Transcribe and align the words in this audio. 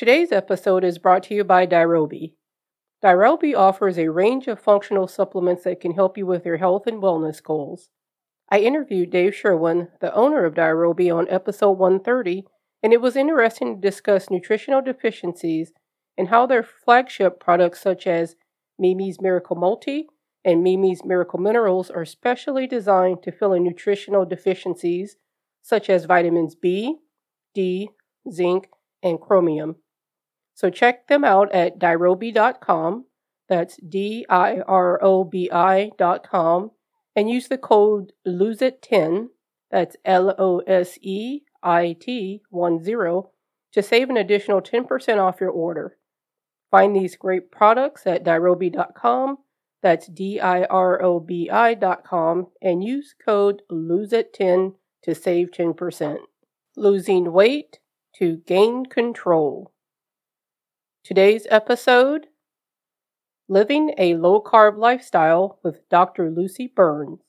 Today's 0.00 0.32
episode 0.32 0.82
is 0.82 0.96
brought 0.96 1.24
to 1.24 1.34
you 1.34 1.44
by 1.44 1.66
Dirobi. 1.66 2.32
Dirobi 3.04 3.54
offers 3.54 3.98
a 3.98 4.08
range 4.08 4.46
of 4.46 4.58
functional 4.58 5.06
supplements 5.06 5.64
that 5.64 5.78
can 5.78 5.92
help 5.92 6.16
you 6.16 6.24
with 6.24 6.46
your 6.46 6.56
health 6.56 6.86
and 6.86 7.02
wellness 7.02 7.42
goals. 7.42 7.90
I 8.50 8.60
interviewed 8.60 9.10
Dave 9.10 9.34
Sherwin, 9.34 9.88
the 10.00 10.14
owner 10.14 10.46
of 10.46 10.54
Dirobi, 10.54 11.14
on 11.14 11.28
episode 11.28 11.72
130, 11.72 12.46
and 12.82 12.94
it 12.94 13.02
was 13.02 13.14
interesting 13.14 13.74
to 13.74 13.88
discuss 13.90 14.30
nutritional 14.30 14.80
deficiencies 14.80 15.72
and 16.16 16.30
how 16.30 16.46
their 16.46 16.62
flagship 16.62 17.38
products 17.38 17.82
such 17.82 18.06
as 18.06 18.36
Mimi's 18.78 19.20
Miracle 19.20 19.56
Multi 19.56 20.06
and 20.42 20.64
Mimi's 20.64 21.04
Miracle 21.04 21.38
Minerals 21.38 21.90
are 21.90 22.06
specially 22.06 22.66
designed 22.66 23.22
to 23.22 23.30
fill 23.30 23.52
in 23.52 23.64
nutritional 23.64 24.24
deficiencies 24.24 25.16
such 25.60 25.90
as 25.90 26.06
vitamins 26.06 26.54
B, 26.54 27.00
D, 27.54 27.90
zinc, 28.32 28.70
and 29.02 29.20
chromium. 29.20 29.76
So 30.60 30.68
check 30.68 31.06
them 31.08 31.24
out 31.24 31.50
at 31.52 31.78
dirobi.com. 31.78 33.06
That's 33.48 33.78
D 33.78 34.26
I 34.28 34.60
R 34.60 35.02
O 35.02 35.24
B 35.24 35.48
I.com. 35.50 36.72
And 37.16 37.30
use 37.30 37.48
the 37.48 37.56
code 37.56 38.12
LOSEIT10, 38.28 39.28
that's 39.70 39.96
L 40.04 40.34
O 40.38 40.58
S 40.58 40.98
E 41.00 41.40
I 41.62 41.96
T 41.98 42.42
10, 42.52 42.80
to 43.72 43.82
save 43.82 44.10
an 44.10 44.18
additional 44.18 44.60
10% 44.60 45.18
off 45.18 45.40
your 45.40 45.48
order. 45.48 45.96
Find 46.70 46.94
these 46.94 47.16
great 47.16 47.50
products 47.50 48.06
at 48.06 48.22
dirobi.com 48.22 49.38
that's 49.82 50.08
D-I-R-O-B-I 50.08 51.72
dot 51.72 52.04
com 52.04 52.48
and 52.60 52.84
use 52.84 53.14
code 53.24 53.62
LOSEIT10 53.72 54.74
to 55.04 55.14
save 55.14 55.52
10%. 55.52 56.18
Losing 56.76 57.32
weight 57.32 57.78
to 58.16 58.42
gain 58.46 58.84
control. 58.84 59.72
Today's 61.02 61.46
episode 61.50 62.26
Living 63.48 63.94
a 63.96 64.14
Low 64.16 64.42
Carb 64.42 64.76
Lifestyle 64.76 65.58
with 65.62 65.88
Dr. 65.88 66.30
Lucy 66.30 66.66
Burns. 66.66 67.20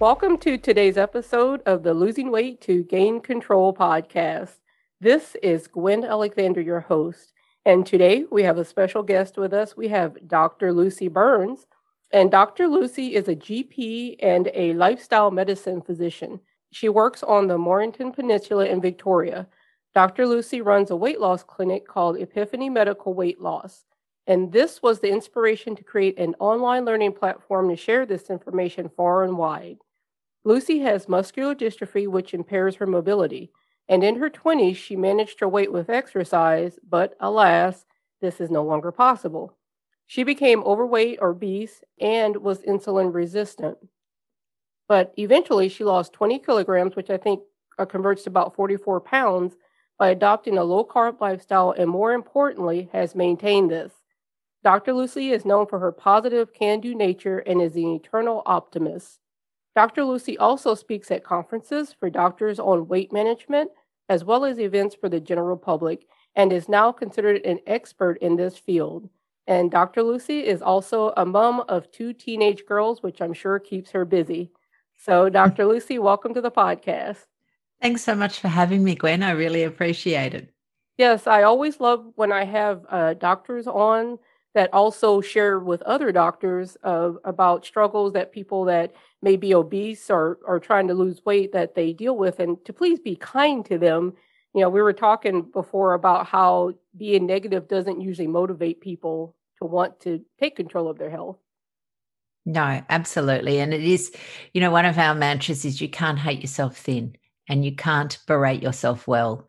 Welcome 0.00 0.38
to 0.38 0.56
today's 0.56 0.96
episode 0.96 1.60
of 1.66 1.82
the 1.82 1.92
Losing 1.92 2.30
Weight 2.30 2.60
to 2.60 2.84
Gain 2.84 3.20
Control 3.20 3.74
podcast. 3.74 4.58
This 5.00 5.34
is 5.42 5.66
Gwen 5.66 6.04
Alexander, 6.04 6.60
your 6.60 6.78
host. 6.78 7.32
And 7.66 7.84
today 7.84 8.24
we 8.30 8.44
have 8.44 8.58
a 8.58 8.64
special 8.64 9.02
guest 9.02 9.36
with 9.36 9.52
us. 9.52 9.76
We 9.76 9.88
have 9.88 10.28
Dr. 10.28 10.72
Lucy 10.72 11.08
Burns. 11.08 11.66
And 12.12 12.30
Dr. 12.30 12.68
Lucy 12.68 13.16
is 13.16 13.26
a 13.26 13.34
GP 13.34 14.18
and 14.22 14.48
a 14.54 14.72
lifestyle 14.74 15.32
medicine 15.32 15.82
physician. 15.82 16.38
She 16.70 16.88
works 16.88 17.24
on 17.24 17.48
the 17.48 17.58
Mornington 17.58 18.12
Peninsula 18.12 18.66
in 18.66 18.80
Victoria. 18.80 19.48
Dr. 19.96 20.28
Lucy 20.28 20.60
runs 20.60 20.92
a 20.92 20.96
weight 20.96 21.18
loss 21.18 21.42
clinic 21.42 21.88
called 21.88 22.20
Epiphany 22.20 22.70
Medical 22.70 23.14
Weight 23.14 23.40
Loss. 23.40 23.84
And 24.28 24.52
this 24.52 24.80
was 24.80 25.00
the 25.00 25.10
inspiration 25.10 25.74
to 25.74 25.82
create 25.82 26.20
an 26.20 26.36
online 26.38 26.84
learning 26.84 27.14
platform 27.14 27.68
to 27.70 27.74
share 27.74 28.06
this 28.06 28.30
information 28.30 28.88
far 28.96 29.24
and 29.24 29.36
wide. 29.36 29.78
Lucy 30.44 30.80
has 30.80 31.08
muscular 31.08 31.54
dystrophy, 31.54 32.06
which 32.06 32.34
impairs 32.34 32.76
her 32.76 32.86
mobility. 32.86 33.50
And 33.88 34.04
in 34.04 34.16
her 34.16 34.30
20s, 34.30 34.76
she 34.76 34.96
managed 34.96 35.40
her 35.40 35.48
weight 35.48 35.72
with 35.72 35.90
exercise, 35.90 36.78
but 36.88 37.14
alas, 37.20 37.86
this 38.20 38.40
is 38.40 38.50
no 38.50 38.62
longer 38.62 38.92
possible. 38.92 39.56
She 40.06 40.24
became 40.24 40.62
overweight 40.62 41.18
or 41.20 41.30
obese 41.30 41.82
and 42.00 42.36
was 42.36 42.62
insulin 42.62 43.12
resistant. 43.12 43.78
But 44.88 45.12
eventually, 45.18 45.68
she 45.68 45.84
lost 45.84 46.14
20 46.14 46.38
kilograms, 46.38 46.96
which 46.96 47.10
I 47.10 47.18
think 47.18 47.42
uh, 47.78 47.84
converts 47.84 48.24
to 48.24 48.30
about 48.30 48.54
44 48.54 49.00
pounds, 49.00 49.56
by 49.98 50.10
adopting 50.10 50.56
a 50.56 50.64
low 50.64 50.84
carb 50.84 51.20
lifestyle, 51.20 51.72
and 51.72 51.90
more 51.90 52.12
importantly, 52.12 52.88
has 52.92 53.14
maintained 53.14 53.70
this. 53.70 53.92
Dr. 54.62 54.92
Lucy 54.92 55.30
is 55.30 55.44
known 55.44 55.66
for 55.66 55.78
her 55.78 55.92
positive, 55.92 56.52
can 56.52 56.80
do 56.80 56.94
nature 56.94 57.38
and 57.40 57.60
is 57.60 57.74
an 57.76 57.94
eternal 57.94 58.42
optimist. 58.46 59.20
Dr. 59.74 60.04
Lucy 60.04 60.36
also 60.38 60.74
speaks 60.74 61.10
at 61.10 61.24
conferences 61.24 61.94
for 61.98 62.10
doctors 62.10 62.58
on 62.58 62.88
weight 62.88 63.12
management, 63.12 63.70
as 64.08 64.24
well 64.24 64.44
as 64.44 64.58
events 64.58 64.94
for 64.94 65.08
the 65.08 65.20
general 65.20 65.56
public, 65.56 66.06
and 66.34 66.52
is 66.52 66.68
now 66.68 66.90
considered 66.92 67.44
an 67.44 67.60
expert 67.66 68.18
in 68.18 68.36
this 68.36 68.56
field. 68.56 69.08
And 69.46 69.70
Dr. 69.70 70.02
Lucy 70.02 70.40
is 70.46 70.60
also 70.60 71.12
a 71.16 71.24
mom 71.24 71.64
of 71.68 71.90
two 71.90 72.12
teenage 72.12 72.66
girls, 72.66 73.02
which 73.02 73.22
I'm 73.22 73.32
sure 73.32 73.58
keeps 73.58 73.90
her 73.92 74.04
busy. 74.04 74.50
So, 74.96 75.28
Dr. 75.30 75.66
Lucy, 75.66 75.98
welcome 75.98 76.34
to 76.34 76.40
the 76.40 76.50
podcast. 76.50 77.24
Thanks 77.80 78.02
so 78.02 78.14
much 78.14 78.40
for 78.40 78.48
having 78.48 78.82
me, 78.82 78.94
Gwen. 78.94 79.22
I 79.22 79.30
really 79.30 79.62
appreciate 79.62 80.34
it. 80.34 80.52
Yes, 80.96 81.28
I 81.28 81.44
always 81.44 81.78
love 81.78 82.04
when 82.16 82.32
I 82.32 82.44
have 82.44 82.84
uh, 82.90 83.14
doctors 83.14 83.68
on 83.68 84.18
that 84.54 84.72
also 84.72 85.20
share 85.20 85.58
with 85.58 85.82
other 85.82 86.10
doctors 86.12 86.76
about 86.82 87.66
struggles 87.66 88.12
that 88.14 88.32
people 88.32 88.64
that 88.64 88.92
may 89.22 89.36
be 89.36 89.54
obese 89.54 90.10
or, 90.10 90.38
or 90.44 90.58
trying 90.58 90.88
to 90.88 90.94
lose 90.94 91.24
weight 91.24 91.52
that 91.52 91.74
they 91.74 91.92
deal 91.92 92.16
with 92.16 92.40
and 92.40 92.64
to 92.64 92.72
please 92.72 92.98
be 92.98 93.16
kind 93.16 93.64
to 93.66 93.78
them. 93.78 94.14
You 94.54 94.62
know 94.62 94.70
we 94.70 94.82
were 94.82 94.94
talking 94.94 95.42
before 95.42 95.94
about 95.94 96.26
how 96.26 96.72
being 96.96 97.26
negative 97.26 97.68
doesn't 97.68 98.00
usually 98.00 98.26
motivate 98.26 98.80
people 98.80 99.36
to 99.58 99.66
want 99.66 100.00
to 100.00 100.24
take 100.40 100.56
control 100.56 100.88
of 100.88 100.98
their 100.98 101.10
health. 101.10 101.36
No 102.46 102.82
absolutely. 102.88 103.60
And 103.60 103.74
it 103.74 103.84
is 103.84 104.12
you 104.54 104.60
know 104.60 104.70
one 104.70 104.86
of 104.86 104.98
our 104.98 105.14
mantras 105.14 105.64
is 105.64 105.80
you 105.80 105.88
can't 105.88 106.18
hate 106.18 106.40
yourself 106.40 106.76
thin 106.78 107.16
and 107.48 107.64
you 107.64 107.76
can't 107.76 108.18
berate 108.26 108.62
yourself 108.62 109.06
well. 109.06 109.46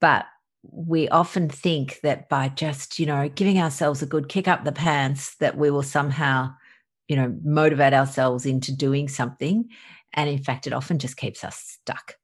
But 0.00 0.26
we 0.62 1.08
often 1.08 1.48
think 1.48 2.00
that 2.02 2.28
by 2.28 2.48
just 2.48 2.98
you 2.98 3.06
know 3.06 3.28
giving 3.28 3.58
ourselves 3.58 4.02
a 4.02 4.06
good 4.06 4.28
kick 4.28 4.46
up 4.48 4.64
the 4.64 4.72
pants 4.72 5.36
that 5.36 5.56
we 5.56 5.70
will 5.70 5.82
somehow 5.82 6.52
you 7.08 7.16
know 7.16 7.34
motivate 7.44 7.92
ourselves 7.92 8.46
into 8.46 8.74
doing 8.74 9.08
something. 9.08 9.68
And 10.14 10.28
in 10.28 10.42
fact 10.42 10.66
it 10.66 10.72
often 10.72 10.98
just 10.98 11.16
keeps 11.16 11.42
us 11.44 11.56
stuck. 11.56 12.16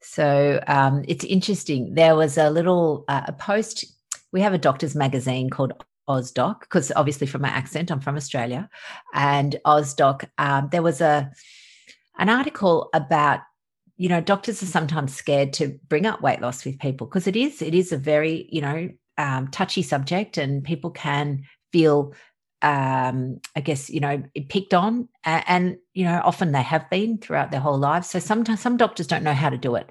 So 0.00 0.62
um, 0.68 1.04
it's 1.08 1.24
interesting. 1.24 1.94
There 1.94 2.14
was 2.14 2.38
a 2.38 2.50
little 2.50 3.04
uh, 3.08 3.22
a 3.26 3.32
post 3.32 3.84
we 4.32 4.40
have 4.40 4.54
a 4.54 4.58
doctor's 4.58 4.94
magazine 4.94 5.50
called 5.50 5.72
AusDoc, 6.08 6.60
because 6.60 6.92
obviously 6.94 7.26
from 7.26 7.42
my 7.42 7.48
accent, 7.48 7.90
I'm 7.90 8.00
from 8.00 8.16
Australia. 8.16 8.68
And 9.14 9.56
AusDoc, 9.64 10.28
um, 10.38 10.68
there 10.70 10.82
was 10.82 11.00
a 11.00 11.32
an 12.18 12.28
article 12.28 12.88
about 12.94 13.40
you 13.96 14.08
know, 14.08 14.20
doctors 14.20 14.62
are 14.62 14.66
sometimes 14.66 15.14
scared 15.14 15.52
to 15.54 15.78
bring 15.88 16.06
up 16.06 16.20
weight 16.20 16.40
loss 16.40 16.64
with 16.64 16.78
people 16.78 17.06
because 17.06 17.26
it 17.26 17.36
is 17.36 17.62
it 17.62 17.74
is 17.74 17.92
a 17.92 17.96
very 17.96 18.48
you 18.50 18.60
know 18.60 18.90
um, 19.18 19.48
touchy 19.48 19.82
subject, 19.82 20.36
and 20.36 20.62
people 20.62 20.90
can 20.90 21.44
feel, 21.72 22.12
um, 22.62 23.40
I 23.54 23.60
guess, 23.60 23.88
you 23.88 24.00
know, 24.00 24.22
picked 24.48 24.74
on, 24.74 25.08
and, 25.24 25.44
and 25.46 25.76
you 25.94 26.04
know, 26.04 26.20
often 26.24 26.52
they 26.52 26.62
have 26.62 26.88
been 26.90 27.18
throughout 27.18 27.50
their 27.50 27.60
whole 27.60 27.78
lives. 27.78 28.10
So 28.10 28.18
sometimes 28.18 28.60
some 28.60 28.76
doctors 28.76 29.06
don't 29.06 29.24
know 29.24 29.32
how 29.32 29.48
to 29.48 29.58
do 29.58 29.74
it, 29.76 29.88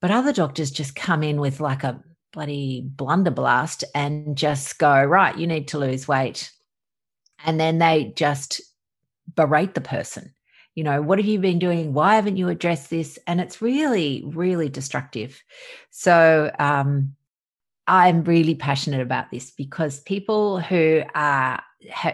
but 0.00 0.10
other 0.10 0.32
doctors 0.32 0.70
just 0.70 0.94
come 0.94 1.22
in 1.22 1.40
with 1.40 1.60
like 1.60 1.84
a 1.84 2.02
bloody 2.32 2.86
blunderblast 2.96 3.84
and 3.94 4.36
just 4.36 4.78
go 4.78 5.02
right. 5.02 5.36
You 5.36 5.46
need 5.46 5.68
to 5.68 5.78
lose 5.78 6.06
weight, 6.06 6.50
and 7.44 7.58
then 7.58 7.78
they 7.78 8.12
just 8.16 8.60
berate 9.34 9.72
the 9.72 9.80
person 9.80 10.34
you 10.74 10.84
know 10.84 11.02
what 11.02 11.18
have 11.18 11.26
you 11.26 11.38
been 11.38 11.58
doing? 11.58 11.92
Why 11.92 12.14
haven't 12.14 12.36
you 12.36 12.48
addressed 12.48 12.90
this? 12.90 13.18
And 13.26 13.40
it's 13.40 13.62
really 13.62 14.22
really 14.26 14.68
destructive. 14.68 15.42
So 15.90 16.50
um, 16.58 17.14
i'm 17.88 18.22
really 18.22 18.54
passionate 18.54 19.00
about 19.00 19.28
this 19.32 19.50
because 19.50 19.98
people 20.00 20.60
who 20.60 21.02
are 21.16 21.60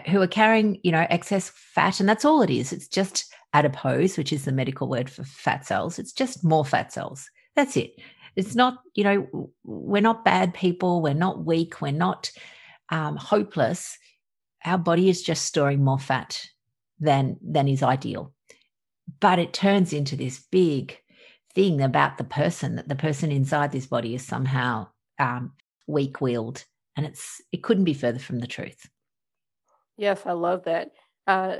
who 0.07 0.19
are 0.19 0.27
carrying 0.27 0.79
you 0.83 0.91
know 0.91 1.05
excess 1.11 1.49
fat 1.49 1.99
and 1.99 2.09
that's 2.09 2.25
all 2.25 2.41
it 2.41 2.49
is 2.49 2.73
it's 2.73 2.87
just 2.87 3.31
adipose 3.53 4.17
which 4.17 4.33
is 4.33 4.45
the 4.45 4.51
medical 4.51 4.87
word 4.87 5.09
for 5.09 5.23
fat 5.23 5.65
cells 5.65 5.99
it's 5.99 6.11
just 6.11 6.43
more 6.43 6.65
fat 6.65 6.93
cells. 6.93 7.29
That's 7.55 7.75
it. 7.75 7.95
It's 8.35 8.55
not 8.55 8.79
you 8.93 9.03
know 9.03 9.51
we're 9.63 10.01
not 10.01 10.25
bad 10.25 10.53
people 10.53 11.01
we're 11.01 11.13
not 11.13 11.45
weak 11.45 11.81
we're 11.81 11.91
not 11.91 12.31
um, 12.89 13.17
hopeless. 13.17 13.97
Our 14.65 14.77
body 14.77 15.09
is 15.09 15.21
just 15.21 15.45
storing 15.45 15.83
more 15.83 15.99
fat 15.99 16.45
than 16.99 17.37
than 17.41 17.67
is 17.67 17.83
ideal 17.83 18.33
but 19.19 19.39
it 19.39 19.53
turns 19.53 19.93
into 19.93 20.15
this 20.15 20.39
big 20.51 20.97
thing 21.53 21.81
about 21.81 22.17
the 22.17 22.23
person 22.23 22.75
that 22.75 22.87
the 22.87 22.95
person 22.95 23.31
inside 23.31 23.71
this 23.71 23.87
body 23.87 24.15
is 24.15 24.25
somehow 24.25 24.87
um, 25.19 25.53
weak 25.87 26.21
willed. 26.21 26.65
And 26.95 27.05
it's 27.05 27.41
it 27.51 27.63
couldn't 27.63 27.85
be 27.85 27.93
further 27.93 28.19
from 28.19 28.39
the 28.39 28.47
truth. 28.47 28.89
Yes, 29.97 30.21
I 30.25 30.33
love 30.33 30.63
that. 30.65 30.91
Uh, 31.27 31.57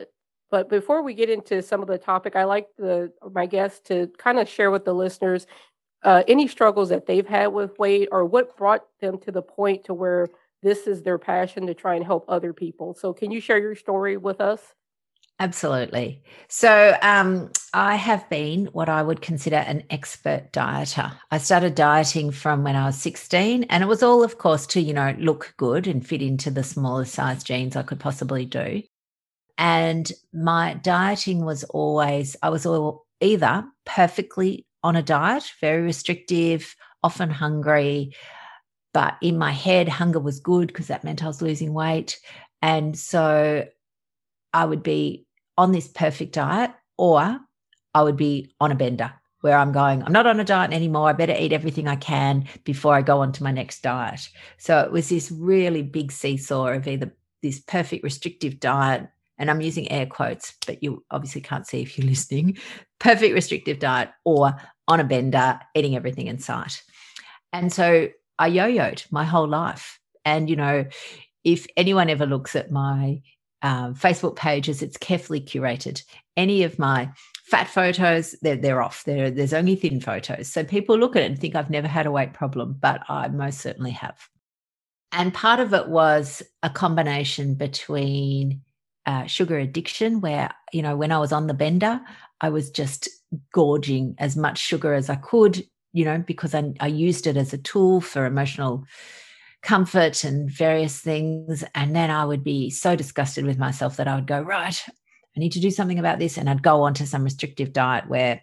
but 0.51 0.69
before 0.69 1.03
we 1.03 1.13
get 1.13 1.29
into 1.29 1.61
some 1.61 1.81
of 1.81 1.87
the 1.87 1.97
topic, 1.97 2.35
I 2.35 2.43
like 2.43 2.67
the 2.77 3.11
my 3.31 3.45
guests 3.45 3.79
to 3.87 4.07
kind 4.17 4.39
of 4.39 4.49
share 4.49 4.71
with 4.71 4.85
the 4.85 4.93
listeners 4.93 5.47
uh, 6.03 6.23
any 6.27 6.47
struggles 6.47 6.89
that 6.89 7.05
they've 7.05 7.27
had 7.27 7.47
with 7.47 7.77
weight 7.77 8.09
or 8.11 8.25
what 8.25 8.57
brought 8.57 8.85
them 9.01 9.17
to 9.19 9.31
the 9.31 9.41
point 9.41 9.85
to 9.85 9.93
where 9.93 10.27
this 10.61 10.87
is 10.87 11.03
their 11.03 11.17
passion 11.17 11.67
to 11.67 11.73
try 11.73 11.95
and 11.95 12.05
help 12.05 12.25
other 12.27 12.53
people. 12.53 12.93
So, 12.93 13.13
can 13.13 13.31
you 13.31 13.39
share 13.39 13.59
your 13.59 13.75
story 13.75 14.17
with 14.17 14.41
us? 14.41 14.61
Absolutely. 15.41 16.21
So, 16.49 16.97
um, 17.01 17.49
I 17.73 17.95
have 17.95 18.29
been 18.29 18.65
what 18.67 18.89
I 18.89 19.01
would 19.01 19.21
consider 19.21 19.55
an 19.57 19.83
expert 19.89 20.51
dieter. 20.51 21.13
I 21.31 21.37
started 21.37 21.75
dieting 21.75 22.31
from 22.31 22.63
when 22.63 22.75
I 22.75 22.85
was 22.85 22.97
16, 22.97 23.63
and 23.63 23.83
it 23.83 23.87
was 23.87 24.03
all, 24.03 24.21
of 24.21 24.37
course, 24.37 24.67
to, 24.67 24.81
you 24.81 24.93
know, 24.93 25.15
look 25.17 25.53
good 25.55 25.87
and 25.87 26.05
fit 26.05 26.21
into 26.21 26.51
the 26.51 26.63
smallest 26.63 27.13
size 27.13 27.41
jeans 27.43 27.77
I 27.77 27.83
could 27.83 28.01
possibly 28.01 28.45
do. 28.45 28.83
And 29.57 30.11
my 30.33 30.73
dieting 30.75 31.45
was 31.45 31.63
always, 31.65 32.35
I 32.43 32.49
was 32.49 32.65
all 32.65 33.05
either 33.21 33.65
perfectly 33.85 34.65
on 34.83 34.97
a 34.97 35.03
diet, 35.03 35.43
very 35.61 35.81
restrictive, 35.83 36.75
often 37.01 37.29
hungry. 37.29 38.13
But 38.93 39.17
in 39.21 39.37
my 39.37 39.51
head, 39.51 39.87
hunger 39.87 40.19
was 40.19 40.39
good 40.39 40.67
because 40.67 40.87
that 40.87 41.03
meant 41.03 41.23
I 41.23 41.27
was 41.27 41.41
losing 41.41 41.73
weight. 41.73 42.19
And 42.61 42.97
so 42.97 43.67
I 44.53 44.65
would 44.65 44.83
be 44.83 45.27
on 45.59 45.73
this 45.73 45.89
perfect 45.89 46.33
diet, 46.33 46.71
or 46.97 47.37
I 47.93 48.01
would 48.01 48.15
be 48.15 48.55
on 48.61 48.71
a 48.71 48.75
bender 48.75 49.11
where 49.41 49.57
I'm 49.57 49.73
going, 49.73 50.01
I'm 50.01 50.13
not 50.13 50.25
on 50.25 50.39
a 50.39 50.45
diet 50.45 50.71
anymore. 50.71 51.09
I 51.09 51.13
better 51.13 51.35
eat 51.37 51.51
everything 51.51 51.85
I 51.85 51.97
can 51.97 52.45
before 52.63 52.95
I 52.95 53.01
go 53.01 53.19
on 53.19 53.33
to 53.33 53.43
my 53.43 53.51
next 53.51 53.81
diet. 53.81 54.29
So 54.57 54.79
it 54.79 54.91
was 54.91 55.09
this 55.09 55.29
really 55.31 55.81
big 55.81 56.13
seesaw 56.13 56.67
of 56.67 56.87
either 56.87 57.13
this 57.43 57.59
perfect 57.59 58.05
restrictive 58.05 58.61
diet, 58.61 59.09
and 59.37 59.51
I'm 59.51 59.59
using 59.59 59.91
air 59.91 60.05
quotes, 60.05 60.53
but 60.65 60.81
you 60.81 61.03
obviously 61.11 61.41
can't 61.41 61.67
see 61.67 61.81
if 61.81 61.97
you're 61.97 62.07
listening, 62.09 62.57
perfect 62.99 63.33
restrictive 63.33 63.79
diet, 63.79 64.11
or 64.23 64.55
on 64.87 65.01
a 65.01 65.03
bender, 65.03 65.59
eating 65.75 65.97
everything 65.97 66.27
in 66.27 66.39
sight. 66.39 66.81
And 67.51 67.71
so 67.71 68.07
I 68.37 68.47
yo 68.47 68.63
yoed 68.63 69.11
my 69.11 69.25
whole 69.25 69.47
life. 69.47 69.99
And, 70.23 70.49
you 70.49 70.55
know, 70.55 70.85
if 71.43 71.67
anyone 71.75 72.09
ever 72.09 72.25
looks 72.25 72.55
at 72.55 72.71
my 72.71 73.21
um, 73.61 73.95
Facebook 73.95 74.35
pages, 74.35 74.81
it's 74.81 74.97
carefully 74.97 75.41
curated. 75.41 76.03
Any 76.37 76.63
of 76.63 76.79
my 76.79 77.09
fat 77.43 77.67
photos, 77.67 78.35
they're, 78.41 78.55
they're 78.55 78.81
off. 78.81 79.03
They're, 79.05 79.31
there's 79.31 79.53
only 79.53 79.75
thin 79.75 79.99
photos. 79.99 80.47
So 80.47 80.63
people 80.63 80.97
look 80.97 81.15
at 81.15 81.23
it 81.23 81.25
and 81.25 81.39
think 81.39 81.55
I've 81.55 81.69
never 81.69 81.87
had 81.87 82.05
a 82.05 82.11
weight 82.11 82.33
problem, 82.33 82.77
but 82.79 83.01
I 83.09 83.27
most 83.27 83.59
certainly 83.59 83.91
have. 83.91 84.17
And 85.11 85.33
part 85.33 85.59
of 85.59 85.73
it 85.73 85.87
was 85.87 86.43
a 86.61 86.69
combination 86.69 87.55
between 87.55 88.61
uh, 89.05 89.25
sugar 89.25 89.57
addiction, 89.57 90.21
where, 90.21 90.53
you 90.71 90.83
know, 90.83 90.95
when 90.95 91.11
I 91.11 91.17
was 91.17 91.31
on 91.31 91.47
the 91.47 91.53
bender, 91.55 91.99
I 92.41 92.49
was 92.49 92.69
just 92.69 93.09
gorging 93.51 94.15
as 94.19 94.37
much 94.37 94.59
sugar 94.59 94.93
as 94.93 95.09
I 95.09 95.15
could, 95.15 95.65
you 95.93 96.05
know, 96.05 96.19
because 96.19 96.53
I, 96.53 96.71
I 96.79 96.87
used 96.87 97.25
it 97.25 97.35
as 97.35 97.51
a 97.51 97.57
tool 97.57 98.01
for 98.01 98.25
emotional 98.25 98.85
comfort 99.61 100.23
and 100.23 100.49
various 100.49 100.99
things. 100.99 101.63
And 101.75 101.95
then 101.95 102.09
I 102.09 102.25
would 102.25 102.43
be 102.43 102.69
so 102.69 102.95
disgusted 102.95 103.45
with 103.45 103.57
myself 103.57 103.97
that 103.97 104.07
I 104.07 104.15
would 104.15 104.27
go, 104.27 104.41
right, 104.41 104.81
I 104.87 105.39
need 105.39 105.51
to 105.53 105.59
do 105.59 105.71
something 105.71 105.99
about 105.99 106.19
this. 106.19 106.37
And 106.37 106.49
I'd 106.49 106.63
go 106.63 106.81
on 106.83 106.93
to 106.95 107.07
some 107.07 107.23
restrictive 107.23 107.73
diet 107.73 108.07
where 108.07 108.41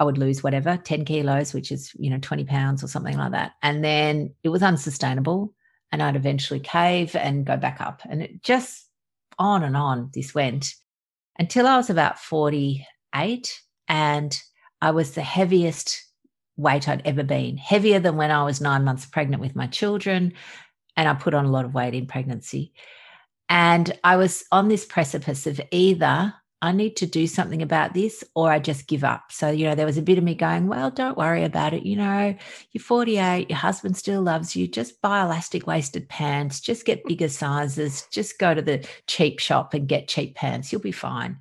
I 0.00 0.04
would 0.04 0.18
lose 0.18 0.42
whatever, 0.42 0.76
10 0.76 1.04
kilos, 1.04 1.52
which 1.52 1.72
is, 1.72 1.92
you 1.98 2.10
know, 2.10 2.18
20 2.20 2.44
pounds 2.44 2.84
or 2.84 2.88
something 2.88 3.16
like 3.16 3.32
that. 3.32 3.52
And 3.62 3.84
then 3.84 4.34
it 4.44 4.48
was 4.48 4.62
unsustainable. 4.62 5.54
And 5.90 6.02
I'd 6.02 6.16
eventually 6.16 6.60
cave 6.60 7.16
and 7.16 7.46
go 7.46 7.56
back 7.56 7.80
up. 7.80 8.02
And 8.08 8.22
it 8.22 8.42
just 8.42 8.88
on 9.38 9.62
and 9.62 9.76
on 9.76 10.10
this 10.12 10.34
went 10.34 10.74
until 11.38 11.66
I 11.66 11.76
was 11.76 11.88
about 11.88 12.18
48. 12.18 13.62
And 13.88 14.40
I 14.80 14.90
was 14.90 15.12
the 15.12 15.22
heaviest 15.22 16.07
weight 16.58 16.88
I'd 16.88 17.06
ever 17.06 17.22
been, 17.22 17.56
heavier 17.56 18.00
than 18.00 18.16
when 18.16 18.30
I 18.30 18.44
was 18.44 18.60
nine 18.60 18.84
months 18.84 19.06
pregnant 19.06 19.40
with 19.40 19.56
my 19.56 19.66
children. 19.66 20.34
And 20.96 21.08
I 21.08 21.14
put 21.14 21.32
on 21.32 21.46
a 21.46 21.50
lot 21.50 21.64
of 21.64 21.72
weight 21.72 21.94
in 21.94 22.06
pregnancy. 22.06 22.72
And 23.48 23.96
I 24.04 24.16
was 24.16 24.44
on 24.52 24.68
this 24.68 24.84
precipice 24.84 25.46
of 25.46 25.60
either 25.70 26.34
I 26.60 26.72
need 26.72 26.96
to 26.96 27.06
do 27.06 27.28
something 27.28 27.62
about 27.62 27.94
this 27.94 28.24
or 28.34 28.50
I 28.50 28.58
just 28.58 28.88
give 28.88 29.04
up. 29.04 29.30
So, 29.30 29.48
you 29.48 29.64
know, 29.64 29.76
there 29.76 29.86
was 29.86 29.96
a 29.96 30.02
bit 30.02 30.18
of 30.18 30.24
me 30.24 30.34
going, 30.34 30.66
well, 30.66 30.90
don't 30.90 31.16
worry 31.16 31.44
about 31.44 31.72
it. 31.72 31.84
You 31.84 31.96
know, 31.96 32.34
you're 32.72 32.82
48, 32.82 33.48
your 33.48 33.58
husband 33.58 33.96
still 33.96 34.22
loves 34.22 34.56
you. 34.56 34.66
Just 34.66 35.00
buy 35.00 35.22
elastic 35.22 35.68
waisted 35.68 36.08
pants, 36.08 36.60
just 36.60 36.84
get 36.84 37.04
bigger 37.04 37.28
sizes, 37.28 38.08
just 38.10 38.40
go 38.40 38.54
to 38.54 38.62
the 38.62 38.84
cheap 39.06 39.38
shop 39.38 39.72
and 39.72 39.86
get 39.86 40.08
cheap 40.08 40.34
pants. 40.34 40.72
You'll 40.72 40.80
be 40.80 40.90
fine. 40.90 41.38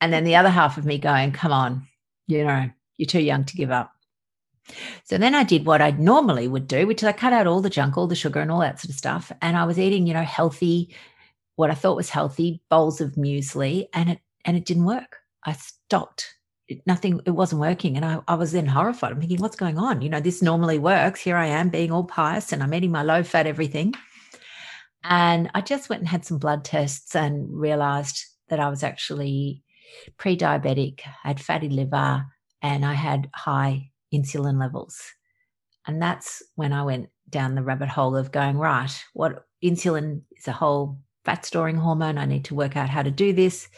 And 0.00 0.12
then 0.12 0.24
the 0.24 0.36
other 0.36 0.50
half 0.50 0.78
of 0.78 0.84
me 0.84 0.98
going, 0.98 1.30
come 1.30 1.52
on, 1.52 1.86
you 2.26 2.44
know, 2.44 2.70
you're 2.96 3.06
too 3.06 3.22
young 3.22 3.44
to 3.44 3.56
give 3.56 3.70
up. 3.70 3.93
So 5.04 5.18
then 5.18 5.34
I 5.34 5.44
did 5.44 5.66
what 5.66 5.82
I 5.82 5.90
normally 5.90 6.48
would 6.48 6.66
do, 6.66 6.86
which 6.86 7.02
is 7.02 7.08
I 7.08 7.12
cut 7.12 7.32
out 7.32 7.46
all 7.46 7.60
the 7.60 7.70
junk, 7.70 7.96
all 7.96 8.06
the 8.06 8.14
sugar, 8.14 8.40
and 8.40 8.50
all 8.50 8.60
that 8.60 8.80
sort 8.80 8.90
of 8.90 8.96
stuff. 8.96 9.30
And 9.42 9.56
I 9.56 9.64
was 9.64 9.78
eating, 9.78 10.06
you 10.06 10.14
know, 10.14 10.22
healthy, 10.22 10.94
what 11.56 11.70
I 11.70 11.74
thought 11.74 11.96
was 11.96 12.10
healthy 12.10 12.62
bowls 12.70 13.00
of 13.00 13.12
muesli, 13.12 13.86
and 13.92 14.10
it 14.10 14.18
and 14.44 14.56
it 14.56 14.64
didn't 14.64 14.84
work. 14.84 15.18
I 15.44 15.52
stopped. 15.52 16.34
It, 16.68 16.80
nothing. 16.86 17.20
It 17.26 17.32
wasn't 17.32 17.60
working, 17.60 17.96
and 17.96 18.04
I, 18.04 18.20
I 18.26 18.34
was 18.34 18.52
then 18.52 18.66
horrified. 18.66 19.12
I'm 19.12 19.20
thinking, 19.20 19.40
what's 19.40 19.56
going 19.56 19.78
on? 19.78 20.02
You 20.02 20.08
know, 20.08 20.20
this 20.20 20.42
normally 20.42 20.78
works. 20.78 21.20
Here 21.20 21.36
I 21.36 21.46
am 21.46 21.68
being 21.68 21.92
all 21.92 22.04
pious, 22.04 22.52
and 22.52 22.62
I'm 22.62 22.72
eating 22.74 22.90
my 22.90 23.02
low 23.02 23.22
fat 23.22 23.46
everything. 23.46 23.94
And 25.04 25.50
I 25.54 25.60
just 25.60 25.90
went 25.90 26.00
and 26.00 26.08
had 26.08 26.24
some 26.24 26.38
blood 26.38 26.64
tests 26.64 27.14
and 27.14 27.46
realized 27.50 28.24
that 28.48 28.60
I 28.60 28.70
was 28.70 28.82
actually 28.82 29.62
pre 30.16 30.36
diabetic, 30.36 31.00
I 31.22 31.28
had 31.28 31.40
fatty 31.40 31.68
liver, 31.68 32.24
and 32.62 32.84
I 32.84 32.94
had 32.94 33.28
high 33.34 33.90
insulin 34.14 34.60
levels. 34.60 35.02
And 35.86 36.00
that's 36.00 36.42
when 36.54 36.72
I 36.72 36.82
went 36.82 37.08
down 37.28 37.54
the 37.54 37.62
rabbit 37.62 37.88
hole 37.88 38.16
of 38.16 38.32
going, 38.32 38.56
right, 38.56 39.04
what 39.12 39.44
insulin 39.62 40.22
is 40.36 40.48
a 40.48 40.52
whole 40.52 40.98
fat 41.24 41.44
storing 41.44 41.76
hormone. 41.76 42.16
I 42.16 42.26
need 42.26 42.44
to 42.46 42.54
work 42.54 42.76
out 42.76 42.88
how 42.88 43.02
to 43.02 43.10
do 43.10 43.32
this. 43.32 43.68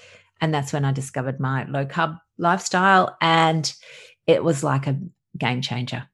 And 0.41 0.53
that's 0.53 0.73
when 0.73 0.85
I 0.85 0.93
discovered 0.93 1.41
my 1.41 1.65
low 1.65 1.87
carb 1.87 2.21
lifestyle. 2.39 3.17
And 3.21 3.73
it 4.27 4.45
was 4.45 4.63
like 4.63 4.87
a 4.87 5.01
game 5.39 5.63
changer. 5.63 6.07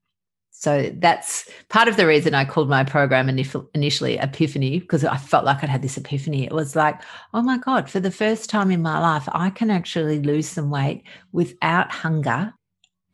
So 0.51 0.93
that's 0.99 1.51
part 1.71 1.89
of 1.89 1.97
the 1.97 2.07
reason 2.07 2.35
I 2.35 2.45
called 2.45 2.69
my 2.69 2.85
program 2.85 3.29
initially 3.29 4.19
Epiphany, 4.19 4.79
because 4.79 5.05
I 5.05 5.17
felt 5.17 5.45
like 5.45 5.65
I'd 5.65 5.69
had 5.69 5.83
this 5.83 5.97
epiphany. 5.97 6.45
It 6.45 6.53
was 6.53 6.77
like, 6.77 7.01
oh 7.35 7.43
my 7.43 7.59
God, 7.59 7.91
for 7.91 7.99
the 7.99 8.13
first 8.13 8.49
time 8.49 8.71
in 8.71 8.81
my 8.81 9.01
life, 9.01 9.29
I 9.33 9.51
can 9.51 9.71
actually 9.71 10.21
lose 10.21 10.47
some 10.47 10.71
weight 10.71 11.03
without 11.33 11.91
hunger 11.91 12.55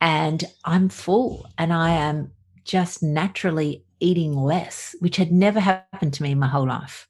and 0.01 0.43
I'm 0.65 0.89
full 0.89 1.49
and 1.57 1.73
I 1.73 1.91
am 1.91 2.31
just 2.63 3.03
naturally 3.03 3.83
eating 3.99 4.33
less, 4.33 4.95
which 4.99 5.17
had 5.17 5.31
never 5.31 5.59
happened 5.59 6.13
to 6.13 6.23
me 6.23 6.31
in 6.31 6.39
my 6.39 6.47
whole 6.47 6.67
life. 6.67 7.07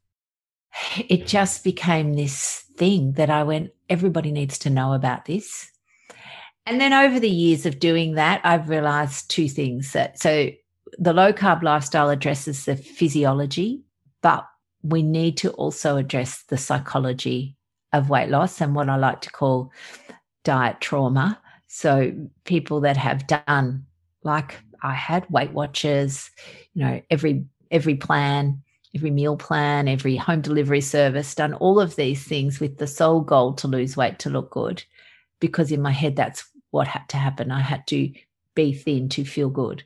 It 1.08 1.28
just 1.28 1.64
became 1.64 2.14
this 2.14 2.64
thing 2.78 3.14
that 3.14 3.30
I 3.30 3.44
went, 3.44 3.72
everybody 3.90 4.32
needs 4.32 4.58
to 4.60 4.70
know 4.70 4.94
about 4.94 5.26
this. 5.26 5.72
And 6.66 6.80
then 6.80 6.94
over 6.94 7.20
the 7.20 7.30
years 7.30 7.66
of 7.66 7.80
doing 7.80 8.16
that, 8.16 8.42
I've 8.44 8.70
realized 8.70 9.30
two 9.30 9.50
things 9.50 9.94
that 9.94 10.20
so 10.20 10.50
the 10.98 11.14
low 11.14 11.34
carb 11.34 11.64
lifestyle 11.64 12.10
addresses 12.10 12.66
the 12.66 12.76
physiology, 12.76 13.82
but 14.22 14.48
we 14.84 15.04
need 15.04 15.38
to 15.38 15.52
also 15.52 15.98
address 15.98 16.44
the 16.44 16.58
psychology 16.58 17.56
of 17.92 18.10
weight 18.10 18.30
loss 18.30 18.62
and 18.62 18.76
what 18.76 18.90
I 18.90 18.96
like 18.96 19.22
to 19.22 19.32
call 19.32 19.72
diet 20.44 20.80
trauma 20.80 21.40
so 21.70 22.12
people 22.46 22.82
that 22.82 22.98
have 22.98 23.28
done 23.28 23.86
like 24.24 24.60
I 24.82 24.94
had 24.94 25.30
Weight 25.30 25.52
Watchers, 25.52 26.32
you 26.74 26.84
know, 26.84 27.02
every 27.10 27.46
every 27.70 27.96
plan, 27.96 28.64
every 28.96 29.12
meal 29.12 29.38
plan, 29.38 29.88
every 29.88 30.16
home 30.16 30.42
delivery 30.42 30.82
service, 30.82 31.36
done 31.36 31.54
all 31.54 31.80
of 31.80 31.96
these 31.96 32.24
things 32.24 32.60
with 32.60 32.80
the 32.80 32.88
sole 32.88 33.22
goal 33.22 33.54
to 33.54 33.68
lose 33.68 33.96
weight 33.96 34.18
to 34.20 34.32
look 34.32 34.50
good. 34.50 34.84
Because 35.40 35.72
in 35.72 35.82
my 35.82 35.92
head 35.92 36.16
that's 36.16 36.44
what 36.72 36.88
had 36.88 37.08
to 37.10 37.18
happen. 37.18 37.52
I 37.52 37.62
had 37.62 37.86
to 37.88 38.12
be 38.56 38.74
thin 38.74 39.08
to 39.10 39.24
feel 39.24 39.50
good. 39.50 39.84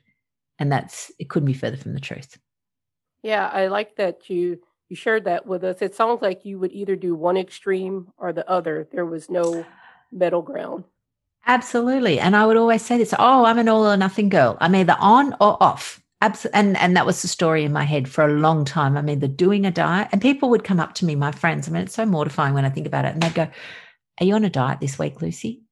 And 0.58 0.72
that's 0.72 1.12
it 1.18 1.28
couldn't 1.28 1.46
be 1.46 1.52
further 1.52 1.76
from 1.76 1.92
the 1.92 2.00
truth. 2.00 2.38
Yeah, 3.22 3.46
I 3.52 3.66
like 3.66 3.96
that 3.96 4.30
you 4.30 4.58
you 4.88 4.96
shared 4.96 5.24
that 5.24 5.46
with 5.46 5.62
us. 5.64 5.82
It 5.82 5.94
sounds 5.94 6.22
like 6.22 6.46
you 6.46 6.58
would 6.60 6.72
either 6.72 6.96
do 6.96 7.14
one 7.14 7.36
extreme 7.36 8.10
or 8.16 8.32
the 8.32 8.48
other. 8.48 8.88
There 8.90 9.04
was 9.04 9.28
no 9.28 9.66
middle 10.10 10.42
ground. 10.42 10.84
Absolutely. 11.46 12.18
And 12.18 12.34
I 12.36 12.46
would 12.46 12.56
always 12.56 12.82
say 12.82 12.96
this 12.98 13.14
oh, 13.18 13.44
I'm 13.44 13.58
an 13.58 13.68
all 13.68 13.86
or 13.86 13.96
nothing 13.96 14.28
girl. 14.28 14.56
I'm 14.60 14.74
either 14.74 14.96
on 14.98 15.34
or 15.40 15.62
off. 15.62 16.00
Abs- 16.20 16.46
and, 16.46 16.76
and 16.78 16.96
that 16.96 17.04
was 17.04 17.20
the 17.20 17.28
story 17.28 17.64
in 17.64 17.72
my 17.72 17.84
head 17.84 18.08
for 18.08 18.24
a 18.24 18.32
long 18.32 18.64
time. 18.64 18.96
I'm 18.96 19.10
either 19.10 19.28
doing 19.28 19.66
a 19.66 19.70
diet, 19.70 20.08
and 20.10 20.22
people 20.22 20.48
would 20.50 20.64
come 20.64 20.80
up 20.80 20.94
to 20.94 21.04
me, 21.04 21.14
my 21.14 21.32
friends. 21.32 21.68
I 21.68 21.70
mean, 21.70 21.82
it's 21.82 21.94
so 21.94 22.06
mortifying 22.06 22.54
when 22.54 22.64
I 22.64 22.70
think 22.70 22.86
about 22.86 23.04
it. 23.04 23.12
And 23.12 23.22
they'd 23.22 23.34
go, 23.34 23.48
Are 24.20 24.24
you 24.24 24.34
on 24.34 24.44
a 24.44 24.50
diet 24.50 24.80
this 24.80 24.98
week, 24.98 25.20
Lucy? 25.20 25.64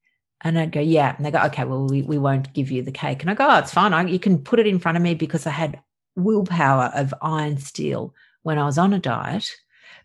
And 0.43 0.59
I'd 0.59 0.73
go, 0.73 0.81
yeah. 0.81 1.15
And 1.17 1.25
they 1.25 1.31
go, 1.31 1.41
okay, 1.45 1.65
well, 1.65 1.87
we, 1.87 2.03
we 2.03 2.19
won't 2.19 2.53
give 2.53 2.71
you 2.71 2.83
the 2.83 2.93
cake. 2.93 3.23
And 3.23 3.31
I 3.31 3.35
go, 3.35 3.47
oh, 3.49 3.59
it's 3.59 3.73
fine. 3.73 3.93
I, 3.93 4.05
you 4.05 4.19
can 4.19 4.39
put 4.39 4.59
it 4.59 4.67
in 4.67 4.79
front 4.81 4.97
of 4.97 5.03
me 5.03 5.15
because 5.15 5.47
I 5.47 5.51
had 5.51 5.81
willpower 6.17 6.91
of 6.95 7.15
iron 7.23 7.59
steel 7.59 8.13
when 8.43 8.59
I 8.59 8.67
was 8.67 8.77
on 8.77 8.93
a 8.93 8.99
diet. 8.99 9.49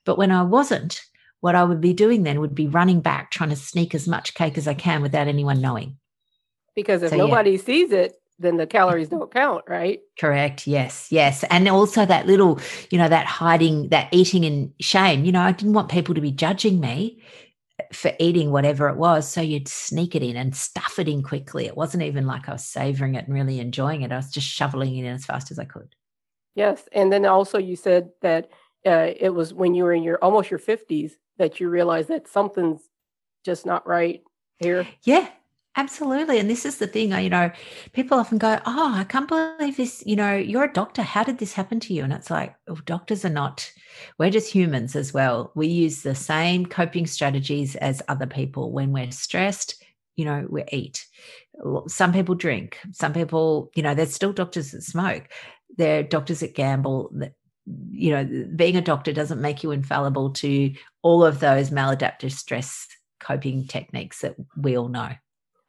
But 0.05 0.17
when 0.17 0.31
I 0.31 0.43
wasn't, 0.43 1.01
what 1.41 1.55
I 1.55 1.63
would 1.63 1.81
be 1.81 1.93
doing 1.93 2.23
then 2.23 2.39
would 2.39 2.55
be 2.55 2.67
running 2.67 3.01
back, 3.01 3.31
trying 3.31 3.49
to 3.49 3.55
sneak 3.55 3.93
as 3.93 4.07
much 4.07 4.33
cake 4.33 4.57
as 4.57 4.67
I 4.67 4.73
can 4.73 5.01
without 5.01 5.27
anyone 5.27 5.61
knowing. 5.61 5.97
Because 6.75 7.03
if 7.03 7.11
so, 7.11 7.17
nobody 7.17 7.51
yeah. 7.51 7.61
sees 7.61 7.91
it, 7.91 8.15
then 8.39 8.57
the 8.57 8.67
calories 8.67 9.09
don't 9.09 9.33
count, 9.33 9.63
right? 9.67 9.99
Correct. 10.19 10.67
Yes. 10.67 11.07
Yes. 11.11 11.43
And 11.49 11.67
also 11.67 12.05
that 12.05 12.27
little, 12.27 12.59
you 12.91 12.97
know, 12.97 13.09
that 13.09 13.25
hiding, 13.25 13.89
that 13.89 14.09
eating 14.11 14.43
in 14.43 14.73
shame. 14.79 15.25
You 15.25 15.31
know, 15.31 15.41
I 15.41 15.51
didn't 15.51 15.73
want 15.73 15.89
people 15.89 16.13
to 16.13 16.21
be 16.21 16.31
judging 16.31 16.79
me 16.79 17.21
for 17.93 18.11
eating 18.19 18.51
whatever 18.51 18.89
it 18.89 18.97
was. 18.97 19.27
So 19.27 19.41
you'd 19.41 19.67
sneak 19.67 20.15
it 20.15 20.23
in 20.23 20.35
and 20.35 20.55
stuff 20.55 20.99
it 20.99 21.07
in 21.07 21.23
quickly. 21.23 21.65
It 21.65 21.77
wasn't 21.77 22.03
even 22.03 22.27
like 22.27 22.47
I 22.47 22.53
was 22.53 22.65
savoring 22.65 23.15
it 23.15 23.25
and 23.25 23.33
really 23.33 23.59
enjoying 23.59 24.01
it. 24.01 24.11
I 24.11 24.17
was 24.17 24.31
just 24.31 24.47
shoveling 24.47 24.95
it 24.97 25.05
in 25.05 25.13
as 25.13 25.25
fast 25.25 25.51
as 25.51 25.59
I 25.59 25.65
could. 25.65 25.95
Yes. 26.55 26.87
And 26.91 27.11
then 27.11 27.25
also 27.25 27.57
you 27.57 27.75
said 27.75 28.09
that 28.21 28.49
uh, 28.85 29.11
it 29.19 29.33
was 29.33 29.53
when 29.53 29.73
you 29.73 29.83
were 29.83 29.93
in 29.93 30.03
your 30.03 30.17
almost 30.23 30.49
your 30.51 30.59
50s 30.59 31.13
that 31.37 31.59
you 31.59 31.69
realize 31.69 32.07
that 32.07 32.27
something's 32.27 32.81
just 33.45 33.65
not 33.65 33.87
right 33.87 34.23
here. 34.59 34.87
Yeah. 35.03 35.29
Absolutely. 35.77 36.39
And 36.39 36.49
this 36.49 36.65
is 36.65 36.79
the 36.79 36.87
thing, 36.87 37.11
you 37.11 37.29
know, 37.29 37.51
people 37.93 38.17
often 38.17 38.39
go, 38.39 38.59
Oh, 38.65 38.93
I 38.95 39.03
can't 39.03 39.27
believe 39.27 39.77
this, 39.77 40.03
you 40.07 40.15
know, 40.15 40.35
you're 40.35 40.63
a 40.63 40.73
doctor. 40.73 41.03
How 41.03 41.23
did 41.23 41.37
this 41.37 41.53
happen 41.53 41.79
to 41.81 41.93
you? 41.93 42.03
And 42.03 42.11
it's 42.11 42.31
like, 42.31 42.55
oh, 42.67 42.79
doctors 42.85 43.23
are 43.23 43.29
not, 43.29 43.71
we're 44.17 44.31
just 44.31 44.51
humans 44.51 44.95
as 44.95 45.13
well. 45.13 45.51
We 45.53 45.67
use 45.67 46.01
the 46.01 46.15
same 46.15 46.65
coping 46.65 47.05
strategies 47.05 47.75
as 47.75 48.01
other 48.07 48.25
people. 48.25 48.71
When 48.71 48.91
we're 48.91 49.11
stressed, 49.11 49.83
you 50.15 50.25
know, 50.25 50.47
we 50.49 50.63
eat. 50.71 51.05
Some 51.87 52.11
people 52.11 52.33
drink. 52.33 52.79
Some 52.91 53.13
people, 53.13 53.69
you 53.75 53.83
know, 53.83 53.93
there's 53.93 54.15
still 54.15 54.33
doctors 54.33 54.71
that 54.71 54.81
smoke. 54.81 55.29
There 55.77 55.99
are 55.99 56.03
doctors 56.03 56.39
that 56.39 56.55
gamble. 56.55 57.11
You 57.91 58.11
know, 58.11 58.47
being 58.55 58.77
a 58.77 58.81
doctor 58.81 59.13
doesn't 59.13 59.41
make 59.41 59.61
you 59.61 59.69
infallible 59.69 60.31
to 60.31 60.73
all 61.07 61.23
of 61.23 61.39
those 61.39 61.69
maladaptive 61.69 62.33
stress 62.33 62.85
coping 63.21 63.65
techniques 63.65 64.19
that 64.19 64.35
we 64.57 64.77
all 64.77 64.89
know. 64.89 65.11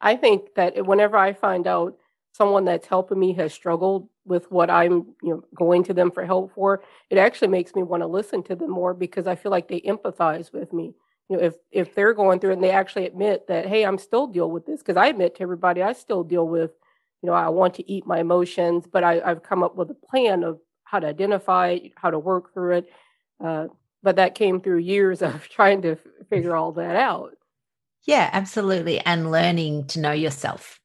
I 0.00 0.16
think 0.16 0.54
that 0.56 0.84
whenever 0.84 1.16
I 1.16 1.32
find 1.32 1.68
out 1.68 1.96
someone 2.32 2.64
that's 2.64 2.88
helping 2.88 3.20
me 3.20 3.34
has 3.34 3.54
struggled 3.54 4.08
with 4.24 4.50
what 4.50 4.68
I'm, 4.68 5.14
you 5.22 5.30
know, 5.30 5.44
going 5.54 5.84
to 5.84 5.94
them 5.94 6.10
for 6.10 6.26
help 6.26 6.54
for, 6.56 6.82
it 7.08 7.18
actually 7.18 7.48
makes 7.48 7.76
me 7.76 7.84
want 7.84 8.02
to 8.02 8.08
listen 8.08 8.42
to 8.44 8.56
them 8.56 8.70
more 8.70 8.94
because 8.94 9.28
I 9.28 9.36
feel 9.36 9.52
like 9.52 9.68
they 9.68 9.80
empathize 9.82 10.52
with 10.52 10.72
me. 10.72 10.96
You 11.28 11.36
know, 11.36 11.42
if 11.44 11.54
if 11.70 11.94
they're 11.94 12.14
going 12.14 12.40
through 12.40 12.50
it 12.50 12.54
and 12.54 12.64
they 12.64 12.72
actually 12.72 13.06
admit 13.06 13.46
that, 13.46 13.66
hey, 13.66 13.84
I'm 13.84 13.98
still 13.98 14.26
deal 14.26 14.50
with 14.50 14.66
this 14.66 14.80
because 14.80 14.96
I 14.96 15.06
admit 15.06 15.36
to 15.36 15.42
everybody 15.42 15.84
I 15.84 15.92
still 15.92 16.24
deal 16.24 16.48
with, 16.48 16.72
you 17.22 17.28
know, 17.28 17.32
I 17.32 17.48
want 17.50 17.74
to 17.74 17.88
eat 17.88 18.08
my 18.08 18.18
emotions, 18.18 18.88
but 18.90 19.04
I, 19.04 19.20
I've 19.20 19.44
come 19.44 19.62
up 19.62 19.76
with 19.76 19.88
a 19.90 19.94
plan 20.10 20.42
of 20.42 20.58
how 20.82 20.98
to 20.98 21.06
identify 21.06 21.68
it, 21.68 21.92
how 21.94 22.10
to 22.10 22.18
work 22.18 22.52
through 22.52 22.78
it. 22.78 22.92
Uh, 23.44 23.68
but 24.02 24.16
that 24.16 24.34
came 24.34 24.60
through 24.60 24.78
years 24.78 25.22
of 25.22 25.48
trying 25.48 25.82
to 25.82 25.96
figure 26.28 26.54
all 26.54 26.72
that 26.72 26.96
out. 26.96 27.34
Yeah, 28.04 28.30
absolutely. 28.32 29.00
And 29.00 29.30
learning 29.30 29.88
to 29.88 30.00
know 30.00 30.12
yourself. 30.12 30.80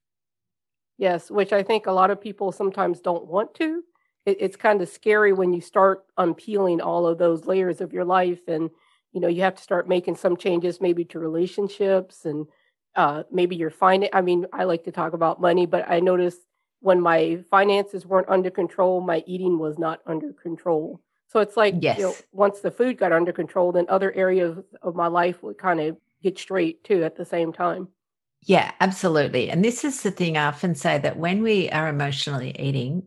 Yes, 0.97 1.31
which 1.31 1.53
I 1.53 1.63
think 1.63 1.85
a 1.85 1.91
lot 1.91 2.11
of 2.11 2.21
people 2.21 2.51
sometimes 2.51 2.99
don't 2.99 3.27
want 3.27 3.53
to. 3.55 3.83
It, 4.25 4.37
it's 4.39 4.55
kind 4.55 4.81
of 4.81 4.89
scary 4.89 5.33
when 5.33 5.53
you 5.53 5.61
start 5.61 6.05
unpeeling 6.17 6.81
all 6.81 7.07
of 7.07 7.17
those 7.17 7.45
layers 7.45 7.81
of 7.81 7.93
your 7.93 8.05
life 8.05 8.41
and 8.47 8.69
you 9.11 9.21
know 9.21 9.27
you 9.27 9.41
have 9.41 9.55
to 9.55 9.63
start 9.63 9.87
making 9.87 10.15
some 10.15 10.35
changes 10.35 10.81
maybe 10.81 11.05
to 11.05 11.19
relationships 11.19 12.25
and 12.25 12.47
uh, 12.95 13.23
maybe 13.31 13.55
your 13.55 13.69
finance 13.69 14.11
i 14.13 14.21
mean 14.21 14.45
i 14.53 14.63
like 14.63 14.83
to 14.83 14.91
talk 14.91 15.13
about 15.13 15.41
money 15.41 15.65
but 15.65 15.89
i 15.89 15.99
noticed 15.99 16.39
when 16.79 16.99
my 16.99 17.43
finances 17.49 18.05
weren't 18.05 18.29
under 18.29 18.49
control 18.49 19.01
my 19.01 19.23
eating 19.25 19.57
was 19.57 19.77
not 19.77 20.01
under 20.05 20.33
control 20.33 20.99
so 21.33 21.39
it's 21.39 21.57
like 21.57 21.75
yes. 21.79 21.97
you 21.97 22.05
know 22.05 22.15
once 22.31 22.61
the 22.61 22.71
food 22.71 22.97
got 22.97 23.11
under 23.11 23.33
control 23.33 23.71
then 23.71 23.85
other 23.89 24.13
areas 24.13 24.57
of 24.81 24.95
my 24.95 25.07
life 25.07 25.43
would 25.43 25.57
kind 25.57 25.79
of 25.79 25.97
get 26.23 26.39
straight 26.39 26.83
too 26.83 27.03
at 27.03 27.17
the 27.17 27.25
same 27.25 27.51
time. 27.51 27.89
Yeah, 28.45 28.71
absolutely. 28.81 29.49
And 29.49 29.63
this 29.63 29.85
is 29.85 30.01
the 30.03 30.11
thing 30.11 30.37
I 30.37 30.47
often 30.47 30.75
say 30.75 30.97
that 30.97 31.17
when 31.17 31.43
we 31.43 31.69
are 31.69 31.87
emotionally 31.87 32.53
eating, 32.59 33.03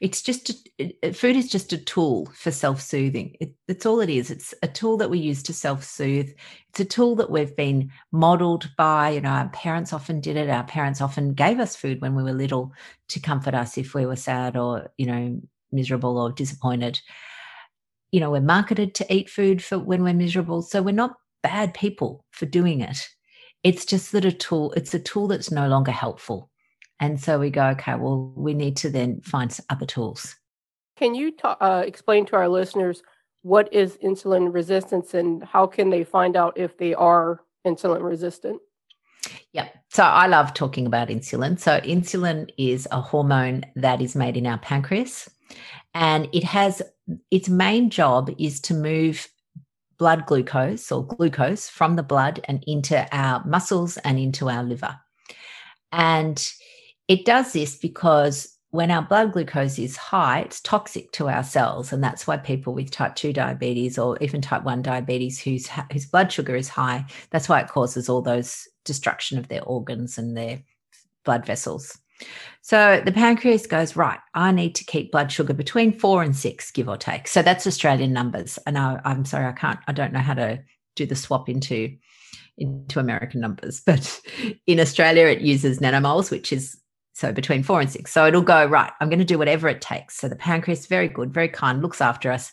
it's 0.00 0.20
just 0.20 0.50
a, 0.80 1.12
food 1.12 1.36
is 1.36 1.48
just 1.48 1.72
a 1.72 1.78
tool 1.78 2.26
for 2.34 2.50
self-soothing. 2.50 3.36
It, 3.40 3.54
that's 3.68 3.86
all 3.86 4.00
it 4.00 4.10
is. 4.10 4.32
It's 4.32 4.52
a 4.64 4.68
tool 4.68 4.96
that 4.96 5.10
we 5.10 5.20
use 5.20 5.44
to 5.44 5.52
self-soothe. 5.52 6.30
It's 6.70 6.80
a 6.80 6.84
tool 6.84 7.14
that 7.16 7.30
we've 7.30 7.54
been 7.54 7.92
modeled 8.10 8.68
by. 8.76 9.10
You 9.10 9.20
know, 9.20 9.28
our 9.28 9.48
parents 9.50 9.92
often 9.92 10.20
did 10.20 10.36
it. 10.36 10.50
Our 10.50 10.64
parents 10.64 11.00
often 11.00 11.34
gave 11.34 11.60
us 11.60 11.76
food 11.76 12.00
when 12.00 12.16
we 12.16 12.24
were 12.24 12.32
little 12.32 12.72
to 13.10 13.20
comfort 13.20 13.54
us 13.54 13.78
if 13.78 13.94
we 13.94 14.06
were 14.06 14.16
sad 14.16 14.56
or 14.56 14.90
you 14.96 15.06
know 15.06 15.40
miserable 15.70 16.18
or 16.18 16.32
disappointed. 16.32 17.00
You 18.14 18.20
know, 18.20 18.30
we're 18.30 18.42
marketed 18.42 18.94
to 18.94 19.12
eat 19.12 19.28
food 19.28 19.60
for 19.60 19.76
when 19.76 20.04
we're 20.04 20.14
miserable, 20.14 20.62
so 20.62 20.80
we're 20.80 20.92
not 20.92 21.16
bad 21.42 21.74
people 21.74 22.24
for 22.30 22.46
doing 22.46 22.80
it. 22.80 23.08
It's 23.64 23.84
just 23.84 24.12
that 24.12 24.24
a 24.24 24.30
tool, 24.30 24.70
it's 24.76 24.94
a 24.94 25.00
tool 25.00 25.26
that's 25.26 25.50
no 25.50 25.66
longer 25.66 25.90
helpful. 25.90 26.48
And 27.00 27.20
so 27.20 27.40
we 27.40 27.50
go, 27.50 27.66
okay, 27.70 27.96
well, 27.96 28.32
we 28.36 28.54
need 28.54 28.76
to 28.76 28.88
then 28.88 29.20
find 29.22 29.58
other 29.68 29.84
tools. 29.84 30.36
Can 30.96 31.16
you 31.16 31.32
ta- 31.32 31.56
uh, 31.60 31.82
explain 31.84 32.24
to 32.26 32.36
our 32.36 32.48
listeners 32.48 33.02
what 33.42 33.74
is 33.74 33.96
insulin 33.96 34.54
resistance 34.54 35.12
and 35.12 35.42
how 35.42 35.66
can 35.66 35.90
they 35.90 36.04
find 36.04 36.36
out 36.36 36.56
if 36.56 36.78
they 36.78 36.94
are 36.94 37.40
insulin 37.66 38.00
resistant? 38.00 38.60
Yeah. 39.52 39.70
So 39.90 40.04
I 40.04 40.28
love 40.28 40.54
talking 40.54 40.86
about 40.86 41.08
insulin. 41.08 41.58
So 41.58 41.80
insulin 41.80 42.48
is 42.56 42.86
a 42.92 43.00
hormone 43.00 43.64
that 43.74 44.00
is 44.00 44.14
made 44.14 44.36
in 44.36 44.46
our 44.46 44.58
pancreas 44.58 45.28
and 45.94 46.28
it 46.32 46.44
has 46.44 46.82
its 47.30 47.48
main 47.48 47.90
job 47.90 48.30
is 48.38 48.60
to 48.60 48.74
move 48.74 49.28
blood 49.98 50.26
glucose 50.26 50.90
or 50.90 51.06
glucose 51.06 51.68
from 51.68 51.96
the 51.96 52.02
blood 52.02 52.40
and 52.44 52.64
into 52.66 53.06
our 53.16 53.44
muscles 53.44 53.96
and 53.98 54.18
into 54.18 54.48
our 54.48 54.64
liver. 54.64 54.98
And 55.92 56.44
it 57.06 57.24
does 57.24 57.52
this 57.52 57.76
because 57.76 58.50
when 58.70 58.90
our 58.90 59.02
blood 59.02 59.32
glucose 59.32 59.78
is 59.78 59.96
high, 59.96 60.40
it's 60.40 60.60
toxic 60.60 61.12
to 61.12 61.28
our 61.28 61.44
cells. 61.44 61.92
And 61.92 62.02
that's 62.02 62.26
why 62.26 62.38
people 62.38 62.74
with 62.74 62.90
type 62.90 63.14
2 63.14 63.32
diabetes 63.32 63.98
or 63.98 64.18
even 64.20 64.40
type 64.40 64.64
1 64.64 64.82
diabetes 64.82 65.40
whose, 65.40 65.68
whose 65.92 66.06
blood 66.06 66.32
sugar 66.32 66.56
is 66.56 66.68
high, 66.68 67.06
that's 67.30 67.48
why 67.48 67.60
it 67.60 67.68
causes 67.68 68.08
all 68.08 68.20
those 68.20 68.66
destruction 68.84 69.38
of 69.38 69.46
their 69.46 69.62
organs 69.62 70.18
and 70.18 70.36
their 70.36 70.60
blood 71.24 71.46
vessels. 71.46 71.96
So 72.62 73.02
the 73.04 73.12
pancreas 73.12 73.66
goes, 73.66 73.94
right, 73.94 74.20
I 74.32 74.50
need 74.50 74.74
to 74.76 74.84
keep 74.84 75.12
blood 75.12 75.30
sugar 75.30 75.52
between 75.52 75.98
four 75.98 76.22
and 76.22 76.34
six, 76.34 76.70
give 76.70 76.88
or 76.88 76.96
take. 76.96 77.28
So 77.28 77.42
that's 77.42 77.66
Australian 77.66 78.12
numbers. 78.12 78.58
And 78.66 78.78
I, 78.78 79.00
I'm 79.04 79.24
sorry, 79.24 79.46
I 79.46 79.52
can't, 79.52 79.80
I 79.86 79.92
don't 79.92 80.12
know 80.12 80.20
how 80.20 80.34
to 80.34 80.62
do 80.96 81.06
the 81.06 81.16
swap 81.16 81.48
into 81.48 81.96
into 82.56 83.00
American 83.00 83.40
numbers, 83.40 83.80
but 83.86 84.20
in 84.66 84.78
Australia 84.80 85.26
it 85.26 85.40
uses 85.40 85.80
nanomoles, 85.80 86.30
which 86.30 86.52
is 86.52 86.78
so 87.12 87.32
between 87.32 87.62
four 87.62 87.80
and 87.80 87.90
six. 87.90 88.12
So 88.12 88.26
it'll 88.26 88.42
go, 88.42 88.66
right, 88.66 88.92
I'm 89.00 89.08
going 89.08 89.18
to 89.18 89.24
do 89.24 89.38
whatever 89.38 89.68
it 89.68 89.80
takes. 89.80 90.16
So 90.16 90.28
the 90.28 90.36
pancreas, 90.36 90.86
very 90.86 91.08
good, 91.08 91.32
very 91.32 91.48
kind, 91.48 91.82
looks 91.82 92.00
after 92.00 92.30
us 92.30 92.52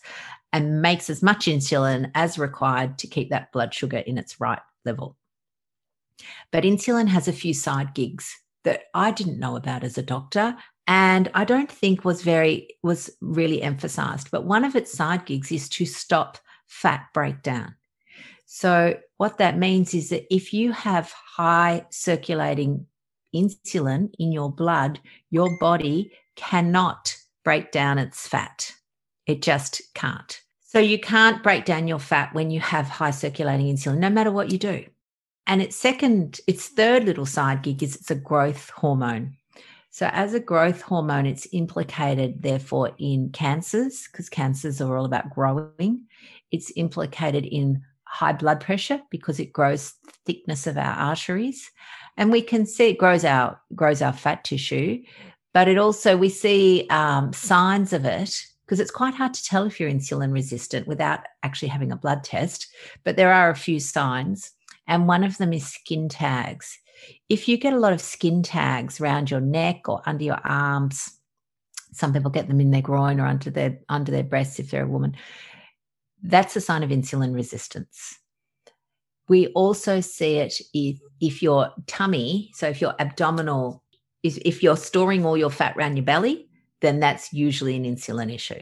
and 0.53 0.81
makes 0.81 1.09
as 1.09 1.23
much 1.23 1.45
insulin 1.45 2.11
as 2.13 2.37
required 2.37 2.97
to 2.99 3.07
keep 3.07 3.29
that 3.29 3.51
blood 3.51 3.73
sugar 3.73 3.97
in 3.97 4.17
its 4.17 4.39
right 4.39 4.59
level. 4.85 5.17
But 6.51 6.63
insulin 6.63 7.07
has 7.07 7.27
a 7.27 7.33
few 7.33 7.53
side 7.53 7.93
gigs 7.93 8.37
that 8.63 8.83
I 8.93 9.11
didn't 9.11 9.39
know 9.39 9.55
about 9.55 9.83
as 9.83 9.97
a 9.97 10.03
doctor 10.03 10.55
and 10.87 11.29
I 11.33 11.45
don't 11.45 11.71
think 11.71 12.03
was 12.03 12.21
very 12.21 12.75
was 12.83 13.09
really 13.21 13.61
emphasized. 13.61 14.29
But 14.31 14.45
one 14.45 14.65
of 14.65 14.75
its 14.75 14.91
side 14.91 15.25
gigs 15.25 15.51
is 15.51 15.69
to 15.69 15.85
stop 15.85 16.37
fat 16.67 17.05
breakdown. 17.13 17.75
So 18.45 18.97
what 19.17 19.37
that 19.37 19.57
means 19.57 19.93
is 19.93 20.09
that 20.09 20.25
if 20.33 20.53
you 20.53 20.73
have 20.73 21.13
high 21.13 21.85
circulating 21.91 22.87
insulin 23.33 24.13
in 24.19 24.31
your 24.31 24.51
blood, 24.51 24.99
your 25.29 25.57
body 25.59 26.11
cannot 26.35 27.15
break 27.45 27.71
down 27.71 27.97
its 27.97 28.27
fat. 28.27 28.73
It 29.25 29.41
just 29.41 29.81
can't. 29.93 30.41
So 30.63 30.79
you 30.79 30.99
can't 30.99 31.43
break 31.43 31.65
down 31.65 31.87
your 31.87 31.99
fat 31.99 32.33
when 32.33 32.51
you 32.51 32.59
have 32.59 32.87
high 32.87 33.11
circulating 33.11 33.73
insulin, 33.73 33.99
no 33.99 34.09
matter 34.09 34.31
what 34.31 34.51
you 34.51 34.57
do. 34.57 34.85
And 35.47 35.61
its 35.61 35.75
second, 35.75 36.39
its 36.47 36.67
third 36.67 37.05
little 37.05 37.25
side 37.25 37.63
gig 37.63 37.83
is 37.83 37.95
it's 37.95 38.11
a 38.11 38.15
growth 38.15 38.69
hormone. 38.69 39.35
So, 39.89 40.09
as 40.13 40.33
a 40.33 40.39
growth 40.39 40.81
hormone, 40.81 41.25
it's 41.25 41.47
implicated, 41.51 42.41
therefore, 42.41 42.91
in 42.97 43.31
cancers 43.31 44.07
because 44.09 44.29
cancers 44.29 44.79
are 44.79 44.95
all 44.95 45.05
about 45.05 45.31
growing. 45.31 46.03
It's 46.51 46.71
implicated 46.77 47.45
in 47.45 47.81
high 48.05 48.33
blood 48.33 48.61
pressure 48.61 49.01
because 49.09 49.39
it 49.39 49.51
grows 49.51 49.93
thickness 50.25 50.67
of 50.67 50.77
our 50.77 50.93
arteries, 50.93 51.69
and 52.15 52.31
we 52.31 52.41
can 52.41 52.65
see 52.65 52.89
it 52.89 52.97
grows 52.97 53.25
our 53.25 53.59
grows 53.75 54.01
our 54.01 54.13
fat 54.13 54.45
tissue. 54.45 55.03
But 55.53 55.67
it 55.67 55.77
also 55.77 56.15
we 56.15 56.29
see 56.29 56.87
um, 56.89 57.33
signs 57.33 57.91
of 57.91 58.05
it 58.05 58.41
because 58.65 58.79
it's 58.79 58.91
quite 58.91 59.15
hard 59.15 59.33
to 59.33 59.43
tell 59.43 59.65
if 59.65 59.77
you're 59.77 59.91
insulin 59.91 60.31
resistant 60.31 60.87
without 60.87 61.19
actually 61.43 61.67
having 61.67 61.91
a 61.91 61.97
blood 61.97 62.23
test. 62.23 62.67
But 63.03 63.17
there 63.17 63.33
are 63.33 63.49
a 63.49 63.55
few 63.55 63.81
signs 63.81 64.51
and 64.87 65.07
one 65.07 65.23
of 65.23 65.37
them 65.37 65.53
is 65.53 65.65
skin 65.67 66.09
tags. 66.09 66.77
if 67.29 67.47
you 67.47 67.57
get 67.57 67.73
a 67.73 67.79
lot 67.79 67.93
of 67.93 68.01
skin 68.01 68.43
tags 68.43 69.01
around 69.01 69.31
your 69.31 69.41
neck 69.41 69.89
or 69.89 70.01
under 70.05 70.23
your 70.23 70.39
arms, 70.43 71.19
some 71.93 72.13
people 72.13 72.29
get 72.29 72.47
them 72.47 72.61
in 72.61 72.71
their 72.71 72.81
groin 72.81 73.19
or 73.19 73.25
under 73.25 73.49
their 73.49 73.79
under 73.89 74.11
their 74.11 74.23
breasts 74.23 74.59
if 74.59 74.71
they're 74.71 74.83
a 74.83 74.87
woman. 74.87 75.15
That's 76.23 76.55
a 76.55 76.61
sign 76.61 76.83
of 76.83 76.89
insulin 76.89 77.33
resistance. 77.33 78.17
We 79.27 79.47
also 79.47 80.01
see 80.01 80.37
it 80.37 80.59
if, 80.73 80.99
if 81.19 81.41
your 81.41 81.71
tummy, 81.87 82.51
so 82.53 82.67
if 82.67 82.81
your 82.81 82.93
abdominal 82.99 83.83
is 84.23 84.39
if 84.45 84.61
you're 84.61 84.77
storing 84.77 85.25
all 85.25 85.37
your 85.37 85.49
fat 85.49 85.75
around 85.77 85.97
your 85.97 86.05
belly, 86.05 86.47
then 86.81 86.99
that's 86.99 87.33
usually 87.33 87.75
an 87.75 87.83
insulin 87.83 88.33
issue. 88.33 88.61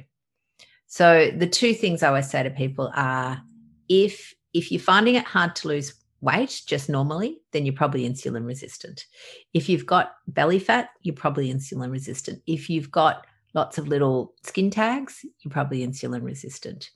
So 0.88 1.32
the 1.36 1.48
two 1.48 1.74
things 1.74 2.02
I 2.02 2.08
always 2.08 2.30
say 2.30 2.44
to 2.44 2.50
people 2.50 2.92
are 2.96 3.42
if 3.88 4.34
if 4.54 4.72
you're 4.72 4.82
finding 4.82 5.16
it 5.16 5.26
hard 5.26 5.56
to 5.58 5.68
lose 5.68 5.94
weight 6.22 6.62
just 6.66 6.90
normally, 6.90 7.40
then 7.52 7.66
you're 7.66 7.76
probably 7.76 8.08
insulin 8.08 8.46
resistant. 8.46 9.06
If 9.54 9.70
you've 9.70 9.86
got 9.86 10.14
belly 10.28 10.60
fat, 10.60 10.90
you're 11.02 11.16
probably 11.16 11.54
insulin 11.54 11.92
resistant. 11.92 12.42
If 12.48 12.70
you've 12.70 12.92
got 12.92 13.26
lots 13.54 13.78
of 13.78 13.88
little 13.88 14.34
skin 14.44 14.70
tags, 14.70 15.26
you're 15.42 15.52
probably 15.52 15.86
insulin 15.86 16.24
resistant. 16.24 16.90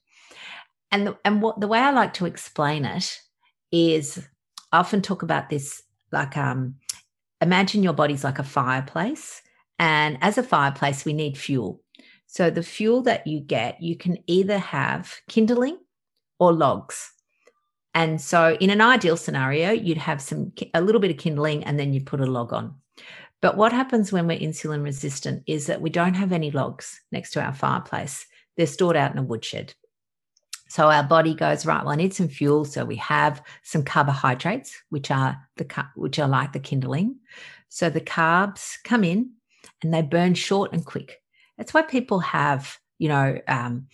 And 0.91 1.07
the, 1.07 1.17
and 1.25 1.41
what 1.41 1.59
the 1.59 1.67
way 1.67 1.79
I 1.79 1.91
like 1.91 2.13
to 2.15 2.25
explain 2.25 2.85
it 2.85 3.19
is 3.71 4.23
I 4.71 4.79
often 4.79 5.01
talk 5.01 5.23
about 5.23 5.49
this 5.49 5.81
like 6.11 6.37
um 6.37 6.75
imagine 7.41 7.83
your 7.83 7.93
body's 7.93 8.23
like 8.23 8.39
a 8.39 8.43
fireplace 8.43 9.41
and 9.79 10.17
as 10.21 10.37
a 10.37 10.43
fireplace 10.43 11.05
we 11.05 11.13
need 11.13 11.37
fuel. 11.37 11.81
So 12.27 12.49
the 12.49 12.63
fuel 12.63 13.03
that 13.03 13.27
you 13.27 13.39
get, 13.39 13.81
you 13.81 13.95
can 13.95 14.17
either 14.25 14.57
have 14.57 15.13
kindling 15.27 15.77
or 16.39 16.51
logs. 16.51 17.12
And 17.93 18.19
so 18.19 18.57
in 18.59 18.69
an 18.69 18.81
ideal 18.81 19.17
scenario, 19.17 19.71
you'd 19.71 19.97
have 19.97 20.21
some 20.21 20.51
a 20.73 20.81
little 20.81 21.01
bit 21.01 21.11
of 21.11 21.17
kindling 21.17 21.63
and 21.63 21.79
then 21.79 21.93
you 21.93 22.01
put 22.01 22.21
a 22.21 22.25
log 22.25 22.53
on. 22.53 22.75
But 23.41 23.57
what 23.57 23.73
happens 23.73 24.11
when 24.11 24.25
we're 24.25 24.39
insulin 24.39 24.83
resistant 24.83 25.43
is 25.47 25.67
that 25.67 25.81
we 25.81 25.89
don't 25.89 26.13
have 26.13 26.31
any 26.31 26.49
logs 26.49 27.01
next 27.11 27.31
to 27.31 27.43
our 27.43 27.53
fireplace. 27.53 28.25
They're 28.55 28.65
stored 28.67 28.95
out 28.95 29.11
in 29.11 29.17
a 29.17 29.23
woodshed. 29.23 29.73
So 30.69 30.89
our 30.89 31.03
body 31.03 31.35
goes 31.35 31.65
right. 31.65 31.83
Well, 31.83 31.93
I 31.93 31.97
need 31.97 32.15
some 32.15 32.29
fuel, 32.29 32.65
so 32.65 32.83
we 32.83 32.95
have 32.95 33.43
some 33.61 33.83
carbohydrates, 33.83 34.81
which 34.89 35.11
are 35.11 35.37
the 35.57 35.85
which 35.95 36.17
are 36.17 36.27
like 36.27 36.53
the 36.53 36.59
kindling. 36.59 37.17
So 37.69 37.91
the 37.91 38.01
carbs 38.01 38.77
come 38.83 39.03
in, 39.03 39.33
and 39.83 39.93
they 39.93 40.01
burn 40.01 40.33
short 40.33 40.73
and 40.73 40.83
quick. 40.83 41.21
That's 41.57 41.73
why 41.73 41.83
people 41.83 42.19
have, 42.21 42.79
you 42.97 43.09
know, 43.09 43.39
um, 43.47 43.87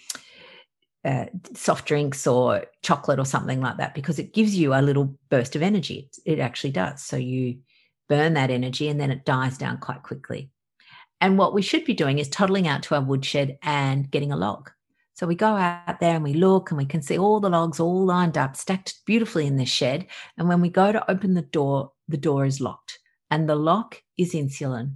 uh, 1.06 1.26
soft 1.54 1.88
drinks 1.88 2.28
or 2.28 2.66
chocolate 2.82 3.20
or 3.20 3.26
something 3.26 3.62
like 3.62 3.78
that 3.78 3.94
because 3.94 4.20
it 4.20 4.34
gives 4.34 4.56
you 4.56 4.74
a 4.74 4.82
little 4.82 5.16
burst 5.30 5.56
of 5.56 5.62
energy. 5.62 6.10
It, 6.26 6.40
actually 6.40 6.72
does. 6.72 7.04
So 7.04 7.16
you 7.16 7.60
burn 8.10 8.34
that 8.34 8.52
energy 8.52 8.90
and 8.90 9.00
then 9.00 9.12
it 9.12 9.26
dies 9.26 9.58
down 9.58 9.78
quite 9.78 10.04
quickly. 10.04 10.50
And 11.22 11.38
what 11.38 11.54
we 11.54 11.62
should 11.62 11.86
be 11.86 11.94
doing 11.94 12.20
is 12.20 12.28
toddling 12.28 12.68
out 12.68 12.84
to 12.84 12.96
our 12.96 13.02
woodshed 13.02 13.58
and 13.62 14.10
getting 14.10 14.32
a 14.32 14.38
log. 14.38 14.70
So 15.14 15.28
we 15.28 15.36
go 15.36 15.48
out 15.48 16.00
there 16.00 16.16
and 16.16 16.24
we 16.24 16.34
look 16.34 16.72
and 16.72 16.78
we 16.78 16.86
can 16.86 17.02
see 17.02 17.18
all 17.18 17.42
the 17.42 17.50
logs 17.50 17.80
all 17.80 18.06
lined 18.06 18.38
up, 18.38 18.56
stacked 18.56 19.02
beautifully 19.06 19.46
in 19.48 19.58
this 19.58 19.70
shed. 19.70 20.08
And 20.38 20.48
when 20.48 20.62
we 20.62 20.70
go 20.70 20.92
to 20.92 21.12
open 21.12 21.34
the 21.34 21.42
door, 21.42 21.92
the 22.08 22.18
door 22.18 22.46
is 22.46 22.62
locked 22.62 23.00
and 23.30 23.48
the 23.48 23.56
lock 23.56 24.02
is 24.18 24.34
insulin. 24.34 24.94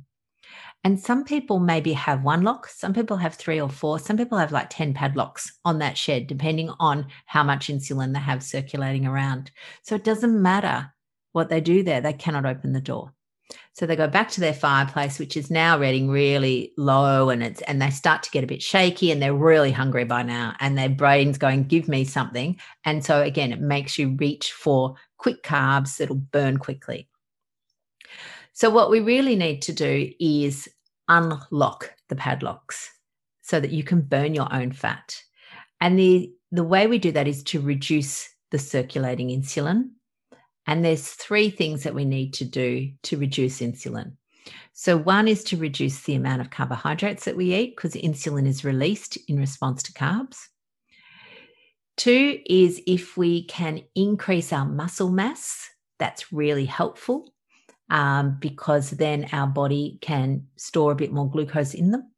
And 0.84 1.00
some 1.00 1.24
people 1.24 1.60
maybe 1.60 1.94
have 1.94 2.24
one 2.24 2.42
lock, 2.42 2.68
some 2.68 2.94
people 2.94 3.16
have 3.18 3.36
three 3.36 3.60
or 3.60 3.70
four, 3.70 4.00
some 4.00 4.18
people 4.18 4.38
have 4.38 4.52
like 4.52 4.70
10 4.70 4.94
padlocks 4.94 5.54
on 5.64 5.80
that 5.80 5.98
shed, 5.98 6.28
depending 6.28 6.72
on 6.80 7.08
how 7.26 7.42
much 7.42 7.68
insulin 7.68 8.14
they 8.14 8.20
have 8.20 8.44
circulating 8.44 9.06
around. 9.06 9.52
So 9.84 9.96
it 9.96 10.04
doesn't 10.04 10.42
matter 10.42 10.92
what 11.32 11.50
they 11.50 11.62
do 11.62 11.84
there, 11.84 12.02
they 12.02 12.14
cannot 12.14 12.46
open 12.46 12.74
the 12.74 12.82
door. 12.82 13.14
So 13.74 13.86
they 13.86 13.96
go 13.96 14.08
back 14.08 14.30
to 14.32 14.42
their 14.42 14.54
fireplace, 14.54 15.20
which 15.20 15.38
is 15.38 15.50
now 15.50 15.80
reading 15.80 16.10
really 16.10 16.74
low, 16.78 17.30
and 17.30 17.44
it's 17.44 17.62
and 17.64 17.82
they 17.82 17.90
start 17.90 18.24
to 18.24 18.32
get 18.32 18.44
a 18.44 18.48
bit 18.48 18.62
shaky 18.62 19.12
and 19.12 19.22
they're 19.22 19.34
really 19.34 19.72
hungry 19.72 20.06
by 20.06 20.24
now, 20.24 20.56
and 20.60 20.78
their 20.78 20.90
brain's 20.90 21.38
going, 21.38 21.64
give 21.64 21.88
me 21.88 22.04
something. 22.04 22.60
And 22.86 23.04
so 23.04 23.22
again, 23.22 23.52
it 23.52 23.62
makes 23.62 23.98
you 23.98 24.16
reach 24.20 24.52
for 24.52 24.96
quick 25.18 25.44
carbs 25.44 25.98
that'll 25.98 26.16
burn 26.16 26.58
quickly. 26.58 27.08
So, 28.54 28.70
what 28.70 28.92
we 28.92 29.00
really 29.00 29.36
need 29.36 29.64
to 29.64 29.74
do 29.74 30.12
is 30.20 30.70
unlock 31.14 31.94
the 32.10 32.16
padlocks 32.16 32.90
so 33.42 33.60
that 33.60 33.72
you 33.72 33.84
can 33.84 34.02
burn 34.02 34.34
your 34.34 34.52
own 34.54 34.72
fat. 34.72 35.22
And 35.80 35.98
the, 36.00 36.34
the 36.52 36.64
way 36.64 36.88
we 36.88 36.98
do 36.98 37.12
that 37.12 37.28
is 37.28 37.44
to 37.44 37.62
reduce 37.62 38.30
the 38.52 38.60
circulating 38.60 39.30
insulin. 39.30 39.90
And 40.66 40.84
there's 40.84 41.10
three 41.10 41.50
things 41.50 41.84
that 41.84 41.94
we 41.94 42.06
need 42.06 42.34
to 42.36 42.46
do 42.46 42.92
to 43.04 43.18
reduce 43.18 43.60
insulin. 43.60 44.14
So, 44.72 44.98
one 44.98 45.28
is 45.28 45.44
to 45.46 45.58
reduce 45.58 46.02
the 46.02 46.16
amount 46.16 46.42
of 46.42 46.50
carbohydrates 46.50 47.26
that 47.26 47.36
we 47.36 47.54
eat 47.54 47.76
because 47.76 47.94
insulin 47.94 48.48
is 48.48 48.66
released 48.66 49.18
in 49.28 49.38
response 49.38 49.84
to 49.84 49.94
carbs. 49.94 50.38
Two 51.96 52.40
is 52.46 52.82
if 52.88 53.16
we 53.16 53.46
can 53.46 53.82
increase 53.94 54.52
our 54.52 54.66
muscle 54.66 55.12
mass, 55.12 55.70
that's 56.00 56.34
really 56.34 56.66
helpful 56.66 57.33
um, 57.90 58.38
because 58.40 58.92
then 58.92 59.28
our 59.32 59.48
body 59.48 59.98
can 60.02 60.48
store 60.56 60.92
a 60.92 60.96
bit 60.96 61.12
more 61.12 61.30
glucose 61.30 61.74
in 61.74 61.92
them. 61.92 62.12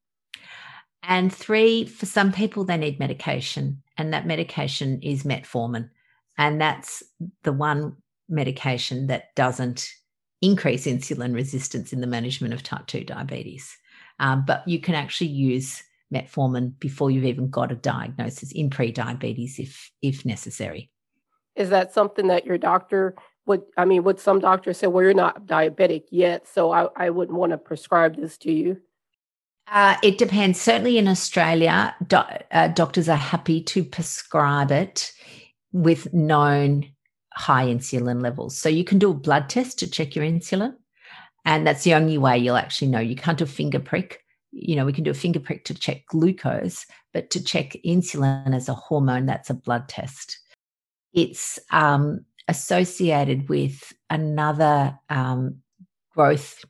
And 1.03 1.33
three, 1.33 1.85
for 1.85 2.05
some 2.05 2.31
people, 2.31 2.63
they 2.63 2.77
need 2.77 2.99
medication, 2.99 3.81
and 3.97 4.13
that 4.13 4.25
medication 4.25 5.01
is 5.01 5.23
metformin. 5.23 5.89
And 6.37 6.59
that's 6.59 7.03
the 7.43 7.53
one 7.53 7.97
medication 8.27 9.07
that 9.07 9.35
doesn't 9.35 9.89
increase 10.41 10.85
insulin 10.85 11.33
resistance 11.33 11.93
in 11.93 12.01
the 12.01 12.07
management 12.07 12.53
of 12.53 12.63
type 12.63 12.87
2 12.87 13.03
diabetes. 13.03 13.77
Um, 14.19 14.45
but 14.45 14.67
you 14.67 14.79
can 14.79 14.95
actually 14.95 15.27
use 15.27 15.83
metformin 16.13 16.77
before 16.79 17.11
you've 17.11 17.25
even 17.25 17.49
got 17.49 17.71
a 17.71 17.75
diagnosis 17.75 18.51
in 18.51 18.69
pre-diabetes 18.69 19.59
if 19.59 19.91
if 20.01 20.25
necessary. 20.25 20.89
Is 21.55 21.69
that 21.69 21.93
something 21.93 22.27
that 22.27 22.45
your 22.45 22.57
doctor 22.57 23.15
would 23.45 23.63
I 23.77 23.85
mean, 23.85 24.03
would 24.03 24.19
some 24.19 24.39
doctors 24.39 24.77
say, 24.77 24.87
well, 24.87 25.03
you're 25.03 25.13
not 25.13 25.45
diabetic 25.45 26.05
yet, 26.11 26.47
so 26.47 26.71
I, 26.71 26.87
I 26.95 27.09
wouldn't 27.09 27.37
want 27.37 27.51
to 27.51 27.57
prescribe 27.57 28.15
this 28.15 28.37
to 28.39 28.51
you? 28.51 28.81
Uh, 29.67 29.97
it 30.03 30.17
depends. 30.17 30.61
Certainly 30.61 30.97
in 30.97 31.07
Australia, 31.07 31.95
do, 32.07 32.17
uh, 32.51 32.67
doctors 32.69 33.09
are 33.09 33.15
happy 33.15 33.61
to 33.63 33.83
prescribe 33.83 34.71
it 34.71 35.11
with 35.71 36.13
known 36.13 36.85
high 37.33 37.65
insulin 37.65 38.21
levels. 38.21 38.57
So 38.57 38.69
you 38.69 38.83
can 38.83 38.99
do 38.99 39.11
a 39.11 39.15
blood 39.15 39.49
test 39.49 39.79
to 39.79 39.89
check 39.89 40.15
your 40.15 40.25
insulin. 40.25 40.75
And 41.45 41.65
that's 41.65 41.83
the 41.83 41.93
only 41.93 42.17
way 42.17 42.37
you'll 42.37 42.57
actually 42.57 42.87
know. 42.87 42.99
You 42.99 43.15
can't 43.15 43.37
do 43.37 43.43
a 43.43 43.47
finger 43.47 43.79
prick. 43.79 44.21
You 44.51 44.75
know, 44.75 44.85
we 44.85 44.93
can 44.93 45.03
do 45.03 45.11
a 45.11 45.15
finger 45.15 45.39
prick 45.39 45.65
to 45.65 45.73
check 45.73 46.05
glucose, 46.07 46.85
but 47.13 47.29
to 47.31 47.43
check 47.43 47.75
insulin 47.85 48.55
as 48.55 48.69
a 48.69 48.73
hormone, 48.73 49.25
that's 49.25 49.49
a 49.49 49.53
blood 49.53 49.87
test. 49.89 50.39
It's 51.13 51.59
um, 51.71 52.25
associated 52.47 53.49
with 53.49 53.93
another 54.09 54.97
um, 55.09 55.57
growth 56.13 56.63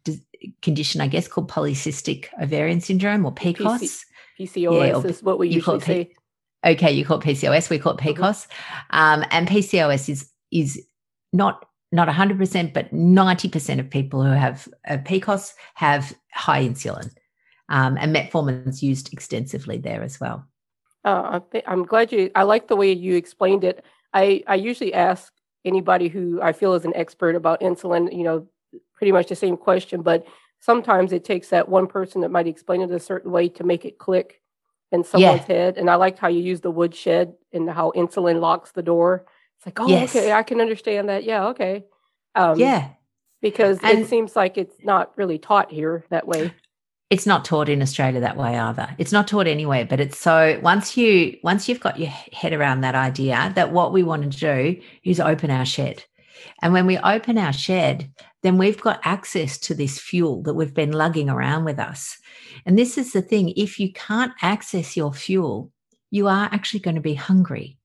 condition, 0.61 1.01
I 1.01 1.07
guess, 1.07 1.27
called 1.27 1.49
polycystic 1.49 2.27
ovarian 2.41 2.81
syndrome 2.81 3.25
or 3.25 3.33
PCOS. 3.33 3.79
PC- 3.79 4.05
PCOS 4.39 5.03
yeah, 5.03 5.09
is 5.09 5.23
what 5.23 5.39
we 5.39 5.49
usually 5.49 5.79
say. 5.79 6.05
P- 6.05 6.71
okay, 6.71 6.91
you 6.91 7.05
call 7.05 7.19
it 7.19 7.23
PCOS. 7.23 7.69
We 7.69 7.79
call 7.79 7.93
it. 7.93 7.99
PCOS, 7.99 8.47
mm-hmm. 8.47 8.97
um, 8.97 9.25
and 9.31 9.47
PCOS 9.47 10.09
is 10.09 10.29
is 10.51 10.85
not 11.33 11.65
not 11.91 12.07
100%, 12.09 12.73
but 12.73 12.93
90% 12.93 13.79
of 13.79 13.89
people 13.89 14.21
who 14.21 14.31
have 14.31 14.67
a 14.85 14.97
PCOS 14.97 15.53
have 15.75 16.13
high 16.33 16.63
insulin. 16.67 17.09
Um, 17.69 17.97
and 17.97 18.13
metformin 18.13 18.67
is 18.67 18.83
used 18.83 19.13
extensively 19.13 19.77
there 19.77 20.03
as 20.03 20.19
well. 20.19 20.45
Uh, 21.05 21.39
I'm 21.65 21.85
glad 21.85 22.11
you, 22.11 22.31
I 22.35 22.43
like 22.43 22.67
the 22.67 22.75
way 22.75 22.91
you 22.91 23.15
explained 23.15 23.63
it. 23.63 23.85
I, 24.13 24.43
I 24.45 24.55
usually 24.55 24.93
ask 24.93 25.31
anybody 25.65 26.07
who 26.07 26.41
I 26.41 26.53
feel 26.53 26.73
is 26.73 26.85
an 26.85 26.95
expert 26.95 27.35
about 27.35 27.61
insulin, 27.61 28.15
you 28.15 28.23
know, 28.23 28.47
pretty 28.93 29.11
much 29.11 29.27
the 29.27 29.35
same 29.35 29.57
question, 29.57 30.01
but 30.01 30.25
sometimes 30.59 31.11
it 31.11 31.23
takes 31.23 31.49
that 31.49 31.67
one 31.67 31.87
person 31.87 32.21
that 32.21 32.31
might 32.31 32.47
explain 32.47 32.81
it 32.81 32.91
a 32.91 32.99
certain 32.99 33.31
way 33.31 33.49
to 33.49 33.63
make 33.63 33.85
it 33.85 33.97
click 33.97 34.41
in 34.91 35.03
someone's 35.03 35.41
yeah. 35.41 35.55
head. 35.55 35.77
And 35.77 35.89
I 35.89 35.95
liked 35.95 36.19
how 36.19 36.27
you 36.27 36.41
use 36.41 36.61
the 36.61 36.71
woodshed 36.71 37.33
and 37.51 37.69
how 37.69 37.91
insulin 37.95 38.39
locks 38.39 38.71
the 38.71 38.83
door. 38.83 39.25
It's 39.57 39.65
like, 39.65 39.79
oh, 39.79 39.87
yes. 39.87 40.15
okay, 40.15 40.31
I 40.31 40.43
can 40.43 40.61
understand 40.61 41.09
that. 41.09 41.23
Yeah, 41.23 41.47
okay. 41.47 41.85
Um, 42.35 42.59
yeah. 42.59 42.89
Because 43.41 43.79
and 43.83 43.99
it 43.99 44.07
seems 44.07 44.35
like 44.35 44.57
it's 44.57 44.75
not 44.83 45.15
really 45.17 45.37
taught 45.37 45.71
here 45.71 46.05
that 46.09 46.27
way 46.27 46.53
it's 47.09 47.25
not 47.25 47.45
taught 47.45 47.69
in 47.69 47.81
Australia 47.81 48.19
that 48.19 48.37
way 48.37 48.57
either. 48.57 48.89
It's 48.97 49.11
not 49.11 49.27
taught 49.27 49.47
anywhere, 49.47 49.85
but 49.85 49.99
it's 49.99 50.17
so 50.17 50.59
once 50.63 50.97
you 50.97 51.37
once 51.43 51.69
you've 51.69 51.79
got 51.79 51.99
your 51.99 52.09
head 52.09 52.53
around 52.53 52.81
that 52.81 52.95
idea 52.95 53.51
that 53.55 53.71
what 53.71 53.93
we 53.93 54.01
want 54.03 54.31
to 54.31 54.39
do 54.39 54.81
is 55.03 55.19
open 55.19 55.51
our 55.51 55.65
shed. 55.65 56.03
And 56.61 56.73
when 56.73 56.85
we 56.85 56.97
open 56.97 57.37
our 57.37 57.53
shed, 57.53 58.11
then 58.43 58.57
we've 58.57 58.81
got 58.81 58.99
access 59.03 59.57
to 59.59 59.73
this 59.73 59.99
fuel 59.99 60.41
that 60.43 60.53
we've 60.53 60.73
been 60.73 60.91
lugging 60.91 61.29
around 61.29 61.65
with 61.65 61.79
us. 61.79 62.17
And 62.65 62.77
this 62.77 62.97
is 62.97 63.13
the 63.13 63.21
thing 63.21 63.53
if 63.55 63.79
you 63.79 63.91
can't 63.93 64.33
access 64.41 64.97
your 64.97 65.13
fuel, 65.13 65.71
you 66.11 66.27
are 66.27 66.49
actually 66.51 66.79
going 66.79 66.95
to 66.95 67.01
be 67.01 67.15
hungry. 67.15 67.77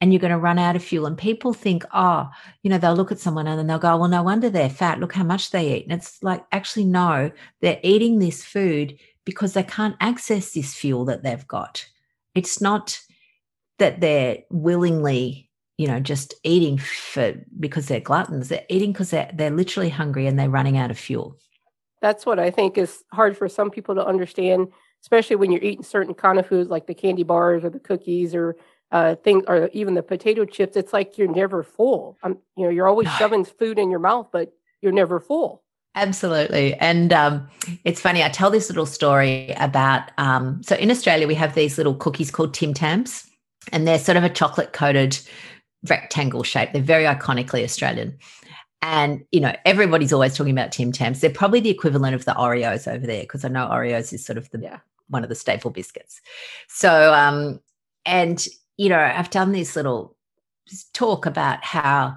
And 0.00 0.12
you're 0.12 0.20
going 0.20 0.30
to 0.32 0.38
run 0.38 0.58
out 0.58 0.76
of 0.76 0.84
fuel. 0.84 1.06
And 1.06 1.18
people 1.18 1.52
think, 1.52 1.84
oh, 1.92 2.28
you 2.62 2.70
know, 2.70 2.78
they'll 2.78 2.94
look 2.94 3.10
at 3.10 3.18
someone 3.18 3.46
and 3.46 3.58
then 3.58 3.66
they'll 3.66 3.78
go, 3.78 3.96
well, 3.96 4.08
no 4.08 4.22
wonder 4.22 4.48
they're 4.48 4.70
fat. 4.70 5.00
Look 5.00 5.12
how 5.12 5.24
much 5.24 5.50
they 5.50 5.76
eat. 5.76 5.84
And 5.84 5.92
it's 5.92 6.22
like, 6.22 6.44
actually, 6.52 6.84
no, 6.84 7.30
they're 7.60 7.80
eating 7.82 8.18
this 8.18 8.44
food 8.44 8.98
because 9.24 9.54
they 9.54 9.62
can't 9.62 9.96
access 10.00 10.52
this 10.52 10.74
fuel 10.74 11.04
that 11.06 11.22
they've 11.22 11.46
got. 11.46 11.86
It's 12.34 12.60
not 12.60 13.00
that 13.78 14.00
they're 14.00 14.38
willingly, 14.50 15.50
you 15.76 15.88
know, 15.88 16.00
just 16.00 16.34
eating 16.44 16.78
for 16.78 17.34
because 17.58 17.88
they're 17.88 18.00
gluttons. 18.00 18.48
They're 18.48 18.64
eating 18.68 18.92
because 18.92 19.10
they're, 19.10 19.30
they're 19.34 19.50
literally 19.50 19.90
hungry 19.90 20.26
and 20.26 20.38
they're 20.38 20.48
running 20.48 20.78
out 20.78 20.90
of 20.90 20.98
fuel. 20.98 21.36
That's 22.00 22.24
what 22.24 22.38
I 22.38 22.50
think 22.50 22.78
is 22.78 23.02
hard 23.12 23.36
for 23.36 23.48
some 23.48 23.70
people 23.70 23.96
to 23.96 24.06
understand, 24.06 24.68
especially 25.02 25.36
when 25.36 25.50
you're 25.50 25.62
eating 25.62 25.82
certain 25.82 26.14
kind 26.14 26.38
of 26.38 26.46
foods 26.46 26.70
like 26.70 26.86
the 26.86 26.94
candy 26.94 27.24
bars 27.24 27.64
or 27.64 27.70
the 27.70 27.80
cookies 27.80 28.34
or 28.34 28.56
uh, 28.90 29.14
things, 29.16 29.44
or 29.46 29.68
even 29.72 29.94
the 29.94 30.02
potato 30.02 30.44
chips. 30.44 30.76
It's 30.76 30.92
like 30.92 31.18
you're 31.18 31.32
never 31.32 31.62
full. 31.62 32.16
Um, 32.22 32.38
you 32.56 32.64
know, 32.64 32.70
you're 32.70 32.88
always 32.88 33.06
no. 33.06 33.12
shoving 33.12 33.44
food 33.44 33.78
in 33.78 33.90
your 33.90 34.00
mouth, 34.00 34.28
but 34.32 34.52
you're 34.80 34.92
never 34.92 35.20
full. 35.20 35.62
Absolutely. 35.94 36.74
And 36.74 37.12
um, 37.12 37.48
it's 37.84 38.00
funny, 38.00 38.22
I 38.22 38.28
tell 38.28 38.50
this 38.50 38.68
little 38.68 38.86
story 38.86 39.52
about 39.58 40.10
um, 40.16 40.62
so 40.62 40.76
in 40.76 40.90
Australia, 40.90 41.26
we 41.26 41.34
have 41.34 41.54
these 41.54 41.76
little 41.76 41.94
cookies 41.94 42.30
called 42.30 42.54
Tim 42.54 42.72
Tams, 42.72 43.28
and 43.72 43.86
they're 43.86 43.98
sort 43.98 44.16
of 44.16 44.24
a 44.24 44.28
chocolate 44.28 44.72
coated 44.72 45.18
rectangle 45.88 46.44
shape. 46.44 46.72
They're 46.72 46.82
very 46.82 47.04
iconically 47.04 47.64
Australian. 47.64 48.16
And, 48.80 49.24
you 49.32 49.40
know, 49.40 49.56
everybody's 49.64 50.12
always 50.12 50.36
talking 50.36 50.52
about 50.52 50.70
Tim 50.70 50.92
Tams. 50.92 51.20
They're 51.20 51.30
probably 51.30 51.58
the 51.58 51.70
equivalent 51.70 52.14
of 52.14 52.24
the 52.24 52.32
Oreos 52.32 52.86
over 52.86 53.04
there 53.04 53.22
because 53.22 53.44
I 53.44 53.48
know 53.48 53.66
Oreos 53.66 54.12
is 54.12 54.24
sort 54.24 54.38
of 54.38 54.48
the 54.50 54.60
yeah. 54.60 54.78
one 55.08 55.24
of 55.24 55.28
the 55.28 55.34
staple 55.34 55.72
biscuits. 55.72 56.20
So, 56.68 57.12
um, 57.12 57.60
and, 58.06 58.46
you 58.78 58.88
know, 58.88 58.98
I've 58.98 59.30
done 59.30 59.52
this 59.52 59.76
little 59.76 60.16
talk 60.94 61.26
about 61.26 61.64
how 61.64 62.16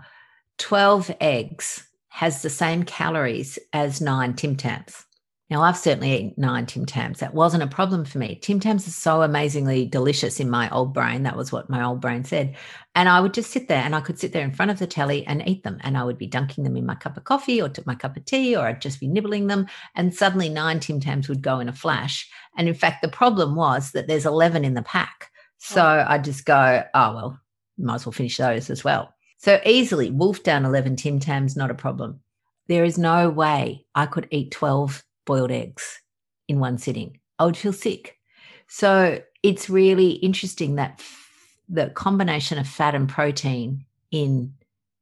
12 0.59 1.11
eggs 1.19 1.85
has 2.09 2.41
the 2.41 2.49
same 2.49 2.83
calories 2.83 3.57
as 3.73 3.99
nine 3.99 4.35
Tim 4.35 4.55
Tams. 4.55 5.05
Now, 5.49 5.63
I've 5.63 5.77
certainly 5.77 6.13
eaten 6.13 6.33
nine 6.37 6.65
Tim 6.65 6.85
Tams. 6.85 7.19
That 7.19 7.33
wasn't 7.33 7.63
a 7.63 7.67
problem 7.67 8.05
for 8.05 8.19
me. 8.19 8.39
Tim 8.41 8.61
Tams 8.61 8.87
are 8.87 8.91
so 8.91 9.21
amazingly 9.21 9.85
delicious 9.85 10.39
in 10.39 10.49
my 10.49 10.69
old 10.69 10.93
brain. 10.93 11.23
That 11.23 11.35
was 11.35 11.51
what 11.51 11.69
my 11.69 11.83
old 11.83 11.99
brain 11.99 12.23
said. 12.23 12.55
And 12.95 13.09
I 13.09 13.19
would 13.19 13.33
just 13.33 13.51
sit 13.51 13.67
there 13.67 13.83
and 13.83 13.93
I 13.93 13.99
could 13.99 14.17
sit 14.17 14.31
there 14.31 14.45
in 14.45 14.53
front 14.53 14.71
of 14.71 14.79
the 14.79 14.87
telly 14.87 15.27
and 15.27 15.45
eat 15.45 15.63
them. 15.63 15.77
And 15.81 15.97
I 15.97 16.05
would 16.05 16.17
be 16.17 16.27
dunking 16.27 16.63
them 16.63 16.77
in 16.77 16.85
my 16.85 16.95
cup 16.95 17.17
of 17.17 17.25
coffee 17.25 17.61
or 17.61 17.67
to 17.67 17.83
my 17.85 17.95
cup 17.95 18.15
of 18.15 18.23
tea, 18.23 18.55
or 18.55 18.65
I'd 18.65 18.81
just 18.81 19.01
be 19.01 19.09
nibbling 19.09 19.47
them. 19.47 19.67
And 19.93 20.15
suddenly 20.15 20.47
nine 20.47 20.79
Tim 20.79 21.01
Tams 21.01 21.27
would 21.27 21.41
go 21.41 21.59
in 21.59 21.67
a 21.67 21.73
flash. 21.73 22.29
And 22.55 22.69
in 22.69 22.73
fact, 22.73 23.01
the 23.01 23.09
problem 23.09 23.55
was 23.55 23.91
that 23.91 24.07
there's 24.07 24.25
11 24.25 24.63
in 24.63 24.75
the 24.75 24.83
pack. 24.83 25.30
So. 25.61 26.05
I 26.07 26.17
just 26.17 26.45
go, 26.45 26.83
oh, 26.93 27.15
well, 27.15 27.39
might 27.77 27.95
as 27.95 28.05
well 28.05 28.13
finish 28.13 28.37
those 28.37 28.69
as 28.69 28.83
well. 28.83 29.13
So 29.37 29.59
easily 29.65 30.11
wolf 30.11 30.43
down 30.43 30.65
11 30.65 30.97
Tim 30.97 31.19
Tams, 31.19 31.55
not 31.55 31.71
a 31.71 31.75
problem. 31.75 32.19
There 32.67 32.83
is 32.83 32.97
no 32.97 33.29
way 33.29 33.85
I 33.95 34.05
could 34.05 34.27
eat 34.31 34.51
12 34.51 35.03
boiled 35.25 35.51
eggs 35.51 35.99
in 36.47 36.59
one 36.59 36.77
sitting. 36.77 37.19
I 37.39 37.45
would 37.45 37.57
feel 37.57 37.73
sick. 37.73 38.17
So 38.67 39.21
it's 39.43 39.69
really 39.69 40.11
interesting 40.11 40.75
that 40.75 40.95
f- 40.99 41.57
the 41.67 41.89
combination 41.89 42.57
of 42.57 42.67
fat 42.67 42.95
and 42.95 43.09
protein 43.09 43.85
in 44.11 44.53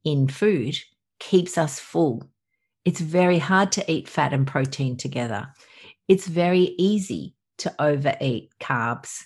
in 0.05 0.27
food 0.27 0.77
keeps 1.19 1.57
us 1.57 1.79
full. 1.79 2.23
It's 2.85 3.01
very 3.01 3.37
hard 3.37 3.71
to 3.73 3.91
eat 3.91 4.07
fat 4.07 4.33
and 4.33 4.47
protein 4.47 4.95
together. 4.95 5.49
It's 6.07 6.27
very 6.27 6.73
easy 6.77 7.35
to 7.57 7.75
overeat 7.77 8.51
carbs 8.59 9.25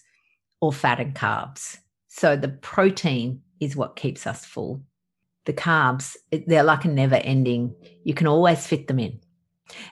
or 0.64 0.72
fat 0.72 1.00
and 1.00 1.14
carbs. 1.14 1.78
So 2.08 2.36
the 2.36 2.48
protein 2.48 3.42
is 3.60 3.76
what 3.76 3.96
keeps 3.96 4.26
us 4.26 4.46
full 4.46 4.82
the 5.46 5.54
carbs, 5.54 6.16
they're 6.48 6.64
like 6.64 6.86
a 6.86 6.88
never 6.88 7.16
ending, 7.16 7.76
you 8.04 8.14
can 8.14 8.28
always 8.28 8.66
fit 8.66 8.88
them 8.88 9.00
in. 9.00 9.20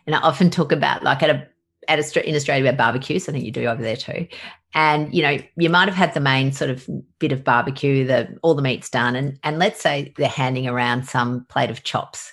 And 0.05 0.15
I 0.15 0.19
often 0.19 0.49
talk 0.49 0.71
about 0.71 1.03
like 1.03 1.21
at 1.23 1.29
a 1.29 1.47
at 1.87 1.99
a, 1.99 2.29
in 2.29 2.35
Australia 2.35 2.69
about 2.69 2.77
barbecues. 2.77 3.27
I 3.27 3.31
think 3.31 3.43
you 3.43 3.51
do 3.51 3.65
over 3.65 3.81
there 3.81 3.97
too. 3.97 4.27
And 4.73 5.13
you 5.13 5.23
know, 5.23 5.39
you 5.57 5.69
might 5.69 5.87
have 5.89 5.97
had 5.97 6.13
the 6.13 6.19
main 6.19 6.51
sort 6.51 6.69
of 6.69 6.87
bit 7.19 7.31
of 7.31 7.43
barbecue, 7.43 8.05
the 8.05 8.37
all 8.43 8.55
the 8.55 8.61
meat's 8.61 8.89
done, 8.89 9.15
and 9.15 9.37
and 9.43 9.59
let's 9.59 9.81
say 9.81 10.13
they're 10.17 10.27
handing 10.27 10.67
around 10.67 11.07
some 11.07 11.45
plate 11.49 11.69
of 11.69 11.83
chops, 11.83 12.31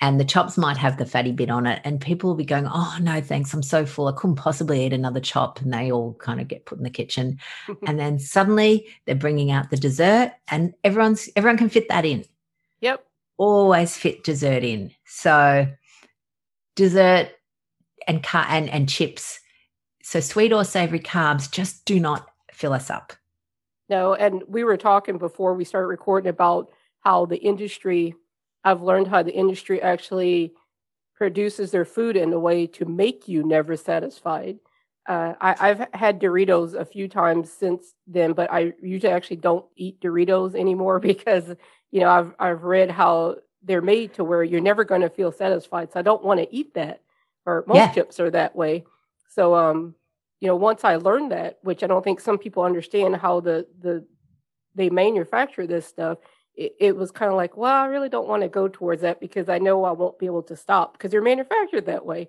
and 0.00 0.18
the 0.18 0.24
chops 0.24 0.58
might 0.58 0.76
have 0.76 0.98
the 0.98 1.06
fatty 1.06 1.32
bit 1.32 1.50
on 1.50 1.66
it, 1.66 1.80
and 1.84 2.00
people 2.00 2.30
will 2.30 2.36
be 2.36 2.44
going, 2.44 2.66
"Oh 2.68 2.96
no, 3.00 3.20
thanks, 3.20 3.52
I'm 3.54 3.62
so 3.62 3.86
full, 3.86 4.08
I 4.08 4.12
couldn't 4.12 4.36
possibly 4.36 4.84
eat 4.84 4.92
another 4.92 5.20
chop," 5.20 5.60
and 5.60 5.72
they 5.72 5.90
all 5.90 6.14
kind 6.14 6.40
of 6.40 6.48
get 6.48 6.66
put 6.66 6.78
in 6.78 6.84
the 6.84 6.90
kitchen, 6.90 7.38
and 7.86 7.98
then 7.98 8.18
suddenly 8.18 8.86
they're 9.04 9.14
bringing 9.14 9.50
out 9.50 9.70
the 9.70 9.76
dessert, 9.76 10.32
and 10.48 10.74
everyone's 10.84 11.28
everyone 11.36 11.58
can 11.58 11.68
fit 11.68 11.88
that 11.88 12.04
in. 12.04 12.24
Yep. 12.80 13.06
Always 13.36 13.96
fit 13.96 14.24
dessert 14.24 14.62
in. 14.62 14.92
So 15.06 15.66
dessert 16.74 17.30
and 18.06 18.22
car 18.22 18.46
and, 18.48 18.68
and 18.68 18.88
chips. 18.88 19.40
So 20.02 20.20
sweet 20.20 20.52
or 20.52 20.64
savory 20.64 21.00
carbs 21.00 21.50
just 21.50 21.84
do 21.84 21.98
not 21.98 22.28
fill 22.52 22.72
us 22.72 22.90
up. 22.90 23.14
No, 23.88 24.14
and 24.14 24.42
we 24.48 24.64
were 24.64 24.76
talking 24.76 25.18
before 25.18 25.54
we 25.54 25.64
started 25.64 25.88
recording 25.88 26.28
about 26.28 26.70
how 27.00 27.26
the 27.26 27.36
industry 27.36 28.14
I've 28.64 28.82
learned 28.82 29.08
how 29.08 29.22
the 29.22 29.34
industry 29.34 29.80
actually 29.82 30.54
produces 31.14 31.70
their 31.70 31.84
food 31.84 32.16
in 32.16 32.32
a 32.32 32.38
way 32.38 32.66
to 32.66 32.84
make 32.84 33.28
you 33.28 33.46
never 33.46 33.76
satisfied. 33.76 34.58
Uh, 35.06 35.34
I, 35.40 35.68
have 35.68 35.88
had 35.92 36.20
Doritos 36.20 36.74
a 36.74 36.84
few 36.84 37.08
times 37.08 37.52
since 37.52 37.94
then, 38.06 38.32
but 38.32 38.50
I 38.50 38.72
usually 38.82 39.12
actually 39.12 39.36
don't 39.36 39.66
eat 39.76 40.00
Doritos 40.00 40.54
anymore 40.54 40.98
because 41.10 41.54
you 41.90 42.00
know 42.00 42.08
I've 42.08 42.34
I've 42.38 42.62
read 42.64 42.90
how 42.90 43.36
they're 43.62 43.82
made 43.82 44.14
to 44.14 44.24
where 44.24 44.42
you're 44.42 44.60
never 44.60 44.84
going 44.84 45.02
to 45.02 45.10
feel 45.10 45.30
satisfied. 45.30 45.92
So 45.92 46.00
I 46.00 46.02
don't 46.02 46.24
want 46.24 46.40
to 46.40 46.54
eat 46.54 46.74
that, 46.74 47.02
or 47.44 47.64
most 47.66 47.76
yeah. 47.76 47.92
chips 47.92 48.18
are 48.18 48.30
that 48.30 48.56
way. 48.56 48.84
So 49.28 49.54
um, 49.54 49.94
you 50.40 50.48
know, 50.48 50.56
once 50.56 50.84
I 50.84 50.96
learned 50.96 51.32
that, 51.32 51.58
which 51.62 51.82
I 51.82 51.86
don't 51.86 52.02
think 52.02 52.20
some 52.20 52.38
people 52.38 52.62
understand 52.62 53.16
how 53.16 53.40
the 53.40 53.66
the 53.80 54.06
they 54.74 54.88
manufacture 54.88 55.66
this 55.66 55.86
stuff, 55.86 56.18
it, 56.56 56.76
it 56.78 56.96
was 56.96 57.10
kind 57.10 57.30
of 57.30 57.36
like, 57.36 57.56
well, 57.56 57.74
I 57.74 57.86
really 57.86 58.08
don't 58.08 58.28
want 58.28 58.42
to 58.42 58.48
go 58.48 58.68
towards 58.68 59.02
that 59.02 59.20
because 59.20 59.48
I 59.48 59.58
know 59.58 59.84
I 59.84 59.92
won't 59.92 60.18
be 60.18 60.26
able 60.26 60.42
to 60.44 60.56
stop 60.56 60.92
because 60.92 61.10
they're 61.10 61.22
manufactured 61.22 61.86
that 61.86 62.06
way. 62.06 62.28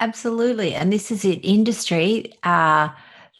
Absolutely. 0.00 0.74
And 0.74 0.92
this 0.92 1.10
is 1.10 1.24
it. 1.24 1.40
Industry, 1.44 2.32
uh, 2.44 2.88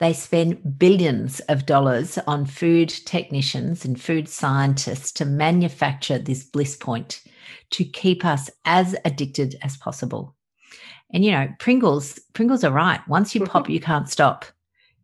they 0.00 0.12
spend 0.12 0.78
billions 0.78 1.40
of 1.40 1.66
dollars 1.66 2.18
on 2.26 2.46
food 2.46 2.88
technicians 2.88 3.84
and 3.84 4.00
food 4.00 4.28
scientists 4.28 5.12
to 5.12 5.24
manufacture 5.24 6.18
this 6.18 6.44
bliss 6.44 6.76
point 6.76 7.22
to 7.70 7.84
keep 7.84 8.24
us 8.24 8.50
as 8.64 8.96
addicted 9.04 9.56
as 9.62 9.76
possible. 9.76 10.34
And 11.12 11.24
you 11.24 11.32
know, 11.32 11.48
Pringles, 11.58 12.18
Pringles 12.32 12.64
are 12.64 12.72
right. 12.72 13.00
Once 13.08 13.34
you 13.34 13.44
pop, 13.44 13.68
you 13.70 13.80
can't 13.80 14.08
stop. 14.08 14.44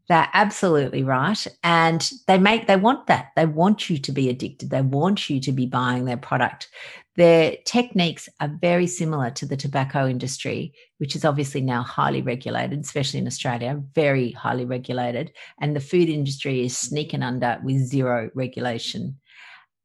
They're 0.08 0.28
absolutely 0.34 1.02
right. 1.02 1.46
And 1.62 2.10
they 2.26 2.38
make, 2.38 2.66
they 2.66 2.76
want 2.76 3.06
that. 3.06 3.28
They 3.36 3.46
want 3.46 3.88
you 3.88 3.96
to 3.98 4.12
be 4.12 4.28
addicted. 4.28 4.70
They 4.70 4.82
want 4.82 5.30
you 5.30 5.40
to 5.40 5.52
be 5.52 5.66
buying 5.66 6.04
their 6.04 6.18
product. 6.18 6.68
Their 7.16 7.56
techniques 7.64 8.28
are 8.40 8.52
very 8.60 8.86
similar 8.86 9.30
to 9.30 9.46
the 9.46 9.56
tobacco 9.56 10.06
industry, 10.06 10.74
which 10.98 11.14
is 11.16 11.24
obviously 11.24 11.60
now 11.60 11.82
highly 11.82 12.22
regulated, 12.22 12.80
especially 12.80 13.20
in 13.20 13.26
Australia, 13.26 13.80
very 13.94 14.32
highly 14.32 14.64
regulated. 14.64 15.32
And 15.60 15.74
the 15.74 15.80
food 15.80 16.08
industry 16.08 16.64
is 16.64 16.76
sneaking 16.76 17.22
under 17.22 17.58
with 17.62 17.78
zero 17.78 18.30
regulation. 18.34 19.18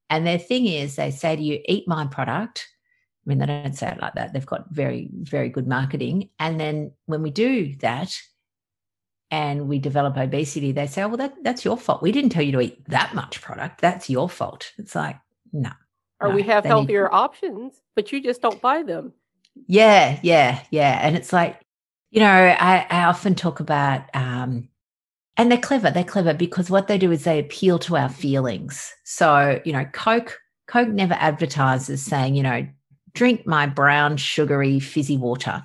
And 0.09 0.25
their 0.25 0.39
thing 0.39 0.65
is, 0.65 0.95
they 0.95 1.11
say 1.11 1.35
to 1.35 1.41
you, 1.41 1.61
eat 1.65 1.87
my 1.87 2.07
product. 2.07 2.67
I 3.25 3.29
mean, 3.29 3.37
they 3.37 3.45
don't 3.45 3.75
say 3.75 3.91
it 3.91 4.01
like 4.01 4.15
that. 4.15 4.33
They've 4.33 4.45
got 4.45 4.71
very, 4.71 5.09
very 5.13 5.49
good 5.49 5.67
marketing. 5.67 6.29
And 6.39 6.59
then 6.59 6.93
when 7.05 7.21
we 7.21 7.29
do 7.29 7.75
that, 7.77 8.17
and 9.31 9.67
we 9.67 9.79
develop 9.79 10.17
obesity, 10.17 10.71
they 10.71 10.87
say, 10.87 11.03
oh, 11.03 11.09
well, 11.09 11.17
that, 11.17 11.35
that's 11.43 11.63
your 11.63 11.77
fault. 11.77 12.01
We 12.01 12.11
didn't 12.11 12.31
tell 12.31 12.43
you 12.43 12.51
to 12.53 12.61
eat 12.61 12.83
that 12.89 13.13
much 13.13 13.41
product. 13.41 13.81
That's 13.81 14.09
your 14.09 14.29
fault. 14.29 14.71
It's 14.77 14.95
like, 14.95 15.17
no. 15.53 15.71
Or 16.19 16.29
no, 16.29 16.35
we 16.35 16.43
have 16.43 16.65
healthier 16.65 17.03
need... 17.03 17.15
options, 17.15 17.81
but 17.95 18.11
you 18.11 18.21
just 18.21 18.41
don't 18.41 18.61
buy 18.61 18.83
them. 18.83 19.13
Yeah, 19.67 20.19
yeah, 20.23 20.61
yeah. 20.71 20.99
And 21.01 21.15
it's 21.15 21.31
like, 21.31 21.61
you 22.11 22.19
know, 22.19 22.27
I, 22.27 22.87
I 22.89 23.05
often 23.05 23.35
talk 23.35 23.59
about, 23.59 24.03
um, 24.15 24.67
and 25.37 25.51
they're 25.51 25.59
clever. 25.59 25.91
They're 25.91 26.03
clever 26.03 26.33
because 26.33 26.69
what 26.69 26.87
they 26.87 26.97
do 26.97 27.11
is 27.11 27.23
they 27.23 27.39
appeal 27.39 27.79
to 27.79 27.97
our 27.97 28.09
feelings. 28.09 28.93
So, 29.03 29.61
you 29.63 29.71
know, 29.71 29.85
Coke, 29.85 30.39
Coke 30.67 30.89
never 30.89 31.13
advertises 31.13 32.03
saying, 32.03 32.35
you 32.35 32.43
know, 32.43 32.67
drink 33.13 33.45
my 33.45 33.67
brown, 33.67 34.17
sugary, 34.17 34.79
fizzy 34.79 35.17
water. 35.17 35.63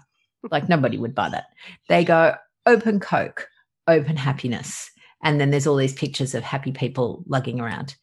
Like 0.51 0.69
nobody 0.69 0.99
would 0.99 1.15
buy 1.15 1.31
that. 1.31 1.47
They 1.89 2.05
go, 2.05 2.35
open 2.67 3.01
Coke 3.01 3.49
open 3.89 4.17
happiness. 4.17 4.91
And 5.23 5.41
then 5.41 5.51
there's 5.51 5.67
all 5.67 5.77
these 5.77 5.95
pictures 5.95 6.35
of 6.35 6.43
happy 6.43 6.71
people 6.71 7.25
lugging 7.27 7.59
around. 7.61 7.97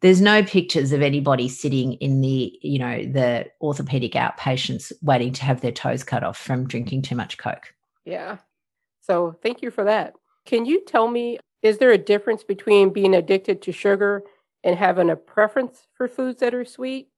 There's 0.00 0.20
no 0.20 0.42
pictures 0.42 0.92
of 0.92 1.00
anybody 1.00 1.48
sitting 1.48 1.94
in 1.94 2.20
the, 2.20 2.58
you 2.62 2.78
know, 2.78 3.02
the 3.02 3.46
orthopedic 3.62 4.12
outpatients 4.12 4.92
waiting 5.00 5.32
to 5.34 5.44
have 5.44 5.62
their 5.62 5.72
toes 5.72 6.04
cut 6.04 6.22
off 6.22 6.36
from 6.36 6.66
drinking 6.66 7.02
too 7.02 7.14
much 7.16 7.38
Coke. 7.38 7.72
Yeah. 8.04 8.38
So 9.00 9.36
thank 9.42 9.62
you 9.62 9.70
for 9.70 9.84
that. 9.84 10.14
Can 10.44 10.66
you 10.66 10.84
tell 10.84 11.08
me, 11.08 11.38
is 11.62 11.78
there 11.78 11.92
a 11.92 11.98
difference 11.98 12.44
between 12.44 12.92
being 12.92 13.14
addicted 13.14 13.62
to 13.62 13.72
sugar 13.72 14.22
and 14.64 14.76
having 14.76 15.10
a 15.10 15.16
preference 15.16 15.86
for 15.94 16.08
foods 16.08 16.40
that 16.40 16.54
are 16.54 16.64
sweet. 16.64 17.08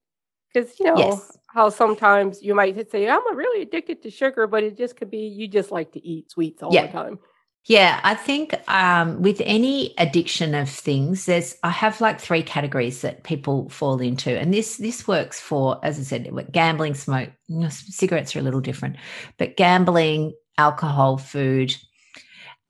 Because, 0.53 0.79
you 0.79 0.87
know, 0.87 0.99
Yes. 0.99 1.39
how 1.49 1.71
sometimes 1.71 2.43
you 2.43 2.55
might 2.55 2.91
say, 2.91 3.09
I'm 3.09 3.37
really 3.37 3.63
addicted 3.63 4.03
to 4.03 4.11
sugar, 4.11 4.47
but 4.47 4.63
it 4.63 4.77
just 4.77 4.97
could 4.97 5.11
be 5.11 5.27
you 5.27 5.49
just 5.49 5.71
like 5.71 5.93
to 5.93 6.07
eat 6.07 6.31
sweets 6.31 6.63
all 6.63 6.73
Yeah. 6.73 6.87
the 6.87 6.93
time. 6.93 7.19
Yeah, 7.67 8.01
I 8.03 8.17
think 8.17 8.55
um, 8.69 9.23
with 9.23 9.41
any 9.45 9.95
addiction 9.97 10.53
of 10.55 10.69
things, 10.69 11.27
there's 11.27 11.57
I 11.63 11.71
have 11.71 12.01
like 12.01 12.21
three 12.21 12.43
categories 12.43 13.03
that 13.03 13.23
people 13.23 13.69
fall 13.69 14.01
into, 14.01 14.37
and 14.37 14.53
this 14.53 14.79
this 14.79 15.07
works 15.07 15.39
for, 15.39 15.79
as 15.85 15.97
I 15.99 16.03
said, 16.03 16.29
gambling, 16.51 16.95
smoke, 16.95 17.31
cigarettes 17.71 18.35
are 18.35 18.41
a 18.41 18.43
little 18.43 18.61
different, 18.61 18.97
but 19.39 19.57
gambling, 19.57 20.33
alcohol, 20.59 21.19
food, 21.19 21.77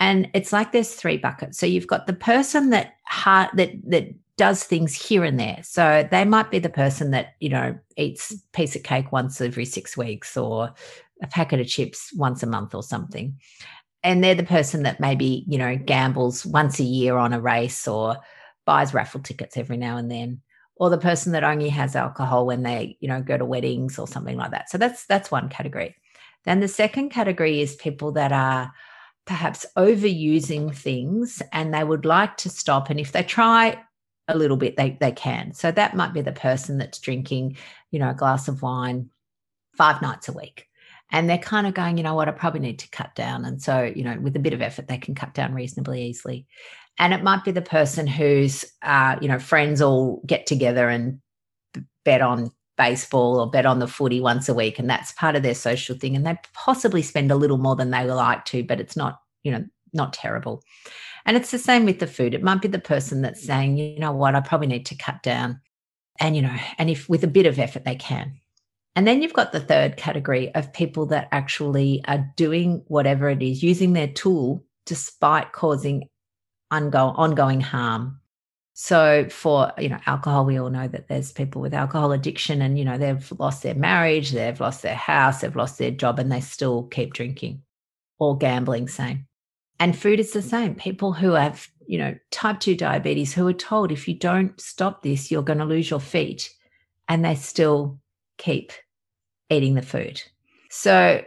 and 0.00 0.28
it's 0.35 0.52
like 0.52 0.72
there's 0.72 0.94
three 0.94 1.18
buckets. 1.18 1.59
So 1.59 1.66
you've 1.66 1.87
got 1.87 2.07
the 2.07 2.12
person 2.12 2.70
that 2.70 2.94
heart 3.07 3.50
that 3.57 3.72
that 3.88 4.09
does 4.37 4.64
things 4.64 4.94
here 4.94 5.24
and 5.24 5.38
there. 5.40 5.61
So 5.62 6.07
they 6.11 6.24
might 6.24 6.50
be 6.50 6.59
the 6.59 6.68
person 6.70 7.12
that 7.12 7.35
you 7.40 7.48
know 7.50 7.78
eats 7.96 8.35
piece 8.52 8.76
of 8.76 8.83
cake 8.83 9.12
once 9.12 9.40
every 9.40 9.64
six 9.64 9.96
weeks, 9.96 10.37
or 10.37 10.74
a 11.22 11.26
packet 11.28 11.61
of 11.61 11.68
chips 11.68 12.12
once 12.16 12.42
a 12.42 12.46
month, 12.46 12.74
or 12.74 12.83
something 12.83 13.37
and 14.05 14.23
they're 14.23 14.35
the 14.35 14.43
person 14.43 14.83
that 14.83 15.01
maybe 15.01 15.45
you 15.47 15.59
know 15.59 15.77
gambles 15.77 16.45
once 16.45 16.81
a 16.81 16.85
year 16.85 17.17
on 17.17 17.33
a 17.33 17.41
race 17.41 17.87
or 17.87 18.17
buys 18.65 18.95
raffle 18.95 19.21
tickets 19.21 19.57
every 19.57 19.77
now 19.77 19.97
and 19.97 20.11
then. 20.11 20.41
Or 20.77 20.91
the 20.91 20.99
person 20.99 21.33
that 21.33 21.45
only 21.45 21.69
has 21.69 21.95
alcohol 21.95 22.47
when 22.47 22.62
they 22.62 22.97
you 23.01 23.09
know 23.09 23.23
go 23.23 23.37
to 23.38 23.45
weddings 23.45 23.99
or 23.99 24.09
something 24.09 24.37
like 24.37 24.51
that. 24.51 24.71
So 24.71 24.79
that's 24.79 25.07
that's 25.07 25.31
one 25.31 25.49
category. 25.49 25.95
Then 26.45 26.61
the 26.61 26.69
second 26.69 27.11
category 27.11 27.61
is 27.61 27.77
people 27.77 28.12
that 28.12 28.33
are 28.33 28.73
perhaps 29.25 29.65
overusing 29.77 30.75
things 30.75 31.41
and 31.53 31.73
they 31.73 31.85
would 31.85 32.05
like 32.05 32.37
to 32.38 32.49
stop. 32.49 32.91
And 32.91 32.99
if 32.99 33.12
they 33.12 33.23
try 33.23 33.81
a 34.29 34.37
little 34.37 34.57
bit 34.57 34.77
they 34.77 34.97
they 35.01 35.12
can. 35.12 35.53
So 35.53 35.71
that 35.71 35.97
might 35.97 36.15
be 36.15 36.23
the 36.23 36.33
person 36.33 36.79
that's 36.79 36.99
drinking 36.99 37.57
you 37.91 37.99
know 37.99 38.11
a 38.11 38.15
glass 38.15 38.49
of 38.49 38.62
wine 38.62 39.11
five 39.77 40.03
nights 40.03 40.29
a 40.29 40.33
week 40.33 40.67
and 41.12 41.29
they're 41.29 41.38
kind 41.38 41.66
of 41.66 41.75
going, 41.75 41.98
you 41.98 42.03
know 42.03 42.14
what, 42.14 42.29
I 42.29 42.33
probably 42.33 42.61
need 42.61 42.79
to 42.81 42.90
cut 42.90 43.14
down. 43.14 43.44
And 43.44 43.62
so, 43.62 43.83
you 43.83 44.03
know, 44.03 44.18
with 44.18 44.35
a 44.35 44.40
bit 44.40 44.55
of 44.55 44.62
effort, 44.62 44.88
they 44.88 44.96
can 44.96 45.14
cut 45.14 45.35
down 45.35 45.53
reasonably 45.53 46.03
easily. 46.03 46.46
And 46.98 47.12
it 47.12 47.22
might 47.22 47.44
be 47.44 47.53
the 47.53 47.62
person 47.62 48.07
who's, 48.07 48.64
uh, 48.83 49.16
you 49.20 49.29
know, 49.29 49.38
friends 49.38 49.81
all 49.81 50.22
get 50.27 50.46
together 50.46 50.88
and 50.88 51.20
bet 52.05 52.22
on 52.22 52.51
baseball 52.79 53.38
or 53.38 53.51
bet 53.51 53.66
on 53.66 53.79
the 53.79 53.87
footy 53.87 54.20
once 54.20 54.48
a 54.48 54.55
week, 54.55 54.79
and 54.79 54.88
that's 54.88 55.12
part 55.12 55.37
of 55.37 55.42
their 55.42 55.55
social 55.55 55.96
thing. 55.96 56.16
And 56.16 56.27
they 56.27 56.37
possibly 56.55 57.03
spend 57.03 57.31
a 57.31 57.37
little 57.37 57.59
more 57.59 57.77
than 57.77 57.90
they 57.90 58.05
would 58.05 58.14
like 58.14 58.44
to, 58.46 58.64
but 58.64 58.81
it's 58.81 58.96
not, 58.96 59.20
you 59.44 59.53
know, 59.53 59.64
not 59.92 60.14
terrible. 60.14 60.62
And 61.27 61.37
it's 61.37 61.51
the 61.51 61.59
same 61.59 61.85
with 61.85 61.98
the 61.98 62.07
food. 62.07 62.35
It 62.35 62.42
might 62.42 62.62
be 62.62 62.68
the 62.68 62.79
person 62.79 63.22
that's 63.22 63.44
saying, 63.44 63.77
you 63.77 63.98
know 63.98 64.12
what, 64.12 64.35
I 64.35 64.40
probably 64.40 64.66
need 64.66 64.87
to 64.87 64.96
cut 64.96 65.22
down. 65.22 65.61
And, 66.18 66.35
you 66.35 66.42
know, 66.42 66.57
and 66.79 66.90
if 66.90 67.09
with 67.09 67.22
a 67.22 67.29
bit 67.29 67.46
of 67.46 67.59
effort, 67.59 67.85
they 67.85 67.96
can. 67.96 68.38
And 68.94 69.07
then 69.07 69.22
you've 69.22 69.33
got 69.33 69.52
the 69.52 69.61
third 69.61 69.96
category 69.96 70.55
of 70.55 70.72
people 70.72 71.07
that 71.07 71.28
actually 71.33 72.05
are 72.07 72.31
doing 72.37 72.85
whatever 72.88 73.31
it 73.31 73.42
is, 73.42 73.62
using 73.62 73.92
their 73.92 74.09
tool 74.09 74.64
despite 74.85 75.52
causing 75.52 76.09
ongo- 76.72 77.16
ongoing 77.16 77.61
harm. 77.61 78.18
So 78.74 79.28
for 79.28 79.72
you 79.78 79.88
know 79.88 79.98
alcohol, 80.07 80.44
we 80.44 80.59
all 80.59 80.70
know 80.70 80.88
that 80.88 81.09
there's 81.09 81.33
people 81.33 81.61
with 81.61 81.74
alcohol 81.74 82.12
addiction, 82.12 82.62
and 82.62 82.78
you 82.78 82.85
know 82.85 82.98
they've 82.98 83.33
lost 83.38 83.62
their 83.62 83.74
marriage, 83.74 84.33
they've 84.33 84.61
lost 84.61 84.83
their 84.83 84.94
house, 84.94 85.40
they've 85.40 85.55
lost 85.55 85.78
their 85.78 85.90
job, 85.90 86.18
and 86.18 86.33
they 86.33 86.40
still 86.40 86.85
keep 86.85 87.12
drinking 87.12 87.62
or 88.18 88.37
gambling. 88.37 88.88
Same. 88.88 89.26
And 89.78 89.96
food 89.96 90.20
is 90.20 90.33
the 90.33 90.40
mm. 90.40 90.50
same. 90.50 90.74
People 90.74 91.12
who 91.12 91.33
have 91.33 91.68
you 91.87 91.98
know 91.98 92.16
type 92.31 92.61
two 92.61 92.74
diabetes 92.74 93.35
who 93.35 93.46
are 93.46 93.52
told 93.52 93.92
if 93.92 94.09
you 94.09 94.14
don't 94.14 94.59
stop 94.61 95.02
this, 95.02 95.31
you're 95.31 95.42
going 95.42 95.59
to 95.59 95.64
lose 95.66 95.90
your 95.90 96.00
feet, 96.00 96.50
and 97.09 97.24
they 97.24 97.35
still 97.35 98.00
keep 98.38 98.73
eating 99.51 99.75
the 99.75 99.83
food. 99.83 100.23
So, 100.71 101.25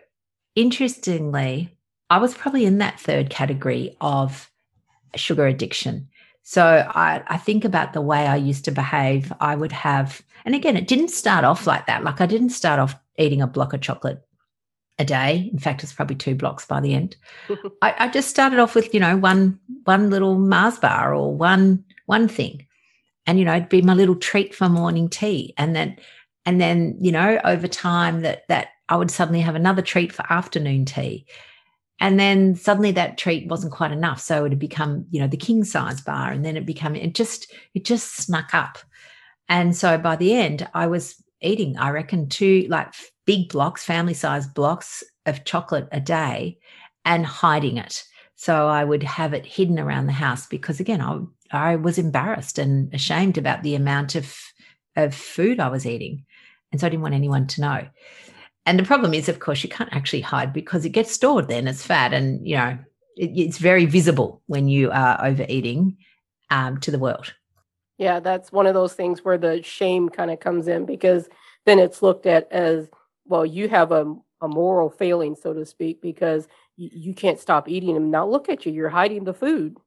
interestingly, 0.56 1.70
I 2.10 2.18
was 2.18 2.34
probably 2.34 2.66
in 2.66 2.80
that 2.80 3.00
third 3.00 3.30
category 3.30 3.96
of 4.02 4.50
sugar 5.16 5.46
addiction. 5.46 6.10
So, 6.44 6.64
I, 6.64 7.24
I 7.28 7.38
think 7.38 7.66
about 7.66 7.94
the 7.94 8.02
way 8.02 8.28
I 8.28 8.36
used 8.36 8.66
to 8.66 8.72
behave. 8.72 9.32
I 9.40 9.56
would 9.56 9.72
have, 9.72 10.22
and 10.46 10.56
again, 10.56 10.78
it 10.78 10.88
didn't 10.88 11.10
start 11.10 11.44
off 11.44 11.68
like 11.68 11.88
that. 11.88 12.04
Like, 12.04 12.22
I 12.22 12.26
didn't 12.26 12.50
start 12.50 12.80
off 12.80 12.96
eating 13.18 13.42
a 13.42 13.48
block 13.48 13.74
of 13.74 13.82
chocolate 13.82 14.26
a 14.98 15.06
day. 15.06 15.50
In 15.52 15.60
fact, 15.60 15.84
it's 15.84 15.94
probably 15.94 16.16
two 16.16 16.36
blocks 16.36 16.66
by 16.66 16.80
the 16.80 16.94
end. 16.94 17.16
I, 17.82 17.96
I 18.00 18.08
just 18.08 18.30
started 18.30 18.60
off 18.60 18.76
with, 18.76 18.94
you 18.94 19.00
know, 19.00 19.18
one 19.18 19.60
one 19.84 20.10
little 20.10 20.38
Mars 20.38 20.80
bar 20.80 21.14
or 21.14 21.36
one 21.36 21.84
one 22.06 22.28
thing. 22.28 22.66
And, 23.28 23.40
you 23.40 23.46
know, 23.46 23.56
it'd 23.56 23.70
be 23.70 23.82
my 23.82 23.94
little 23.94 24.16
treat 24.16 24.54
for 24.54 24.70
morning 24.70 25.10
tea. 25.10 25.54
And 25.58 25.76
then 25.76 25.98
and 26.46 26.62
then 26.62 26.98
you 27.00 27.12
know 27.12 27.40
over 27.44 27.68
time 27.68 28.22
that 28.22 28.48
that 28.48 28.70
i 28.90 28.96
would 28.96 29.12
suddenly 29.12 29.42
have 29.42 29.56
another 29.56 29.82
treat 29.82 30.12
for 30.12 30.32
afternoon 30.32 30.86
tea. 30.86 31.26
And 32.00 32.20
then 32.20 32.56
suddenly 32.56 32.92
that 32.92 33.18
treat 33.18 33.48
wasn't 33.48 33.72
quite 33.72 33.94
enough. 33.94 34.20
So 34.20 34.44
it 34.44 34.52
had 34.52 34.60
become 34.60 35.06
you 35.12 35.20
know 35.20 35.28
the 35.28 35.38
king 35.38 35.64
size 35.64 36.02
bar 36.02 36.32
and 36.32 36.44
then 36.44 36.58
it 36.58 36.66
became 36.66 36.96
it 36.96 37.16
just 37.16 37.54
it 37.74 37.86
just 37.86 38.18
snuck 38.18 38.54
up. 38.54 38.78
And 39.48 39.76
so 39.76 39.98
by 39.98 40.16
the 40.16 40.34
end 40.34 40.68
i 40.74 40.88
was 40.88 41.16
eating 41.42 41.78
i 41.78 41.90
reckon 41.90 42.28
two 42.28 42.66
like 42.70 42.94
big 43.26 43.50
blocks 43.50 43.84
family 43.84 44.14
size 44.14 44.48
blocks 44.48 45.04
of 45.26 45.44
chocolate 45.46 45.88
a 45.92 46.00
day 46.00 46.58
and 47.06 47.26
hiding 47.26 47.78
it. 47.78 48.04
So 48.36 48.68
i 48.68 48.84
would 48.84 49.04
have 49.04 49.34
it 49.34 49.46
hidden 49.46 49.80
around 49.80 50.08
the 50.08 50.12
house 50.12 50.48
because 50.48 50.80
again 50.80 51.02
i 51.02 51.20
i 51.52 51.76
was 51.76 51.98
embarrassed 51.98 52.60
and 52.60 52.94
ashamed 52.94 53.38
about 53.38 53.64
the 53.64 53.76
amount 53.76 54.16
of 54.16 54.36
of 54.96 55.14
food 55.14 55.60
i 55.60 55.70
was 55.70 55.86
eating 55.86 56.26
and 56.76 56.82
so 56.82 56.88
I 56.88 56.90
didn't 56.90 57.04
want 57.04 57.16
anyone 57.16 57.48
to 57.48 57.62
know. 57.62 57.88
And 58.66 58.78
the 58.78 58.84
problem 58.84 59.14
is, 59.14 59.30
of 59.30 59.40
course, 59.40 59.64
you 59.64 59.70
can't 59.70 59.94
actually 59.94 60.20
hide 60.20 60.52
because 60.52 60.84
it 60.84 60.90
gets 60.90 61.14
stored 61.14 61.48
then 61.48 61.70
as 61.70 61.82
fat. 61.82 62.12
And, 62.12 62.46
you 62.46 62.58
know, 62.58 62.78
it, 63.16 63.32
it's 63.34 63.60
very 63.60 63.86
visible 63.86 64.42
when 64.48 64.68
you 64.68 64.92
are 64.92 65.24
overeating 65.24 65.96
um, 66.52 66.82
to 66.82 66.92
the 66.92 67.00
world. 67.00 67.34
Yeah, 67.98 68.20
that's 68.20 68.52
one 68.52 68.68
of 68.68 68.74
those 68.74 68.92
things 68.92 69.24
where 69.24 69.38
the 69.38 69.64
shame 69.64 70.10
kind 70.10 70.32
of 70.32 70.42
comes 70.42 70.68
in 70.68 70.86
because 70.86 71.30
then 71.66 71.80
it's 71.80 72.02
looked 72.02 72.26
at 72.26 72.52
as 72.52 72.90
well, 73.24 73.46
you 73.46 73.70
have 73.70 73.94
a, 73.94 74.14
a 74.42 74.50
moral 74.50 74.90
failing, 74.90 75.36
so 75.36 75.54
to 75.54 75.66
speak, 75.66 76.02
because 76.02 76.46
you, 76.76 76.90
you 76.92 77.14
can't 77.14 77.40
stop 77.40 77.70
eating 77.70 77.94
them. 77.94 78.12
Now 78.12 78.28
look 78.28 78.50
at 78.50 78.66
you, 78.66 78.74
you're 78.74 78.90
hiding 78.90 79.24
the 79.24 79.34
food. 79.34 79.78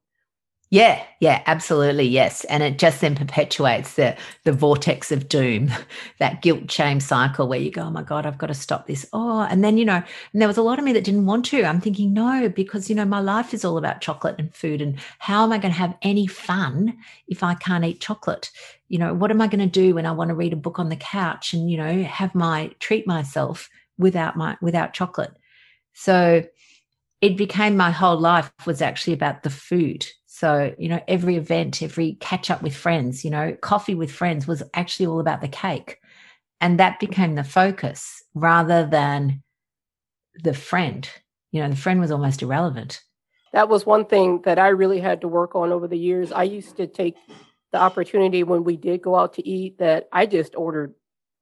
Yeah, 0.71 1.03
yeah, 1.19 1.41
absolutely, 1.47 2.03
yes. 2.05 2.43
And 2.45 2.61
it 2.61 2.77
just 2.77 3.01
then 3.01 3.15
perpetuates 3.15 3.95
the 3.95 4.15
the 4.43 4.51
vortex 4.51 5.11
of 5.11 5.27
doom, 5.27 5.71
that 6.19 6.43
guilt 6.43 6.69
shame 6.69 6.99
cycle 6.99 7.47
where 7.47 7.59
you 7.59 7.71
go, 7.71 7.81
oh 7.83 7.89
my 7.89 8.03
god, 8.03 8.27
I've 8.27 8.37
got 8.37 8.47
to 8.47 8.53
stop 8.53 8.85
this. 8.85 9.03
Oh, 9.11 9.41
and 9.41 9.63
then 9.63 9.79
you 9.79 9.85
know, 9.85 9.95
and 10.31 10.41
there 10.41 10.47
was 10.47 10.57
a 10.57 10.61
lot 10.61 10.77
of 10.77 10.85
me 10.85 10.93
that 10.93 11.03
didn't 11.03 11.25
want 11.25 11.45
to. 11.45 11.63
I'm 11.65 11.81
thinking 11.81 12.13
no, 12.13 12.49
because 12.49 12.87
you 12.87 12.95
know 12.95 13.05
my 13.05 13.19
life 13.19 13.51
is 13.51 13.65
all 13.65 13.79
about 13.79 14.01
chocolate 14.01 14.35
and 14.37 14.53
food, 14.53 14.79
and 14.79 14.99
how 15.17 15.43
am 15.43 15.51
I 15.51 15.57
going 15.57 15.73
to 15.73 15.79
have 15.79 15.97
any 16.03 16.27
fun 16.27 16.95
if 17.27 17.41
I 17.41 17.55
can't 17.55 17.83
eat 17.83 17.99
chocolate? 17.99 18.51
You 18.89 18.99
know, 18.99 19.13
what 19.15 19.31
am 19.31 19.41
I 19.41 19.47
going 19.47 19.67
to 19.67 19.79
do 19.81 19.95
when 19.95 20.05
I 20.05 20.11
want 20.11 20.29
to 20.29 20.35
read 20.35 20.53
a 20.53 20.55
book 20.55 20.77
on 20.77 20.89
the 20.89 20.95
couch 20.97 21.51
and 21.53 21.69
you 21.71 21.77
know 21.77 22.03
have 22.03 22.35
my 22.35 22.69
treat 22.79 23.07
myself 23.07 23.69
without 23.97 24.37
my 24.37 24.55
without 24.61 24.93
chocolate? 24.93 25.35
So 25.93 26.43
it 27.21 27.37
became 27.37 27.77
my 27.77 27.91
whole 27.91 28.19
life 28.19 28.51
was 28.65 28.81
actually 28.81 29.13
about 29.13 29.43
the 29.43 29.49
food 29.49 30.07
so, 30.39 30.73
you 30.77 30.87
know, 30.87 31.01
every 31.05 31.35
event, 31.35 31.81
every 31.81 32.13
catch 32.21 32.49
up 32.49 32.61
with 32.61 32.73
friends, 32.73 33.25
you 33.25 33.29
know, 33.29 33.57
coffee 33.59 33.93
with 33.93 34.09
friends 34.09 34.47
was 34.47 34.63
actually 34.73 35.07
all 35.07 35.19
about 35.19 35.41
the 35.41 35.49
cake. 35.49 35.99
And 36.61 36.79
that 36.79 36.97
became 36.97 37.35
the 37.35 37.43
focus 37.43 38.23
rather 38.33 38.87
than 38.87 39.43
the 40.41 40.53
friend. 40.53 41.09
You 41.51 41.61
know, 41.61 41.69
the 41.69 41.75
friend 41.75 41.99
was 41.99 42.09
almost 42.09 42.41
irrelevant. 42.41 43.01
That 43.51 43.67
was 43.67 43.85
one 43.85 44.05
thing 44.05 44.41
that 44.43 44.57
I 44.57 44.69
really 44.69 45.01
had 45.01 45.19
to 45.21 45.27
work 45.27 45.55
on 45.55 45.73
over 45.73 45.89
the 45.89 45.97
years. 45.97 46.31
I 46.31 46.43
used 46.43 46.77
to 46.77 46.87
take 46.87 47.17
the 47.73 47.79
opportunity 47.81 48.43
when 48.43 48.63
we 48.63 48.77
did 48.77 49.01
go 49.01 49.17
out 49.17 49.33
to 49.33 49.45
eat 49.45 49.79
that 49.79 50.07
I 50.13 50.25
just 50.25 50.55
ordered 50.55 50.95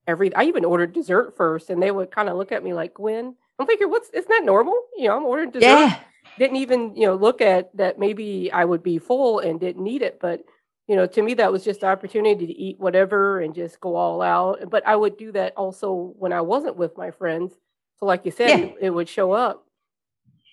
every, 0.08 0.34
I 0.34 0.46
even 0.46 0.66
ordered 0.66 0.94
dessert 0.94 1.38
first. 1.38 1.70
And 1.70 1.84
they 1.84 1.92
would 1.92 2.10
kind 2.10 2.30
of 2.30 2.36
look 2.36 2.52
at 2.52 2.64
me 2.64 2.74
like, 2.74 2.96
Gwen, 2.96 3.36
I'm 3.60 3.68
thinking, 3.68 3.92
what's, 3.92 4.10
isn't 4.10 4.28
that 4.28 4.44
normal? 4.44 4.74
You 4.98 5.10
know, 5.10 5.18
I'm 5.18 5.26
ordering 5.26 5.52
dessert. 5.52 5.68
Yeah. 5.68 6.00
Didn't 6.38 6.58
even 6.58 6.96
you 6.96 7.06
know 7.06 7.16
look 7.16 7.42
at 7.42 7.76
that 7.76 8.00
maybe 8.00 8.52
i 8.52 8.64
would 8.64 8.84
be 8.84 8.98
full 8.98 9.40
and 9.40 9.60
didn't 9.60 9.84
need 9.84 10.02
it 10.02 10.20
but 10.20 10.42
you 10.88 10.96
know 10.96 11.06
to 11.06 11.22
me 11.22 11.34
that 11.34 11.52
was 11.52 11.64
just 11.64 11.82
the 11.82 11.88
opportunity 11.88 12.48
to 12.48 12.54
eat 12.54 12.80
whatever 12.80 13.40
and 13.42 13.56
just 13.56 13.80
go 13.80 13.96
all 13.96 14.22
out 14.22 14.70
but 14.70 14.86
i 14.88 14.96
would 14.96 15.18
do 15.18 15.32
that 15.32 15.54
also 15.58 16.14
when 16.18 16.34
i 16.34 16.42
wasn't 16.42 16.76
with 16.76 16.98
my 16.98 17.12
friends 17.12 17.54
so 18.00 18.06
like 18.06 18.26
you 18.26 18.32
said 18.32 18.60
Yeah. 18.60 18.68
it, 18.82 18.90
would 18.90 19.10
show 19.10 19.32
up 19.32 19.66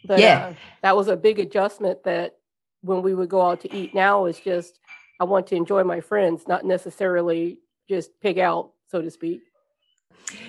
but 0.05 0.21
Yeah. 0.21 0.39
uh, 0.49 0.55
that 0.83 0.97
was 0.97 1.09
a 1.09 1.17
big 1.17 1.39
adjustment 1.39 2.03
that 2.05 2.37
when 2.83 3.03
we 3.03 3.15
would 3.15 3.29
go 3.29 3.43
out 3.43 3.61
to 3.61 3.73
eat 3.75 3.95
now 3.95 4.27
is 4.27 4.41
just 4.41 4.81
i 5.21 5.25
want 5.25 5.47
to 5.47 5.57
enjoy 5.57 5.85
my 5.85 6.01
friends 6.01 6.49
not 6.49 6.65
necessarily 6.65 7.59
just 7.89 8.11
pig 8.21 8.39
out 8.39 8.73
so 8.87 9.01
to 9.03 9.11
speak 9.11 9.41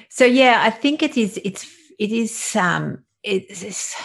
So 0.10 0.26
yeah, 0.26 0.62
I 0.64 0.70
think 0.70 1.04
it 1.04 1.18
is 1.18 1.40
it's 1.44 1.66
it 2.00 2.12
is 2.12 2.56
um 2.56 3.04
it's, 3.24 3.64
it's 3.64 3.96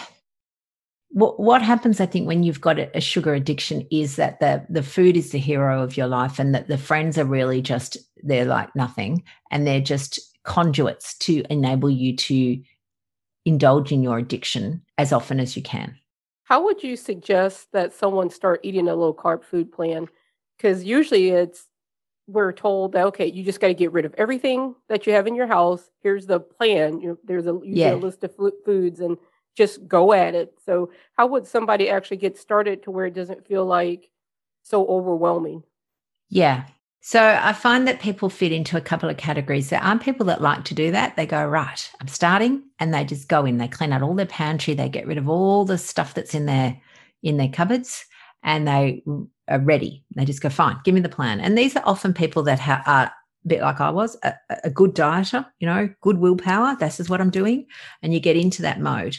what, 1.13 1.39
what 1.39 1.61
happens 1.61 1.99
i 1.99 2.05
think 2.05 2.27
when 2.27 2.43
you've 2.43 2.61
got 2.61 2.79
a, 2.79 3.01
sugar 3.01 3.33
addiction 3.33 3.85
is 3.91 4.15
that 4.15 4.39
the 4.39 4.65
the 4.69 4.83
food 4.83 5.17
is 5.17 5.31
the 5.31 5.37
hero 5.37 5.81
of 5.83 5.97
your 5.97 6.07
life 6.07 6.39
and 6.39 6.55
that 6.55 6.67
the 6.67 6.77
friends 6.77 7.17
are 7.17 7.25
really 7.25 7.61
just 7.61 7.97
they're 8.23 8.45
like 8.45 8.73
nothing 8.75 9.23
and 9.51 9.67
they're 9.67 9.81
just 9.81 10.19
conduits 10.43 11.17
to 11.17 11.43
enable 11.49 11.89
you 11.89 12.15
to 12.15 12.61
indulge 13.45 13.91
in 13.91 14.03
your 14.03 14.17
addiction 14.17 14.81
as 14.97 15.11
often 15.11 15.39
as 15.39 15.55
you 15.55 15.63
can. 15.63 15.95
How 16.43 16.63
would 16.63 16.83
you 16.83 16.95
suggest 16.95 17.71
that 17.71 17.93
someone 17.93 18.29
start 18.29 18.59
eating 18.63 18.87
a 18.87 18.95
low 18.95 19.13
carb 19.13 19.43
food 19.43 19.71
plan? 19.71 20.07
Because 20.57 20.83
usually 20.83 21.29
it's 21.29 21.67
we're 22.27 22.51
told 22.53 22.93
that 22.93 23.05
okay 23.07 23.25
you 23.25 23.43
just 23.43 23.59
got 23.59 23.67
to 23.67 23.73
get 23.73 23.91
rid 23.91 24.05
of 24.05 24.13
everything 24.17 24.73
that 24.87 25.05
you 25.05 25.13
have 25.13 25.27
in 25.27 25.35
your 25.35 25.47
house. 25.47 25.89
Here's 26.01 26.27
the 26.27 26.39
plan. 26.39 27.01
You 27.01 27.09
know, 27.09 27.17
there's 27.23 27.47
a, 27.47 27.59
yeah. 27.63 27.93
a 27.93 27.95
list 27.95 28.23
of 28.23 28.33
foods 28.65 28.99
and 28.99 29.17
just 29.55 29.87
go 29.87 30.13
at 30.13 30.35
it. 30.35 30.53
So, 30.65 30.91
how 31.17 31.27
would 31.27 31.47
somebody 31.47 31.89
actually 31.89 32.17
get 32.17 32.37
started 32.37 32.83
to 32.83 32.91
where 32.91 33.05
it 33.05 33.13
doesn't 33.13 33.47
feel 33.47 33.65
like 33.65 34.09
so 34.63 34.85
overwhelming? 34.87 35.63
Yeah. 36.29 36.65
So, 37.01 37.39
I 37.41 37.53
find 37.53 37.87
that 37.87 37.99
people 37.99 38.29
fit 38.29 38.51
into 38.51 38.77
a 38.77 38.81
couple 38.81 39.09
of 39.09 39.17
categories. 39.17 39.69
There 39.69 39.83
are 39.83 39.97
people 39.97 40.25
that 40.27 40.41
like 40.41 40.63
to 40.65 40.73
do 40.73 40.91
that. 40.91 41.15
They 41.15 41.25
go, 41.25 41.45
right, 41.45 41.91
I'm 41.99 42.07
starting, 42.07 42.63
and 42.79 42.93
they 42.93 43.03
just 43.03 43.27
go 43.27 43.45
in, 43.45 43.57
they 43.57 43.67
clean 43.67 43.91
out 43.91 44.01
all 44.01 44.15
their 44.15 44.25
pantry, 44.25 44.73
they 44.73 44.89
get 44.89 45.07
rid 45.07 45.17
of 45.17 45.27
all 45.27 45.65
the 45.65 45.77
stuff 45.77 46.13
that's 46.13 46.35
in 46.35 46.45
their 46.45 46.79
in 47.23 47.37
their 47.37 47.49
cupboards, 47.49 48.05
and 48.43 48.67
they 48.67 49.03
are 49.47 49.59
ready. 49.59 50.03
They 50.15 50.25
just 50.25 50.41
go, 50.41 50.49
fine, 50.49 50.77
give 50.83 50.95
me 50.95 51.01
the 51.01 51.09
plan. 51.09 51.39
And 51.39 51.57
these 51.57 51.75
are 51.75 51.83
often 51.85 52.13
people 52.13 52.43
that 52.43 52.59
ha- 52.59 52.83
are 52.85 53.05
a 53.05 53.47
bit 53.47 53.61
like 53.61 53.81
I 53.81 53.89
was, 53.89 54.17
a, 54.23 54.33
a, 54.63 54.69
good 54.69 54.95
dieter, 54.95 55.45
you 55.59 55.67
know, 55.67 55.89
good 56.01 56.17
willpower. 56.17 56.75
This 56.79 56.99
is 56.99 57.09
what 57.09 57.21
I'm 57.21 57.29
doing. 57.29 57.67
And 58.01 58.13
you 58.13 58.19
get 58.19 58.35
into 58.35 58.61
that 58.63 58.79
mode. 58.79 59.17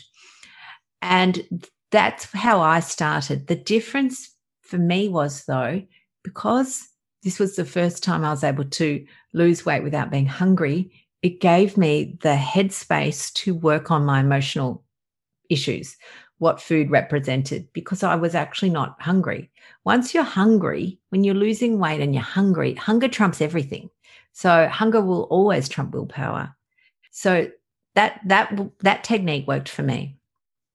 And 1.03 1.69
that's 1.91 2.25
how 2.33 2.61
I 2.61 2.81
started. 2.81 3.49
The 3.49 3.57
difference 3.57 4.35
for 4.63 4.79
me 4.79 5.09
was, 5.09 5.45
though, 5.45 5.83
because 6.25 6.89
this 7.23 7.39
was 7.39 7.57
the 7.57 7.65
first 7.65 8.03
time 8.03 8.25
I 8.25 8.31
was 8.31 8.45
able 8.45 8.65
to 8.65 9.05
lose 9.35 9.67
weight 9.67 9.83
without 9.83 10.11
being 10.11 10.27
hungry, 10.27 10.93
it 11.23 11.41
gave 11.41 11.77
me 11.77 12.19
the 12.23 12.35
headspace 12.35 13.33
to 13.35 13.55
work 13.55 13.91
on 13.91 14.05
my 14.05 14.21
emotional 14.21 14.85
issues, 15.51 15.97
what 16.39 16.61
food 16.61 16.91
represented, 16.91 17.69
because 17.73 18.03
I 18.03 18.17
was 18.17 18.35
actually 18.35 18.71
not 18.71 19.01
hungry. 19.01 19.51
Once 19.85 20.15
you're 20.15 20.25
hungry, 20.25 20.99
when 21.11 21.23
you're 21.23 21.35
losing 21.35 21.79
weight 21.79 22.01
and 22.01 22.15
you're 22.15 22.23
hungry, 22.23 22.75
hunger 22.75 23.09
trumps 23.09 23.41
everything. 23.41 23.91
So 24.33 24.67
hunger 24.67 25.01
will 25.01 25.25
always 25.25 25.69
trump 25.69 25.95
willpower. 25.95 26.57
So 27.11 27.51
that 27.95 28.21
that 28.27 28.59
that 28.81 29.05
technique 29.05 29.47
worked 29.47 29.69
for 29.69 29.83
me. 29.83 30.17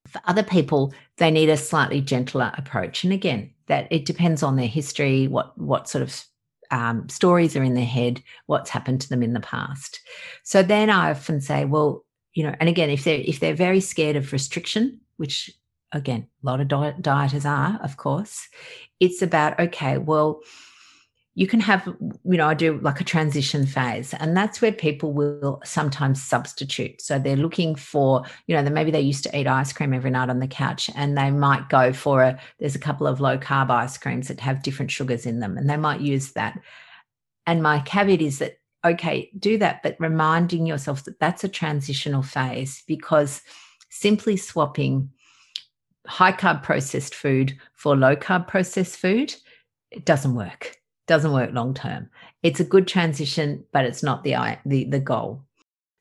For 0.10 0.22
other 0.26 0.44
people, 0.44 0.94
they 1.18 1.32
need 1.32 1.50
a 1.50 1.58
slightly 1.58 2.02
gentler 2.02 2.52
approach. 2.58 3.04
And 3.04 3.14
again, 3.14 3.52
that 3.68 3.88
it 3.92 4.06
depends 4.06 4.44
on 4.44 4.56
their 4.56 4.68
history, 4.68 5.28
what 5.28 5.58
what 5.58 5.90
sort 5.90 6.02
of 6.02 6.24
um, 6.72 7.08
stories 7.10 7.56
are 7.56 7.64
in 7.64 7.76
their 7.76 7.86
head, 7.86 8.22
what's 8.46 8.70
happened 8.70 9.02
to 9.02 9.10
them 9.10 9.24
in 9.24 9.34
the 9.34 9.40
past. 9.40 10.00
So 10.44 10.64
then 10.64 10.90
I 10.90 11.12
often 11.12 11.42
say, 11.42 11.66
well, 11.66 12.06
you 12.34 12.44
know, 12.44 12.56
and 12.60 12.70
again, 12.70 12.90
if 12.90 13.04
they're 13.04 13.24
if 13.26 13.40
they're 13.40 13.54
very 13.56 13.80
scared 13.80 14.16
of 14.16 14.34
restriction, 14.34 15.00
which 15.18 15.52
again, 15.92 16.28
a 16.44 16.46
lot 16.46 16.60
of 16.60 16.68
diet, 16.68 17.02
dieters 17.02 17.46
are, 17.46 17.80
of 17.82 17.98
course, 17.98 18.48
it's 19.00 19.22
about 19.22 19.60
okay, 19.60 19.98
well, 19.98 20.42
you 21.38 21.46
can 21.46 21.60
have, 21.60 21.86
you 22.24 22.36
know, 22.36 22.48
I 22.48 22.56
do 22.56 22.80
like 22.80 23.00
a 23.00 23.04
transition 23.04 23.68
phase, 23.68 24.12
and 24.16 24.36
that's 24.36 24.60
where 24.60 24.72
people 24.72 25.14
will 25.14 25.62
sometimes 25.64 26.20
substitute. 26.20 27.00
So 27.00 27.20
they're 27.20 27.36
looking 27.36 27.76
for, 27.76 28.24
you 28.48 28.56
know, 28.56 28.68
maybe 28.72 28.90
they 28.90 29.02
used 29.02 29.24
to 29.26 29.40
eat 29.40 29.46
ice 29.46 29.72
cream 29.72 29.94
every 29.94 30.10
night 30.10 30.32
on 30.32 30.40
the 30.40 30.48
couch, 30.48 30.90
and 30.96 31.16
they 31.16 31.30
might 31.30 31.70
go 31.70 31.94
for 31.94 32.24
a, 32.24 32.40
there's 32.58 32.74
a 32.74 32.80
couple 32.80 33.06
of 33.06 33.22
low 33.22 33.38
carb 33.38 33.70
ice 33.70 34.00
creams 34.00 34.30
that 34.30 34.40
have 34.40 34.64
different 34.64 34.90
sugars 34.90 35.28
in 35.28 35.40
them, 35.40 35.60
and 35.60 35.70
they 35.70 35.78
might 35.78 36.02
use 36.02 36.32
that. 36.32 36.60
And 37.46 37.62
my 37.62 37.82
caveat 37.82 38.20
is 38.20 38.40
that, 38.40 38.58
okay, 38.84 39.30
do 39.38 39.60
that, 39.60 39.84
but 39.84 39.96
reminding 40.00 40.66
yourself 40.66 41.04
that 41.04 41.20
that's 41.20 41.44
a 41.44 41.50
transitional 41.50 42.24
phase 42.24 42.82
because 42.88 43.44
simply 43.92 44.38
swapping 44.38 45.12
high 46.08 46.32
carb 46.32 46.64
processed 46.64 47.14
food 47.14 47.56
for 47.76 47.96
low 47.96 48.16
carb 48.16 48.48
processed 48.48 48.98
food, 48.98 49.36
it 49.92 50.04
doesn't 50.04 50.34
work 50.34 50.78
doesn't 51.08 51.34
work 51.34 51.52
long 51.54 51.74
term. 51.74 52.10
It's 52.44 52.60
a 52.60 52.66
good 52.66 52.88
transition, 52.88 53.64
but 53.72 53.86
it's 53.86 54.04
not 54.04 54.24
the 54.24 54.58
the 54.66 54.86
the 54.86 55.00
goal. 55.00 55.44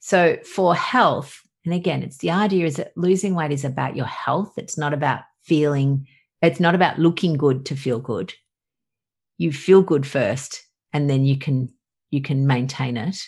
So 0.00 0.36
for 0.44 0.74
health, 0.74 1.42
and 1.64 1.74
again, 1.74 2.02
it's 2.02 2.18
the 2.18 2.30
idea 2.30 2.66
is 2.66 2.76
that 2.76 2.92
losing 2.96 3.34
weight 3.34 3.52
is 3.52 3.64
about 3.64 3.96
your 3.96 4.06
health. 4.06 4.52
It's 4.56 4.76
not 4.76 4.92
about 4.92 5.22
feeling. 5.42 6.06
It's 6.42 6.60
not 6.60 6.74
about 6.74 6.98
looking 6.98 7.34
good 7.34 7.64
to 7.66 7.76
feel 7.76 7.98
good. 7.98 8.32
You 9.38 9.52
feel 9.52 9.82
good 9.82 10.06
first, 10.06 10.62
and 10.92 11.08
then 11.08 11.24
you 11.24 11.38
can 11.38 11.72
you 12.10 12.20
can 12.20 12.46
maintain 12.46 12.96
it. 12.96 13.18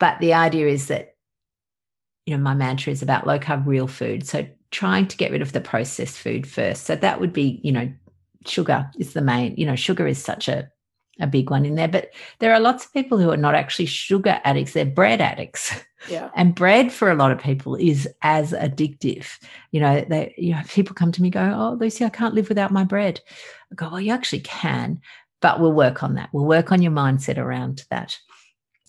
But 0.00 0.18
the 0.20 0.34
idea 0.34 0.68
is 0.68 0.86
that 0.88 1.16
you 2.26 2.36
know 2.36 2.42
my 2.42 2.54
mantra 2.54 2.92
is 2.92 3.02
about 3.02 3.26
low 3.26 3.38
carb 3.38 3.66
real 3.66 3.88
food. 3.88 4.26
So 4.26 4.46
trying 4.70 5.06
to 5.08 5.16
get 5.16 5.32
rid 5.32 5.42
of 5.42 5.52
the 5.52 5.60
processed 5.60 6.18
food 6.18 6.46
first. 6.46 6.84
So 6.84 6.94
that 6.96 7.20
would 7.20 7.32
be 7.32 7.60
you 7.62 7.72
know 7.72 7.92
sugar 8.46 8.90
is 8.98 9.12
the 9.12 9.20
main, 9.20 9.54
you 9.56 9.66
know, 9.66 9.76
sugar 9.76 10.06
is 10.06 10.22
such 10.22 10.48
a, 10.48 10.70
a 11.20 11.26
big 11.26 11.50
one 11.50 11.64
in 11.64 11.74
there. 11.74 11.88
But 11.88 12.10
there 12.38 12.52
are 12.52 12.60
lots 12.60 12.84
of 12.84 12.92
people 12.92 13.18
who 13.18 13.30
are 13.30 13.36
not 13.36 13.54
actually 13.54 13.86
sugar 13.86 14.40
addicts, 14.44 14.72
they're 14.72 14.84
bread 14.84 15.20
addicts. 15.20 15.74
Yeah. 16.08 16.30
And 16.36 16.54
bread 16.54 16.92
for 16.92 17.10
a 17.10 17.16
lot 17.16 17.32
of 17.32 17.40
people 17.40 17.74
is 17.74 18.08
as 18.22 18.52
addictive. 18.52 19.26
You 19.72 19.80
know, 19.80 20.06
they 20.08 20.34
you 20.38 20.54
know, 20.54 20.62
people 20.68 20.94
come 20.94 21.10
to 21.12 21.22
me 21.22 21.30
go, 21.30 21.52
Oh, 21.56 21.76
Lucy, 21.78 22.04
I 22.04 22.10
can't 22.10 22.34
live 22.34 22.48
without 22.48 22.70
my 22.70 22.84
bread. 22.84 23.20
I 23.72 23.74
go, 23.74 23.90
Well, 23.90 24.00
you 24.00 24.12
actually 24.12 24.40
can, 24.40 25.00
but 25.40 25.60
we'll 25.60 25.72
work 25.72 26.02
on 26.04 26.14
that. 26.14 26.30
We'll 26.32 26.44
work 26.44 26.70
on 26.70 26.82
your 26.82 26.92
mindset 26.92 27.36
around 27.36 27.84
that. 27.90 28.16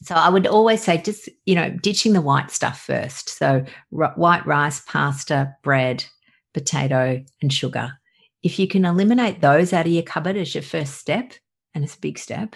So 0.01 0.15
I 0.15 0.29
would 0.29 0.47
always 0.47 0.81
say 0.81 1.01
just, 1.01 1.27
you 1.45 1.55
know, 1.55 1.71
ditching 1.71 2.13
the 2.13 2.21
white 2.21 2.51
stuff 2.51 2.79
first. 2.79 3.29
So 3.29 3.65
r- 3.97 4.13
white 4.15 4.45
rice, 4.45 4.81
pasta, 4.81 5.55
bread, 5.61 6.05
potato, 6.53 7.23
and 7.41 7.51
sugar 7.51 7.98
if 8.41 8.59
you 8.59 8.67
can 8.67 8.85
eliminate 8.85 9.41
those 9.41 9.73
out 9.73 9.85
of 9.85 9.91
your 9.91 10.03
cupboard 10.03 10.37
as 10.37 10.53
your 10.53 10.63
first 10.63 10.95
step, 10.95 11.33
and 11.73 11.83
it's 11.83 11.95
a 11.95 11.99
big 11.99 12.17
step, 12.17 12.55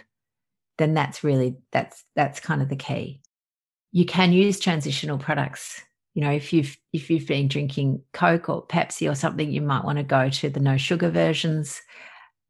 then 0.78 0.94
that's 0.94 1.24
really 1.24 1.56
that's 1.72 2.04
that's 2.16 2.40
kind 2.40 2.62
of 2.62 2.70
the 2.70 2.76
key. 2.76 3.22
You 3.92 4.06
can 4.06 4.34
use 4.34 4.60
transitional 4.60 5.18
products. 5.18 5.82
You 6.14 6.24
know, 6.24 6.32
if 6.32 6.54
you've 6.54 6.78
if 6.94 7.10
you've 7.10 7.28
been 7.28 7.48
drinking 7.48 8.02
Coke 8.14 8.50
or 8.50 8.66
Pepsi 8.66 9.12
or 9.12 9.16
something, 9.16 9.52
you 9.52 9.62
might 9.62 9.84
want 9.84 9.98
to 9.98 10.04
go 10.04 10.30
to 10.30 10.50
the 10.50 10.60
no 10.60 10.78
sugar 10.78 11.10
versions. 11.10 11.82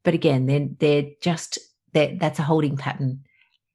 But 0.04 0.14
again, 0.14 0.46
they're 0.46 0.68
they're 0.80 1.12
just 1.22 1.60
they're, 1.94 2.16
that's 2.18 2.40
a 2.40 2.44
holding 2.44 2.78
pattern. 2.78 3.24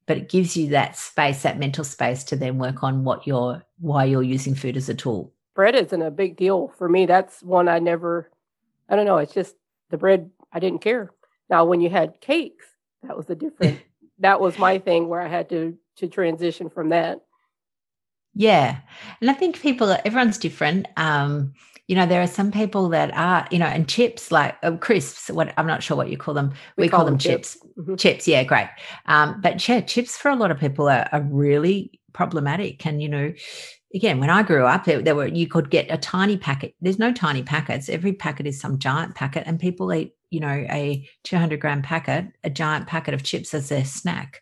But 0.05 0.17
it 0.17 0.29
gives 0.29 0.57
you 0.57 0.69
that 0.69 0.97
space, 0.97 1.43
that 1.43 1.59
mental 1.59 1.83
space 1.83 2.23
to 2.25 2.35
then 2.35 2.57
work 2.57 2.83
on 2.83 3.03
what 3.03 3.27
you're 3.27 3.63
why 3.79 4.05
you're 4.05 4.23
using 4.23 4.55
food 4.55 4.77
as 4.77 4.89
a 4.89 4.95
tool. 4.95 5.33
Bread 5.53 5.75
isn't 5.75 6.01
a 6.01 6.11
big 6.11 6.37
deal 6.37 6.71
for 6.77 6.87
me. 6.87 7.05
That's 7.05 7.43
one 7.43 7.67
I 7.67 7.79
never 7.79 8.31
I 8.89 8.95
don't 8.95 9.05
know. 9.05 9.17
It's 9.17 9.33
just 9.33 9.55
the 9.89 9.97
bread. 9.97 10.29
I 10.51 10.59
didn't 10.59 10.81
care. 10.81 11.11
Now, 11.49 11.65
when 11.65 11.81
you 11.81 11.89
had 11.89 12.19
cakes, 12.21 12.65
that 13.03 13.15
was 13.15 13.27
the 13.27 13.35
different. 13.35 13.79
that 14.19 14.41
was 14.41 14.59
my 14.59 14.79
thing 14.79 15.07
where 15.07 15.21
I 15.21 15.27
had 15.27 15.49
to 15.49 15.77
to 15.97 16.07
transition 16.07 16.69
from 16.69 16.89
that. 16.89 17.21
Yeah, 18.33 18.77
and 19.21 19.29
I 19.29 19.33
think 19.33 19.59
people, 19.59 19.95
everyone's 20.05 20.37
different. 20.37 20.87
Um, 20.97 21.53
you 21.87 21.95
know, 21.95 22.05
there 22.05 22.21
are 22.21 22.27
some 22.27 22.51
people 22.51 22.87
that 22.89 23.11
are, 23.15 23.47
you 23.49 23.57
know, 23.57 23.65
and 23.65 23.87
chips 23.87 24.31
like 24.31 24.55
uh, 24.61 24.77
crisps. 24.77 25.29
What 25.29 25.53
I'm 25.57 25.65
not 25.65 25.81
sure 25.81 25.97
what 25.97 26.09
you 26.09 26.17
call 26.17 26.35
them. 26.35 26.51
We, 26.77 26.83
we 26.83 26.89
call, 26.89 26.99
call, 26.99 27.05
them, 27.07 27.17
chips. 27.17 27.55
Chips. 27.55 27.65
Mm-hmm. 27.79 27.95
chips. 27.95 28.27
yeah, 28.27 28.43
great. 28.43 28.67
Um, 29.07 29.41
but 29.41 29.67
yeah, 29.67 29.81
chips 29.81 30.15
for 30.15 30.29
a 30.29 30.35
lot 30.35 30.51
of 30.51 30.59
people 30.59 30.87
are, 30.87 31.09
are 31.11 31.21
really 31.21 31.99
problematic. 32.13 32.85
And 32.85 33.01
you 33.01 33.09
know, 33.09 33.33
again, 33.93 34.19
when 34.19 34.29
I 34.29 34.43
grew 34.43 34.65
up, 34.65 34.85
there 34.85 35.15
were 35.15 35.27
you 35.27 35.47
could 35.47 35.69
get 35.69 35.87
a 35.89 35.97
tiny 35.97 36.37
packet. 36.37 36.75
There's 36.81 36.99
no 36.99 37.11
tiny 37.11 37.43
packets. 37.43 37.89
Every 37.89 38.13
packet 38.13 38.47
is 38.47 38.59
some 38.59 38.79
giant 38.79 39.15
packet, 39.15 39.43
and 39.45 39.59
people 39.59 39.93
eat, 39.93 40.13
you 40.29 40.39
know, 40.39 40.65
a 40.69 41.07
200 41.23 41.59
gram 41.59 41.81
packet, 41.81 42.27
a 42.43 42.49
giant 42.49 42.87
packet 42.87 43.13
of 43.13 43.23
chips 43.23 43.53
as 43.53 43.69
their 43.69 43.85
snack, 43.85 44.41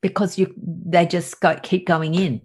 because 0.00 0.38
you 0.38 0.52
they 0.56 1.06
just 1.06 1.40
go, 1.40 1.58
keep 1.62 1.86
going 1.86 2.14
in. 2.14 2.40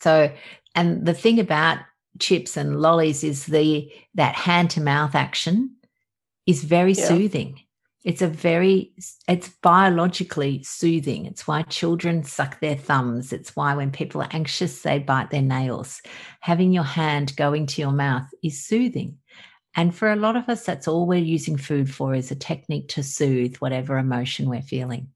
So, 0.00 0.32
and 0.74 1.04
the 1.04 1.14
thing 1.14 1.40
about 1.40 1.78
chips 2.18 2.56
and 2.56 2.80
lollies 2.80 3.24
is 3.24 3.46
the 3.46 3.90
that 4.14 4.34
hand 4.34 4.70
to 4.70 4.80
mouth 4.80 5.14
action 5.14 5.74
is 6.46 6.64
very 6.64 6.92
yeah. 6.92 7.06
soothing 7.06 7.60
it's 8.08 8.22
a 8.22 8.26
very, 8.26 8.94
it's 9.28 9.50
biologically 9.60 10.62
soothing. 10.62 11.26
It's 11.26 11.46
why 11.46 11.60
children 11.64 12.24
suck 12.24 12.58
their 12.58 12.74
thumbs. 12.74 13.34
It's 13.34 13.54
why 13.54 13.74
when 13.74 13.90
people 13.90 14.22
are 14.22 14.30
anxious, 14.30 14.80
they 14.80 14.98
bite 14.98 15.30
their 15.30 15.42
nails. 15.42 16.00
Having 16.40 16.72
your 16.72 16.84
hand 16.84 17.36
go 17.36 17.52
into 17.52 17.82
your 17.82 17.92
mouth 17.92 18.26
is 18.42 18.64
soothing. 18.64 19.18
And 19.76 19.94
for 19.94 20.10
a 20.10 20.16
lot 20.16 20.36
of 20.36 20.48
us, 20.48 20.64
that's 20.64 20.88
all 20.88 21.06
we're 21.06 21.18
using 21.18 21.58
food 21.58 21.94
for 21.94 22.14
is 22.14 22.30
a 22.30 22.34
technique 22.34 22.88
to 22.88 23.02
soothe 23.02 23.56
whatever 23.56 23.98
emotion 23.98 24.48
we're 24.48 24.62
feeling. 24.62 25.08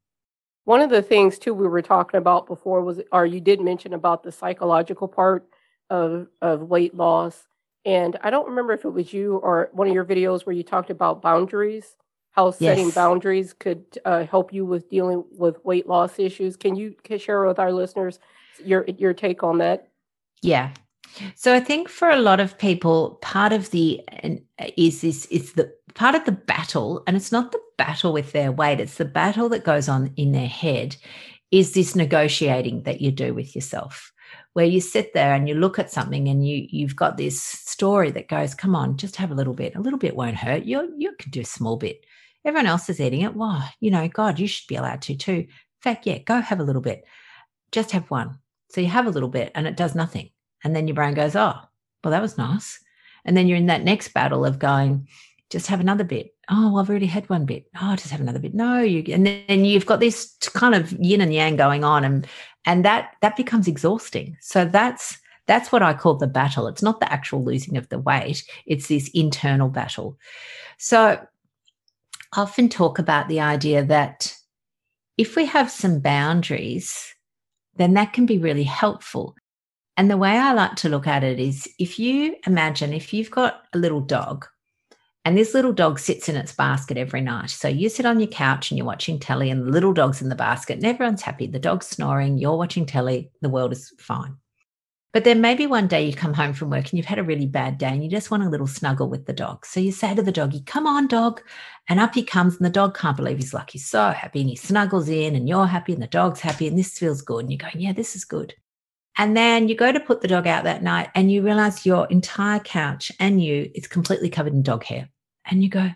One 0.65 0.83
of 0.83 0.91
the 0.91 1.01
things 1.01 1.39
too 1.39 1.55
we 1.55 1.69
were 1.69 1.81
talking 1.81 2.19
about 2.19 2.47
before 2.47 2.83
was, 2.83 3.01
or 3.11 3.25
you 3.25 3.41
did 3.41 3.63
mention 3.63 3.95
about 3.95 4.23
the 4.23 4.33
psychological 4.33 5.09
part 5.09 5.49
of 5.89 6.29
of 6.43 6.61
weight 6.61 6.95
loss, 6.95 7.43
And 7.85 8.19
I 8.23 8.31
don't 8.31 8.49
remember 8.49 8.73
if 8.75 8.85
it 8.85 8.91
was 8.91 9.13
you 9.13 9.37
or 9.39 9.71
one 9.73 9.89
of 9.89 9.95
your 9.95 10.05
videos 10.05 10.47
where 10.47 10.55
you 10.55 10.63
talked 10.63 10.91
about 10.91 11.23
boundaries, 11.23 11.97
how 12.33 12.51
setting 12.51 12.87
Yes. 12.87 12.95
boundaries 12.95 13.53
could 13.53 13.85
uh, 14.05 14.25
help 14.25 14.53
you 14.53 14.65
with 14.65 14.89
dealing 14.89 15.25
with 15.31 15.65
weight 15.65 15.87
loss 15.89 16.19
issues. 16.19 16.57
Can 16.57 16.77
you 16.77 16.95
share 17.19 17.47
with 17.47 17.59
our 17.59 17.73
listeners 17.73 18.19
your 18.65 18.85
your 18.99 19.15
take 19.15 19.43
on 19.43 19.59
that? 19.59 19.89
Yeah. 20.43 20.71
So 21.35 21.55
I 21.55 21.61
think 21.61 21.89
for 21.89 22.09
a 22.09 22.17
lot 22.17 22.41
of 22.41 22.57
people, 22.59 23.19
part 23.21 23.53
of 23.53 23.71
the 23.71 24.01
uh, 24.23 24.31
is 24.77 25.03
this 25.03 25.27
is 25.27 25.53
the 25.53 25.73
part 25.95 26.15
of 26.15 26.25
the 26.25 26.33
battle, 26.33 27.03
and 27.07 27.17
it's 27.17 27.33
not 27.33 27.53
the 27.53 27.61
battle 27.77 28.13
with 28.13 28.33
their 28.33 28.51
weight, 28.51 28.81
it's 28.81 28.97
the 28.97 29.05
battle 29.05 29.49
that 29.51 29.65
goes 29.65 29.89
on 29.89 30.13
in 30.17 30.33
their 30.33 30.49
head, 30.49 30.97
is 31.51 31.75
this 31.75 31.95
negotiating 31.95 32.85
that 32.85 33.01
you 33.03 33.11
do 33.11 33.35
with 33.35 33.55
yourself. 33.55 34.11
Where 34.55 34.65
you 34.67 34.81
sit 34.81 35.13
there 35.13 35.35
and 35.35 35.49
you 35.49 35.55
look 35.55 35.79
at 35.79 35.91
something 35.91 36.29
and 36.29 36.47
you 36.47 36.67
you've 36.71 36.97
got 36.97 37.19
this 37.19 37.43
story 37.43 38.11
that 38.13 38.29
goes, 38.29 38.55
come 38.55 38.75
on, 38.75 38.97
just 38.97 39.17
have 39.17 39.31
a 39.31 39.35
little 39.35 39.55
bit. 39.55 39.75
A 39.77 39.81
little 39.81 39.99
bit 39.99 40.17
won't 40.17 40.37
hurt. 40.37 40.65
You 40.65 40.95
you 40.97 41.13
can 41.19 41.31
do 41.31 41.43
a 41.43 41.45
small 41.45 41.77
bit. 41.77 42.07
Everyone 42.45 42.67
else 42.67 42.89
is 42.89 43.01
eating 43.01 43.23
it. 43.23 43.35
Why? 43.35 43.73
You 43.81 43.91
know, 43.91 44.09
God, 44.09 44.39
you 44.39 44.47
should 44.47 44.67
be 44.67 44.77
allowed 44.77 45.03
to 45.03 45.17
too. 45.17 45.33
In 45.33 45.49
fact, 45.81 46.07
yeah, 46.07 46.19
go 46.19 46.41
have 46.41 46.61
a 46.61 46.65
little 46.65 46.83
bit. 46.83 47.05
Just 47.71 47.93
have 47.93 48.11
one. 48.11 48.39
So 48.71 48.81
you 48.81 48.89
have 48.89 49.07
a 49.07 49.11
little 49.11 49.29
bit 49.29 49.53
and 49.55 49.67
it 49.67 49.77
does 49.77 49.95
nothing. 49.95 50.31
And 50.65 50.75
then 50.75 50.89
your 50.89 50.95
brain 50.95 51.15
goes, 51.15 51.37
oh, 51.37 51.55
well, 52.03 52.11
that 52.11 52.23
was 52.23 52.39
nice. 52.39 52.81
And 53.25 53.37
then 53.37 53.47
you're 53.47 53.59
in 53.59 53.67
that 53.67 53.85
next 53.85 54.13
battle 54.15 54.45
of 54.45 54.59
going, 54.59 55.09
just 55.53 55.67
have 55.67 55.81
another 55.81 56.03
bit. 56.03 56.35
Oh, 56.51 56.77
I've 56.77 56.89
already 56.89 57.07
had 57.07 57.29
one 57.29 57.45
bit. 57.45 57.67
Oh, 57.81 57.95
just 57.95 58.11
have 58.11 58.21
another 58.21 58.39
bit. 58.39 58.55
No, 58.55 58.81
you 58.81 59.05
and 59.13 59.27
then 59.27 59.65
you've 59.65 59.87
got 59.87 60.01
this 60.01 60.35
kind 60.55 60.75
of 60.75 60.93
yin 60.93 61.21
and 61.21 61.33
yang 61.33 61.57
going 61.57 61.85
on, 61.85 62.05
and 62.05 62.27
and 62.67 62.85
that 62.85 63.15
that 63.21 63.37
becomes 63.37 63.69
exhausting. 63.69 64.37
So 64.41 64.65
that's 64.65 65.19
that's 65.47 65.71
what 65.71 65.83
I 65.83 65.95
call 65.95 66.15
the 66.15 66.27
battle. 66.27 66.67
It's 66.67 66.83
not 66.83 67.01
the 67.01 67.13
actual 67.13 67.45
losing 67.45 67.77
of 67.77 67.89
the 67.91 67.99
weight; 67.99 68.45
it's 68.67 68.89
this 68.89 69.09
internal 69.15 69.69
battle. 69.69 70.19
So 70.79 71.25
I 72.33 72.41
often 72.41 72.69
talk 72.69 72.99
about 72.99 73.29
the 73.29 73.41
idea 73.41 73.85
that 73.85 74.35
if 75.19 75.37
we 75.37 75.45
have 75.47 75.71
some 75.71 76.01
boundaries, 76.01 77.15
then 77.77 77.95
that 77.95 78.13
can 78.13 78.27
be 78.27 78.39
really 78.39 78.65
helpful. 78.65 79.35
And 79.97 80.11
the 80.11 80.17
way 80.17 80.31
I 80.31 80.53
like 80.53 80.77
to 80.77 80.89
look 80.89 81.07
at 81.07 81.23
it 81.23 81.39
is 81.39 81.69
if 81.79 81.99
you 81.99 82.37
imagine 82.47 82.93
if 82.95 83.13
you've 83.13 83.31
got 83.31 83.63
a 83.75 83.79
little 83.79 84.01
dog 84.01 84.47
and 85.25 85.37
this 85.37 85.55
little 85.55 85.73
dog 85.73 85.99
sits 85.99 86.29
in 86.29 86.37
its 86.37 86.55
basket 86.55 86.97
every 86.97 87.21
night. 87.21 87.51
So 87.51 87.69
you 87.69 87.89
sit 87.89 88.07
on 88.07 88.19
your 88.19 88.29
couch 88.29 88.71
and 88.71 88.79
you're 88.79 88.87
watching 88.87 89.19
telly 89.19 89.51
and 89.51 89.67
the 89.67 89.71
little 89.71 89.93
dog's 89.93 90.23
in 90.23 90.31
the 90.31 90.35
basket 90.35 90.79
and 90.79 90.87
everyone's 90.87 91.23
happy. 91.23 91.47
The 91.47 91.59
dog's 91.59 91.87
snoring, 91.87 92.39
you're 92.39 92.57
watching 92.57 92.87
telly, 92.87 93.31
the 93.43 93.51
world 93.51 93.73
is 93.73 93.93
fine. 93.99 94.37
But 95.13 95.25
then 95.25 95.43
maybe 95.43 95.67
one 95.67 95.89
day 95.89 96.07
you 96.07 96.15
come 96.15 96.33
home 96.33 96.55
from 96.55 96.71
work 96.71 96.85
and 96.85 96.95
you've 96.95 97.07
had 97.07 97.19
a 97.19 97.25
really 97.25 97.47
bad 97.47 97.77
day 97.77 97.89
and 97.89 98.03
you 98.03 98.09
just 98.09 98.31
want 98.31 98.45
a 98.45 98.49
little 98.49 98.67
snuggle 98.67 99.11
with 99.11 99.27
the 99.27 99.35
dog. 99.35 99.67
So 99.67 99.79
you 99.79 99.93
say 99.93 100.15
to 100.15 100.23
the 100.23 100.33
doggy, 100.33 100.63
Come 100.65 100.87
on, 100.87 101.07
dog. 101.07 101.43
And 101.89 102.01
up 102.01 102.15
he 102.15 102.23
comes, 102.23 102.57
and 102.57 102.65
the 102.65 102.71
dog 102.71 102.97
can't 102.97 103.17
believe 103.17 103.37
he's 103.37 103.53
lucky. 103.53 103.73
He's 103.73 103.87
so 103.87 104.11
happy 104.11 104.41
and 104.41 104.49
he 104.49 104.57
snuggles 104.57 105.09
in, 105.09 105.37
and 105.37 105.49
you're 105.49 105.67
happy, 105.67 105.93
and 105.93 106.03
the 106.03 106.07
dog's 106.07 106.41
happy, 106.41 106.67
and 106.67 106.79
this 106.79 106.99
feels 106.99 107.21
good. 107.21 107.41
And 107.41 107.51
you're 107.51 107.59
going, 107.59 107.81
Yeah, 107.81 107.93
this 107.93 108.17
is 108.17 108.25
good. 108.25 108.55
And 109.19 109.37
then 109.37 109.69
you 109.69 109.77
go 109.77 109.93
to 109.93 110.01
put 110.01 110.23
the 110.23 110.29
dog 110.29 110.47
out 110.47 110.65
that 110.65 110.83
night 110.83 111.11
and 111.15 111.31
you 111.31 111.43
realize 111.43 111.85
your 111.85 112.07
entire 112.07 112.61
couch 112.61 113.13
and 113.21 113.45
you, 113.45 113.71
it's 113.75 113.87
completely 113.87 114.31
covered 114.31 114.55
in 114.55 114.63
dog 114.63 114.85
hair. 114.85 115.11
And 115.45 115.63
you 115.63 115.69
go, 115.69 115.91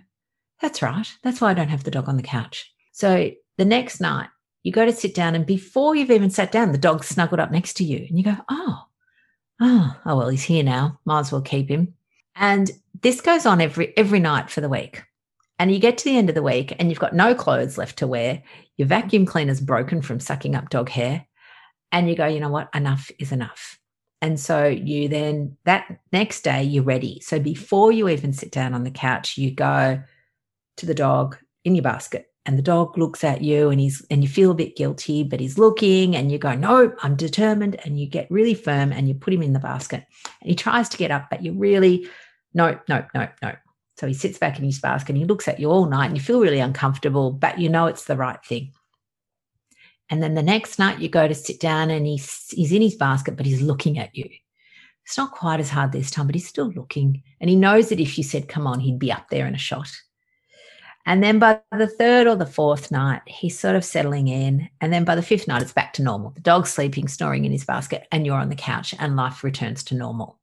That's 0.60 0.82
right. 0.82 1.10
That's 1.22 1.40
why 1.40 1.50
I 1.50 1.54
don't 1.54 1.68
have 1.68 1.84
the 1.84 1.90
dog 1.90 2.08
on 2.08 2.18
the 2.18 2.22
couch. 2.22 2.70
So 2.92 3.30
the 3.56 3.64
next 3.64 4.00
night, 4.00 4.28
you 4.62 4.72
go 4.72 4.84
to 4.84 4.92
sit 4.92 5.14
down, 5.14 5.36
and 5.36 5.46
before 5.46 5.94
you've 5.94 6.10
even 6.10 6.28
sat 6.28 6.50
down, 6.50 6.72
the 6.72 6.78
dog's 6.78 7.06
snuggled 7.06 7.40
up 7.40 7.52
next 7.52 7.74
to 7.74 7.84
you. 7.84 8.04
And 8.08 8.18
you 8.18 8.24
go, 8.24 8.36
Oh, 8.50 8.85
oh, 9.60 9.96
oh 10.04 10.16
well, 10.16 10.28
he's 10.28 10.44
here 10.44 10.64
now. 10.64 10.98
Might 11.04 11.20
as 11.20 11.32
well 11.32 11.42
keep 11.42 11.68
him. 11.68 11.94
And 12.34 12.70
this 13.02 13.20
goes 13.20 13.46
on 13.46 13.60
every 13.60 13.96
every 13.96 14.20
night 14.20 14.50
for 14.50 14.60
the 14.60 14.68
week. 14.68 15.02
And 15.58 15.72
you 15.72 15.78
get 15.78 15.96
to 15.98 16.04
the 16.04 16.18
end 16.18 16.28
of 16.28 16.34
the 16.34 16.42
week 16.42 16.74
and 16.78 16.90
you've 16.90 16.98
got 16.98 17.14
no 17.14 17.34
clothes 17.34 17.78
left 17.78 17.98
to 17.98 18.06
wear. 18.06 18.42
Your 18.76 18.88
vacuum 18.88 19.24
cleaner's 19.24 19.60
broken 19.60 20.02
from 20.02 20.20
sucking 20.20 20.54
up 20.54 20.68
dog 20.68 20.90
hair. 20.90 21.26
And 21.92 22.10
you 22.10 22.16
go, 22.16 22.26
you 22.26 22.40
know 22.40 22.50
what? 22.50 22.68
Enough 22.74 23.10
is 23.18 23.32
enough. 23.32 23.78
And 24.20 24.38
so 24.38 24.66
you 24.66 25.08
then 25.08 25.56
that 25.64 26.00
next 26.12 26.42
day 26.42 26.62
you're 26.62 26.84
ready. 26.84 27.20
So 27.20 27.38
before 27.38 27.92
you 27.92 28.08
even 28.08 28.32
sit 28.32 28.52
down 28.52 28.74
on 28.74 28.84
the 28.84 28.90
couch, 28.90 29.38
you 29.38 29.50
go 29.50 30.02
to 30.76 30.86
the 30.86 30.94
dog 30.94 31.38
in 31.64 31.74
your 31.74 31.82
basket 31.82 32.30
and 32.46 32.56
the 32.56 32.62
dog 32.62 32.96
looks 32.96 33.24
at 33.24 33.42
you 33.42 33.68
and 33.70 33.80
he's 33.80 34.04
and 34.10 34.22
you 34.22 34.28
feel 34.28 34.52
a 34.52 34.54
bit 34.54 34.76
guilty 34.76 35.24
but 35.24 35.40
he's 35.40 35.58
looking 35.58 36.16
and 36.16 36.30
you 36.30 36.38
go 36.38 36.54
no 36.54 36.94
i'm 37.02 37.16
determined 37.16 37.76
and 37.84 38.00
you 38.00 38.06
get 38.06 38.30
really 38.30 38.54
firm 38.54 38.92
and 38.92 39.08
you 39.08 39.14
put 39.14 39.34
him 39.34 39.42
in 39.42 39.52
the 39.52 39.58
basket. 39.58 40.04
And 40.40 40.48
he 40.48 40.54
tries 40.54 40.88
to 40.90 40.96
get 40.96 41.10
up 41.10 41.26
but 41.28 41.44
you 41.44 41.52
really 41.52 42.08
no 42.54 42.78
no 42.88 43.04
no 43.14 43.28
no 43.42 43.52
so 43.98 44.06
he 44.06 44.14
sits 44.14 44.38
back 44.38 44.58
in 44.58 44.64
his 44.64 44.78
basket 44.78 45.10
and 45.10 45.18
he 45.18 45.24
looks 45.24 45.48
at 45.48 45.58
you 45.58 45.70
all 45.70 45.86
night 45.86 46.06
and 46.06 46.16
you 46.16 46.22
feel 46.22 46.40
really 46.40 46.60
uncomfortable 46.60 47.32
but 47.32 47.58
you 47.58 47.68
know 47.68 47.86
it's 47.86 48.04
the 48.04 48.16
right 48.16 48.44
thing. 48.44 48.72
And 50.08 50.22
then 50.22 50.34
the 50.34 50.42
next 50.42 50.78
night 50.78 51.00
you 51.00 51.08
go 51.08 51.26
to 51.26 51.34
sit 51.34 51.58
down 51.58 51.90
and 51.90 52.06
he's 52.06 52.48
he's 52.50 52.72
in 52.72 52.82
his 52.82 52.94
basket 52.94 53.36
but 53.36 53.46
he's 53.46 53.62
looking 53.62 53.98
at 53.98 54.14
you. 54.14 54.28
It's 55.04 55.16
not 55.16 55.32
quite 55.32 55.60
as 55.60 55.70
hard 55.70 55.92
this 55.92 56.10
time 56.10 56.26
but 56.26 56.34
he's 56.34 56.46
still 56.46 56.70
looking 56.72 57.22
and 57.40 57.48
he 57.48 57.56
knows 57.56 57.88
that 57.88 58.00
if 58.00 58.18
you 58.18 58.24
said 58.24 58.48
come 58.48 58.66
on 58.66 58.80
he'd 58.80 58.98
be 58.98 59.10
up 59.10 59.28
there 59.30 59.46
in 59.46 59.54
a 59.54 59.58
shot 59.58 59.90
and 61.06 61.22
then 61.22 61.38
by 61.38 61.60
the 61.78 61.86
third 61.86 62.26
or 62.26 62.34
the 62.34 62.44
fourth 62.44 62.90
night, 62.90 63.22
he's 63.26 63.58
sort 63.58 63.76
of 63.76 63.84
settling 63.84 64.26
in. 64.26 64.68
And 64.80 64.92
then 64.92 65.04
by 65.04 65.14
the 65.14 65.22
fifth 65.22 65.46
night, 65.46 65.62
it's 65.62 65.72
back 65.72 65.92
to 65.94 66.02
normal. 66.02 66.30
The 66.30 66.40
dog's 66.40 66.70
sleeping, 66.70 67.06
snoring 67.06 67.44
in 67.44 67.52
his 67.52 67.64
basket, 67.64 68.08
and 68.10 68.26
you're 68.26 68.36
on 68.36 68.48
the 68.48 68.56
couch, 68.56 68.94
and 68.98 69.16
life 69.16 69.44
returns 69.44 69.84
to 69.84 69.94
normal. 69.94 70.38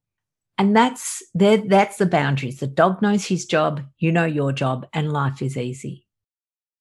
And 0.58 0.76
that's 0.76 1.22
that's 1.34 1.98
the 1.98 2.06
boundaries. 2.06 2.60
The 2.60 2.68
dog 2.68 3.02
knows 3.02 3.26
his 3.26 3.46
job, 3.46 3.82
you 3.98 4.12
know 4.12 4.26
your 4.26 4.54
job, 4.54 4.88
and 4.94 5.12
life 5.12 5.42
is 5.42 5.58
easy. 5.58 6.06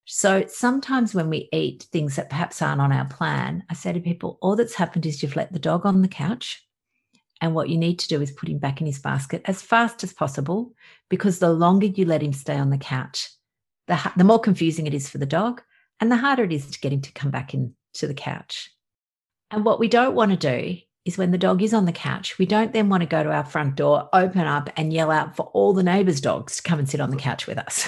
So 0.05 0.45
sometimes 0.47 1.15
when 1.15 1.31
we 1.31 1.49
eat 1.53 1.87
things 1.91 2.17
that 2.17 2.29
perhaps 2.29 2.61
aren't 2.61 2.81
on 2.81 2.93
our 2.93 3.07
plan, 3.07 3.65
I 3.71 3.75
say 3.75 3.93
to 3.93 4.01
people, 4.01 4.39
all 4.43 4.57
that's 4.57 4.75
happened 4.75 5.07
is 5.07 5.23
you've 5.23 5.37
let 5.37 5.53
the 5.53 5.59
dog 5.59 5.87
on 5.87 6.03
the 6.03 6.09
couch. 6.09 6.65
And 7.41 7.55
what 7.55 7.69
you 7.69 7.79
need 7.79 7.99
to 8.01 8.09
do 8.09 8.21
is 8.21 8.31
put 8.31 8.49
him 8.49 8.59
back 8.59 8.81
in 8.81 8.87
his 8.87 9.01
basket 9.01 9.43
as 9.47 9.63
fast 9.63 10.05
as 10.05 10.13
possible, 10.13 10.73
because 11.09 11.39
the 11.39 11.53
longer 11.53 11.87
you 11.87 12.05
let 12.05 12.23
him 12.23 12.33
stay 12.33 12.57
on 12.57 12.71
the 12.71 12.79
couch, 12.79 13.31
the, 13.93 14.13
the 14.17 14.25
more 14.25 14.41
confusing 14.41 14.87
it 14.87 14.95
is 14.95 15.09
for 15.09 15.19
the 15.19 15.27
dog 15.27 15.63
and 16.01 16.11
the 16.11 16.17
harder 16.17 16.45
it 16.45 16.53
is 16.53 16.71
to 16.71 16.81
get 16.81 16.93
him 16.93 17.03
to 17.03 17.13
come 17.13 17.31
back 17.31 17.53
into 17.53 18.07
the 18.07 18.15
couch. 18.15 18.71
And 19.51 19.65
what 19.65 19.79
we 19.79 19.87
don't 19.87 20.15
want 20.15 20.31
to 20.31 20.37
do 20.37 20.79
is 21.05 21.19
when 21.19 21.31
the 21.31 21.39
dog 21.39 21.63
is 21.63 21.75
on 21.75 21.85
the 21.85 21.93
couch, 21.93 22.39
we 22.39 22.47
don't 22.47 22.73
then 22.73 22.89
want 22.89 23.03
to 23.03 23.09
go 23.09 23.23
to 23.23 23.31
our 23.31 23.45
front 23.45 23.75
door, 23.75 24.09
open 24.13 24.47
up, 24.47 24.71
and 24.77 24.93
yell 24.93 25.11
out 25.11 25.37
for 25.37 25.51
all 25.53 25.75
the 25.75 25.83
neighbors' 25.83 26.23
dogs 26.23 26.57
to 26.57 26.63
come 26.63 26.79
and 26.79 26.89
sit 26.89 27.01
on 27.01 27.11
the 27.11 27.17
couch 27.17 27.47
with 27.47 27.59
us, 27.59 27.87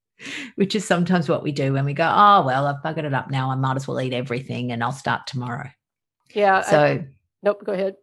which 0.56 0.74
is 0.74 0.84
sometimes 0.84 1.28
what 1.28 1.44
we 1.44 1.52
do 1.52 1.72
when 1.72 1.84
we 1.84 1.92
go, 1.92 2.10
oh, 2.12 2.44
well, 2.44 2.66
I've 2.66 2.82
buggered 2.82 3.04
it 3.04 3.14
up 3.14 3.30
now. 3.30 3.50
I 3.50 3.54
might 3.54 3.76
as 3.76 3.86
well 3.86 4.00
eat 4.00 4.14
everything 4.14 4.72
and 4.72 4.82
I'll 4.82 4.90
start 4.90 5.28
tomorrow. 5.28 5.70
Yeah. 6.34 6.62
So, 6.62 6.82
I, 6.82 7.06
nope, 7.42 7.62
go 7.64 7.72
ahead. 7.72 7.96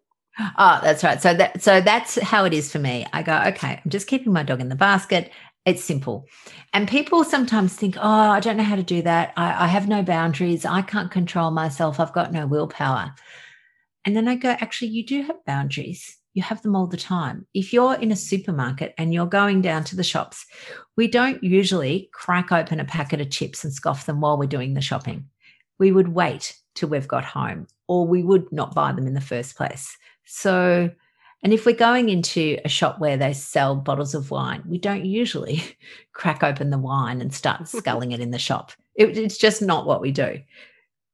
Oh, 0.57 0.79
that's 0.81 1.03
right. 1.03 1.21
So 1.21 1.35
that 1.35 1.61
so 1.61 1.79
that's 1.79 2.19
how 2.19 2.45
it 2.45 2.53
is 2.53 2.71
for 2.71 2.79
me. 2.79 3.05
I 3.13 3.21
go, 3.21 3.39
okay, 3.49 3.79
I'm 3.83 3.91
just 3.91 4.07
keeping 4.07 4.33
my 4.33 4.41
dog 4.41 4.61
in 4.61 4.69
the 4.69 4.75
basket. 4.75 5.31
It's 5.65 5.83
simple. 5.83 6.27
And 6.73 6.89
people 6.89 7.23
sometimes 7.23 7.73
think, 7.73 7.95
oh, 7.97 8.01
I 8.01 8.41
don't 8.41 8.57
know 8.57 8.63
how 8.63 8.75
to 8.75 8.83
do 8.83 9.01
that. 9.03 9.33
I, 9.37 9.65
I, 9.65 9.67
have 9.67 9.87
no 9.87 10.03
boundaries. 10.03 10.65
I 10.65 10.81
can't 10.81 11.09
control 11.09 11.51
myself. 11.51 12.01
I've 12.01 12.11
got 12.11 12.33
no 12.33 12.45
willpower. 12.45 13.13
And 14.03 14.15
then 14.15 14.27
I 14.27 14.35
go, 14.35 14.49
actually, 14.49 14.89
you 14.89 15.05
do 15.05 15.21
have 15.23 15.45
boundaries. 15.45 16.17
You 16.33 16.43
have 16.43 16.61
them 16.63 16.75
all 16.75 16.87
the 16.87 16.97
time. 16.97 17.47
If 17.53 17.71
you're 17.71 17.93
in 17.93 18.11
a 18.11 18.17
supermarket 18.17 18.93
and 18.97 19.13
you're 19.13 19.25
going 19.25 19.61
down 19.61 19.85
to 19.85 19.95
the 19.95 20.03
shops, 20.03 20.45
we 20.97 21.07
don't 21.07 21.41
usually 21.41 22.09
crack 22.11 22.51
open 22.51 22.81
a 22.81 22.85
packet 22.85 23.21
of 23.21 23.29
chips 23.29 23.63
and 23.63 23.71
scoff 23.71 24.05
them 24.05 24.19
while 24.19 24.37
we're 24.37 24.47
doing 24.47 24.73
the 24.73 24.81
shopping. 24.81 25.29
We 25.79 25.93
would 25.93 26.09
wait 26.09 26.57
till 26.75 26.89
we've 26.89 27.07
got 27.07 27.23
home, 27.23 27.67
or 27.87 28.05
we 28.05 28.23
would 28.23 28.51
not 28.51 28.75
buy 28.75 28.91
them 28.91 29.07
in 29.07 29.13
the 29.13 29.21
first 29.21 29.55
place. 29.55 29.95
So, 30.25 30.89
and 31.43 31.51
if 31.51 31.65
we're 31.65 31.75
going 31.75 32.07
into 32.07 32.57
a 32.63 32.69
shop 32.69 32.99
where 32.99 33.17
they 33.17 33.33
sell 33.33 33.75
bottles 33.75 34.15
of 34.15 34.31
wine, 34.31 34.63
we 34.65 34.77
don't 34.77 35.05
usually 35.05 35.61
crack 36.13 36.41
open 36.41 36.69
the 36.69 36.77
wine 36.77 37.19
and 37.19 37.33
start 37.33 37.67
sculling 37.67 38.13
it 38.13 38.21
in 38.21 38.31
the 38.31 38.39
shop. 38.39 38.71
It, 38.95 39.17
it's 39.17 39.37
just 39.37 39.61
not 39.61 39.85
what 39.85 40.01
we 40.01 40.11
do. 40.11 40.39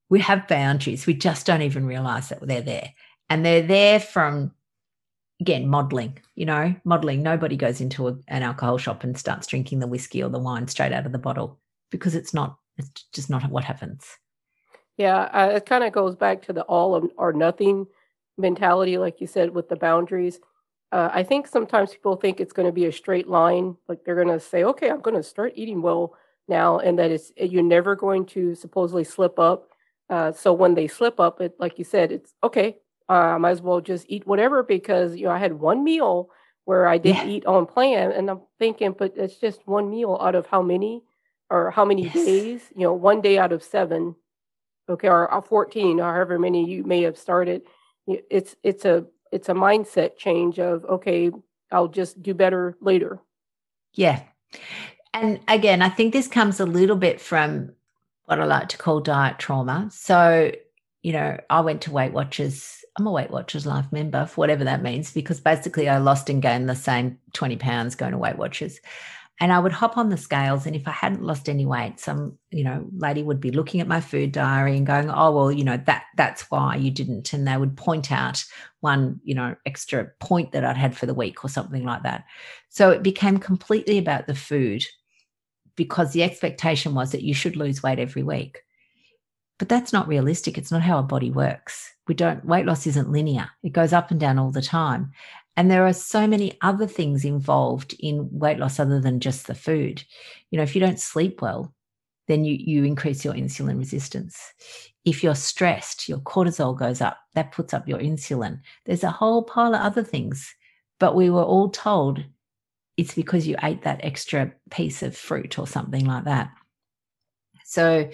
We 0.09 0.19
have 0.19 0.47
boundaries. 0.47 1.07
We 1.07 1.15
just 1.15 1.47
don't 1.47 1.63
even 1.63 1.85
realize 1.85 2.29
that 2.29 2.45
they're 2.47 2.61
there. 2.61 2.93
And 3.29 3.43
they're 3.43 3.65
there 3.65 3.99
from, 3.99 4.51
again, 5.41 5.67
modeling, 5.67 6.19
you 6.35 6.45
know, 6.45 6.75
modeling. 6.83 7.23
Nobody 7.23 7.55
goes 7.55 7.81
into 7.81 8.07
a, 8.07 8.17
an 8.27 8.43
alcohol 8.43 8.77
shop 8.77 9.03
and 9.03 9.17
starts 9.17 9.47
drinking 9.47 9.79
the 9.79 9.87
whiskey 9.87 10.21
or 10.21 10.29
the 10.29 10.39
wine 10.39 10.67
straight 10.67 10.93
out 10.93 11.05
of 11.05 11.11
the 11.11 11.19
bottle 11.19 11.59
because 11.89 12.15
it's 12.15 12.33
not, 12.33 12.57
it's 12.77 13.03
just 13.13 13.29
not 13.31 13.49
what 13.49 13.63
happens. 13.63 14.05
Yeah, 14.97 15.29
uh, 15.31 15.53
it 15.55 15.65
kind 15.65 15.83
of 15.83 15.93
goes 15.93 16.15
back 16.15 16.41
to 16.43 16.53
the 16.53 16.63
all 16.63 17.09
or 17.17 17.33
nothing 17.33 17.87
mentality, 18.39 18.97
like 18.97 19.21
you 19.21 19.27
said, 19.27 19.51
with 19.53 19.69
the 19.69 19.75
boundaries. 19.75 20.39
Uh, 20.91 21.09
I 21.13 21.23
think 21.23 21.47
sometimes 21.47 21.91
people 21.91 22.15
think 22.15 22.39
it's 22.39 22.53
going 22.53 22.65
to 22.65 22.71
be 22.71 22.85
a 22.85 22.91
straight 22.91 23.27
line, 23.27 23.75
like 23.87 24.03
they're 24.03 24.15
going 24.15 24.27
to 24.29 24.39
say, 24.39 24.63
"Okay, 24.63 24.89
I'm 24.89 25.01
going 25.01 25.15
to 25.17 25.23
start 25.23 25.53
eating 25.55 25.81
well 25.81 26.15
now," 26.47 26.79
and 26.79 26.97
that 26.97 27.11
it's 27.11 27.31
you're 27.37 27.61
never 27.63 27.95
going 27.95 28.25
to 28.27 28.55
supposedly 28.55 29.03
slip 29.03 29.37
up. 29.37 29.69
Uh, 30.09 30.31
so 30.31 30.51
when 30.53 30.73
they 30.73 30.87
slip 30.87 31.19
up, 31.19 31.41
it 31.41 31.53
like 31.59 31.77
you 31.77 31.83
said, 31.85 32.11
it's 32.11 32.33
okay. 32.43 32.77
Uh, 33.07 33.35
I 33.35 33.37
might 33.37 33.51
as 33.51 33.61
well 33.61 33.81
just 33.81 34.05
eat 34.09 34.25
whatever 34.25 34.63
because 34.63 35.15
you 35.15 35.25
know 35.25 35.31
I 35.31 35.37
had 35.37 35.53
one 35.53 35.83
meal 35.83 36.29
where 36.65 36.87
I 36.87 36.97
didn't 36.97 37.23
Yeah. 37.23 37.29
eat 37.29 37.45
on 37.45 37.65
plan. 37.65 38.11
And 38.11 38.29
I'm 38.29 38.41
thinking, 38.59 38.93
but 38.97 39.13
it's 39.15 39.35
just 39.37 39.67
one 39.67 39.89
meal 39.89 40.17
out 40.21 40.35
of 40.35 40.45
how 40.47 40.61
many 40.61 41.03
or 41.49 41.71
how 41.71 41.85
many 41.85 42.03
Yes. 42.03 42.13
days? 42.13 42.71
You 42.75 42.83
know, 42.83 42.93
one 42.93 43.21
day 43.21 43.37
out 43.39 43.51
of 43.51 43.63
seven, 43.63 44.15
okay, 44.89 45.09
or 45.09 45.33
uh, 45.33 45.41
14, 45.41 45.99
or 45.99 46.13
however 46.13 46.39
many 46.39 46.69
you 46.69 46.83
may 46.83 47.03
have 47.03 47.17
started. 47.17 47.63
It's 48.29 48.55
it's 48.63 48.85
a 48.85 49.05
it's 49.31 49.49
a 49.49 49.53
mindset 49.53 50.17
change 50.17 50.59
of 50.59 50.85
okay, 50.85 51.31
I'll 51.71 51.87
just 51.87 52.21
do 52.21 52.33
better 52.33 52.77
later. 52.81 53.19
Yeah. 53.93 54.23
And 55.13 55.39
again, 55.47 55.81
I 55.81 55.89
think 55.89 56.13
this 56.13 56.27
comes 56.27 56.59
a 56.59 56.65
little 56.65 56.95
bit 56.95 57.19
from 57.19 57.71
what 58.25 58.39
I 58.39 58.45
like 58.45 58.69
to 58.69 58.77
call 58.77 58.99
diet 58.99 59.39
trauma. 59.39 59.89
So, 59.91 60.51
you 61.01 61.13
know, 61.13 61.39
I 61.49 61.61
went 61.61 61.81
to 61.83 61.91
Weight 61.91 62.13
Watchers. 62.13 62.83
I'm 62.97 63.07
a 63.07 63.11
Weight 63.11 63.31
Watchers 63.31 63.65
Life 63.65 63.91
member, 63.91 64.25
for 64.25 64.41
whatever 64.41 64.63
that 64.65 64.83
means, 64.83 65.11
because 65.11 65.39
basically 65.39 65.89
I 65.89 65.97
lost 65.97 66.29
and 66.29 66.41
gained 66.41 66.69
the 66.69 66.75
same 66.75 67.17
20 67.33 67.55
pounds 67.57 67.95
going 67.95 68.11
to 68.11 68.17
Weight 68.17 68.37
Watchers. 68.37 68.79
And 69.41 69.53
I 69.53 69.59
would 69.59 69.71
hop 69.71 69.97
on 69.97 70.09
the 70.09 70.17
scales. 70.17 70.65
And 70.65 70.75
if 70.75 70.87
I 70.87 70.91
hadn't 70.91 71.23
lost 71.23 71.47
any 71.47 71.65
weight, 71.65 71.99
some, 71.99 72.37
you 72.51 72.63
know, 72.63 72.85
lady 72.97 73.23
would 73.23 73.39
be 73.39 73.51
looking 73.51 73.79
at 73.79 73.87
my 73.87 74.01
food 74.01 74.33
diary 74.33 74.75
and 74.75 74.85
going, 74.85 75.09
Oh, 75.09 75.31
well, 75.31 75.51
you 75.51 75.63
know, 75.63 75.77
that 75.85 76.03
that's 76.17 76.51
why 76.51 76.75
you 76.75 76.91
didn't. 76.91 77.31
And 77.31 77.47
they 77.47 77.55
would 77.55 77.77
point 77.77 78.11
out 78.11 78.43
one, 78.81 79.19
you 79.23 79.33
know, 79.33 79.55
extra 79.65 80.11
point 80.19 80.51
that 80.51 80.65
I'd 80.65 80.77
had 80.77 80.97
for 80.97 81.05
the 81.05 81.13
week 81.13 81.43
or 81.45 81.49
something 81.49 81.85
like 81.85 82.03
that. 82.03 82.25
So 82.69 82.91
it 82.91 83.01
became 83.01 83.37
completely 83.37 83.97
about 83.97 84.27
the 84.27 84.35
food 84.35 84.83
because 85.75 86.11
the 86.11 86.23
expectation 86.23 86.93
was 86.93 87.13
that 87.13 87.23
you 87.23 87.33
should 87.33 87.55
lose 87.55 87.81
weight 87.81 87.99
every 87.99 88.23
week. 88.23 88.59
But 89.59 89.69
that's 89.69 89.93
not 89.93 90.07
realistic. 90.07 90.57
It's 90.57 90.71
not 90.71 90.81
how 90.81 90.97
our 90.97 91.03
body 91.03 91.31
works. 91.31 91.93
We 92.07 92.15
don't, 92.15 92.43
weight 92.43 92.65
loss 92.65 92.85
isn't 92.87 93.11
linear, 93.11 93.49
it 93.63 93.71
goes 93.71 93.93
up 93.93 94.11
and 94.11 94.19
down 94.19 94.39
all 94.39 94.51
the 94.51 94.61
time. 94.61 95.11
And 95.57 95.69
there 95.69 95.85
are 95.85 95.93
so 95.93 96.25
many 96.25 96.57
other 96.61 96.87
things 96.87 97.25
involved 97.25 97.95
in 97.99 98.29
weight 98.31 98.59
loss 98.59 98.79
other 98.79 99.01
than 99.01 99.19
just 99.19 99.47
the 99.47 99.55
food. 99.55 100.03
You 100.51 100.57
know, 100.57 100.63
if 100.63 100.73
you 100.73 100.81
don't 100.81 100.99
sleep 100.99 101.41
well, 101.41 101.73
then 102.27 102.45
you, 102.45 102.55
you 102.55 102.83
increase 102.85 103.25
your 103.25 103.33
insulin 103.33 103.77
resistance. 103.77 104.39
If 105.03 105.23
you're 105.23 105.35
stressed, 105.35 106.07
your 106.07 106.19
cortisol 106.19 106.77
goes 106.77 107.01
up. 107.01 107.17
That 107.33 107.51
puts 107.51 107.73
up 107.73 107.87
your 107.87 107.99
insulin. 107.99 108.61
There's 108.85 109.03
a 109.03 109.11
whole 109.11 109.43
pile 109.43 109.75
of 109.75 109.81
other 109.81 110.03
things. 110.03 110.53
But 110.99 111.15
we 111.15 111.29
were 111.29 111.43
all 111.43 111.69
told 111.69 112.23
it's 112.97 113.15
because 113.15 113.47
you 113.47 113.55
ate 113.63 113.83
that 113.83 114.01
extra 114.03 114.53
piece 114.69 115.01
of 115.01 115.15
fruit 115.15 115.57
or 115.57 115.65
something 115.65 116.05
like 116.05 116.25
that. 116.25 116.51
So 117.65 118.09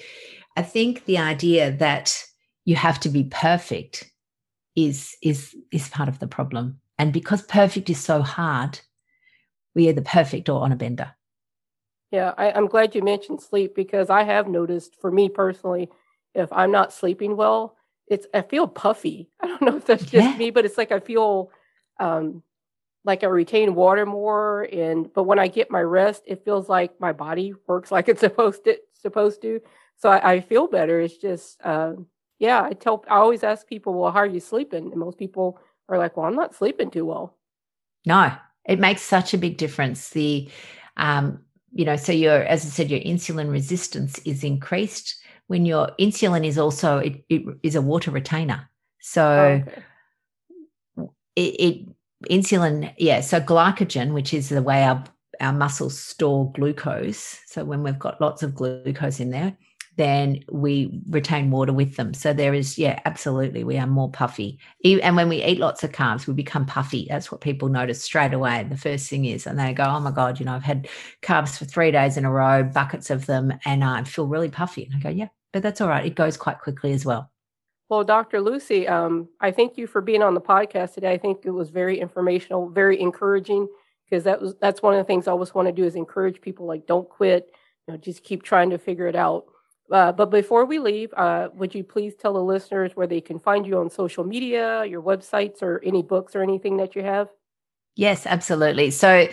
I 0.55 0.61
think 0.61 1.05
the 1.05 1.17
idea 1.17 1.71
that 1.71 2.23
you 2.65 2.75
have 2.75 2.99
to 3.01 3.09
be 3.09 3.23
perfect 3.25 4.11
is 4.75 5.15
is 5.21 5.55
is 5.71 5.89
part 5.89 6.09
of 6.09 6.19
the 6.19 6.27
problem. 6.27 6.79
And 6.97 7.11
because 7.11 7.41
perfect 7.41 7.89
is 7.89 7.99
so 7.99 8.21
hard, 8.21 8.79
we're 9.73 9.89
either 9.89 10.01
perfect 10.01 10.49
or 10.49 10.61
on 10.61 10.71
a 10.71 10.75
bender. 10.75 11.15
Yeah, 12.11 12.33
I, 12.37 12.51
I'm 12.51 12.67
glad 12.67 12.95
you 12.95 13.01
mentioned 13.01 13.41
sleep 13.41 13.75
because 13.75 14.09
I 14.09 14.23
have 14.23 14.47
noticed 14.47 14.95
for 15.01 15.11
me 15.11 15.27
personally, 15.29 15.89
if 16.33 16.51
I'm 16.53 16.71
not 16.71 16.93
sleeping 16.93 17.35
well, 17.35 17.75
it's 18.07 18.27
I 18.33 18.41
feel 18.41 18.67
puffy. 18.67 19.29
I 19.41 19.47
don't 19.47 19.61
know 19.61 19.77
if 19.77 19.85
that's 19.85 20.05
just 20.05 20.13
Yeah. 20.13 20.37
me, 20.37 20.51
but 20.51 20.65
it's 20.65 20.77
like 20.77 20.91
I 20.91 20.99
feel 20.99 21.51
um, 21.99 22.43
like 23.03 23.23
I 23.23 23.27
retain 23.27 23.75
water 23.75 24.05
more. 24.05 24.63
And 24.71 25.11
but 25.13 25.23
when 25.23 25.39
I 25.39 25.47
get 25.47 25.71
my 25.71 25.81
rest, 25.81 26.23
it 26.27 26.45
feels 26.45 26.69
like 26.69 26.99
my 26.99 27.11
body 27.11 27.53
works 27.67 27.91
like 27.91 28.07
it's 28.07 28.21
supposed 28.27 28.63
to 28.65 28.77
supposed 28.93 29.41
to. 29.41 29.61
So 29.97 30.09
I, 30.09 30.33
I 30.33 30.39
feel 30.41 30.67
better. 30.67 30.99
It's 31.01 31.17
just 31.17 31.57
um, 31.65 32.07
yeah. 32.39 32.63
I 32.63 32.73
tell 32.73 33.03
I 33.09 33.15
always 33.17 33.43
ask 33.43 33.67
people, 33.67 33.93
well, 33.93 34.11
how 34.11 34.19
are 34.19 34.25
you 34.25 34.39
sleeping? 34.39 34.91
And 34.91 34.97
most 34.97 35.17
people 35.17 35.59
are 35.87 35.97
like, 35.97 36.17
well, 36.17 36.25
I'm 36.25 36.35
not 36.35 36.55
sleeping 36.55 36.91
too 36.91 37.05
well. 37.05 37.37
No, 38.05 38.31
it 38.65 38.79
makes 38.79 39.01
such 39.01 39.33
a 39.33 39.37
big 39.37 39.57
difference. 39.57 40.09
The, 40.09 40.49
um, 40.97 41.41
you 41.73 41.85
know, 41.85 41.95
so 41.95 42.11
your, 42.11 42.43
as 42.43 42.65
I 42.65 42.69
said, 42.69 42.89
your 42.89 43.01
insulin 43.01 43.51
resistance 43.51 44.19
is 44.19 44.43
increased 44.43 45.15
when 45.47 45.65
your 45.65 45.91
insulin 45.99 46.45
is 46.45 46.57
also 46.57 46.97
it, 46.97 47.23
it 47.29 47.43
is 47.63 47.75
a 47.75 47.81
water 47.81 48.11
retainer. 48.11 48.69
So 48.99 49.63
okay. 50.97 51.09
it, 51.35 51.41
it 51.41 51.87
insulin, 52.29 52.93
yeah. 52.97 53.21
So 53.21 53.39
glycogen, 53.39 54.13
which 54.13 54.33
is 54.33 54.49
the 54.49 54.63
way 54.63 54.83
our 54.83 55.03
our 55.41 55.53
muscles 55.53 55.99
store 55.99 56.51
glucose. 56.53 57.39
So 57.45 57.65
when 57.65 57.83
we've 57.83 57.99
got 57.99 58.21
lots 58.21 58.41
of 58.41 58.55
glucose 58.55 59.19
in 59.19 59.31
there, 59.31 59.55
then 59.97 60.43
we 60.51 61.01
retain 61.09 61.51
water 61.51 61.71
with 61.71 61.95
them. 61.95 62.13
So 62.13 62.33
there 62.33 62.53
is, 62.53 62.77
yeah, 62.77 62.99
absolutely, 63.05 63.63
we 63.63 63.77
are 63.77 63.87
more 63.87 64.11
puffy. 64.11 64.59
And 64.83 65.15
when 65.15 65.29
we 65.29 65.43
eat 65.43 65.59
lots 65.59 65.83
of 65.83 65.91
carbs, 65.91 66.27
we 66.27 66.33
become 66.33 66.65
puffy. 66.65 67.07
That's 67.09 67.31
what 67.31 67.41
people 67.41 67.69
notice 67.69 68.03
straight 68.03 68.33
away. 68.33 68.65
The 68.69 68.77
first 68.77 69.09
thing 69.09 69.25
is, 69.25 69.47
and 69.47 69.57
they 69.57 69.73
go, 69.73 69.83
"Oh 69.85 69.99
my 69.99 70.11
god, 70.11 70.39
you 70.39 70.45
know, 70.45 70.53
I've 70.53 70.63
had 70.63 70.87
carbs 71.21 71.57
for 71.57 71.65
three 71.65 71.91
days 71.91 72.17
in 72.17 72.25
a 72.25 72.31
row, 72.31 72.63
buckets 72.63 73.09
of 73.09 73.25
them, 73.25 73.53
and 73.65 73.83
I 73.83 74.03
feel 74.03 74.27
really 74.27 74.49
puffy." 74.49 74.83
And 74.85 74.95
I 74.95 74.99
go, 74.99 75.09
"Yeah, 75.09 75.29
but 75.53 75.63
that's 75.63 75.81
all 75.81 75.89
right. 75.89 76.05
It 76.05 76.15
goes 76.15 76.37
quite 76.37 76.59
quickly 76.59 76.91
as 76.91 77.05
well." 77.05 77.31
Well, 77.87 78.03
Dr. 78.03 78.41
Lucy, 78.41 78.87
um, 78.87 79.29
I 79.39 79.51
thank 79.51 79.77
you 79.77 79.85
for 79.85 80.01
being 80.01 80.23
on 80.23 80.33
the 80.33 80.41
podcast 80.41 80.95
today. 80.95 81.11
I 81.11 81.17
think 81.17 81.45
it 81.45 81.51
was 81.51 81.69
very 81.69 81.99
informational, 81.99 82.67
very 82.69 82.99
encouraging, 82.99 83.67
because 84.09 84.23
that 84.23 84.41
was 84.41 84.55
that's 84.55 84.81
one 84.81 84.93
of 84.93 84.97
the 84.97 85.03
things 85.03 85.27
I 85.27 85.31
always 85.31 85.53
want 85.53 85.67
to 85.67 85.71
do 85.71 85.85
is 85.85 85.95
encourage 85.95 86.41
people 86.41 86.65
like 86.65 86.87
don't 86.87 87.07
quit, 87.07 87.51
you 87.87 87.93
know, 87.93 87.97
just 87.97 88.23
keep 88.23 88.43
trying 88.43 88.71
to 88.71 88.77
figure 88.77 89.07
it 89.07 89.15
out. 89.15 89.45
Uh, 89.91 90.11
but 90.11 90.31
before 90.31 90.65
we 90.65 90.79
leave, 90.79 91.13
uh, 91.13 91.49
would 91.53 91.75
you 91.75 91.83
please 91.83 92.15
tell 92.15 92.33
the 92.33 92.43
listeners 92.43 92.95
where 92.95 93.07
they 93.07 93.21
can 93.21 93.39
find 93.39 93.67
you 93.67 93.77
on 93.77 93.89
social 93.89 94.23
media, 94.23 94.83
your 94.85 95.01
websites, 95.01 95.61
or 95.61 95.81
any 95.83 96.01
books 96.01 96.35
or 96.35 96.41
anything 96.41 96.77
that 96.77 96.95
you 96.95 97.03
have? 97.03 97.29
Yes, 97.97 98.25
absolutely. 98.25 98.91
So 98.91 99.27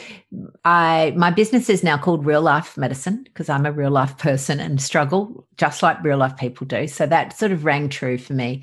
I 0.64 1.12
my 1.16 1.30
business 1.30 1.68
is 1.68 1.82
now 1.82 1.98
called 1.98 2.24
Real 2.24 2.42
Life 2.42 2.76
Medicine 2.76 3.24
because 3.24 3.48
I'm 3.48 3.66
a 3.66 3.72
real 3.72 3.90
life 3.90 4.16
person 4.18 4.60
and 4.60 4.80
struggle 4.80 5.48
just 5.56 5.82
like 5.82 6.02
real 6.04 6.18
life 6.18 6.36
people 6.36 6.66
do. 6.66 6.86
So 6.86 7.06
that 7.06 7.36
sort 7.36 7.50
of 7.50 7.64
rang 7.64 7.88
true 7.88 8.18
for 8.18 8.34
me. 8.34 8.62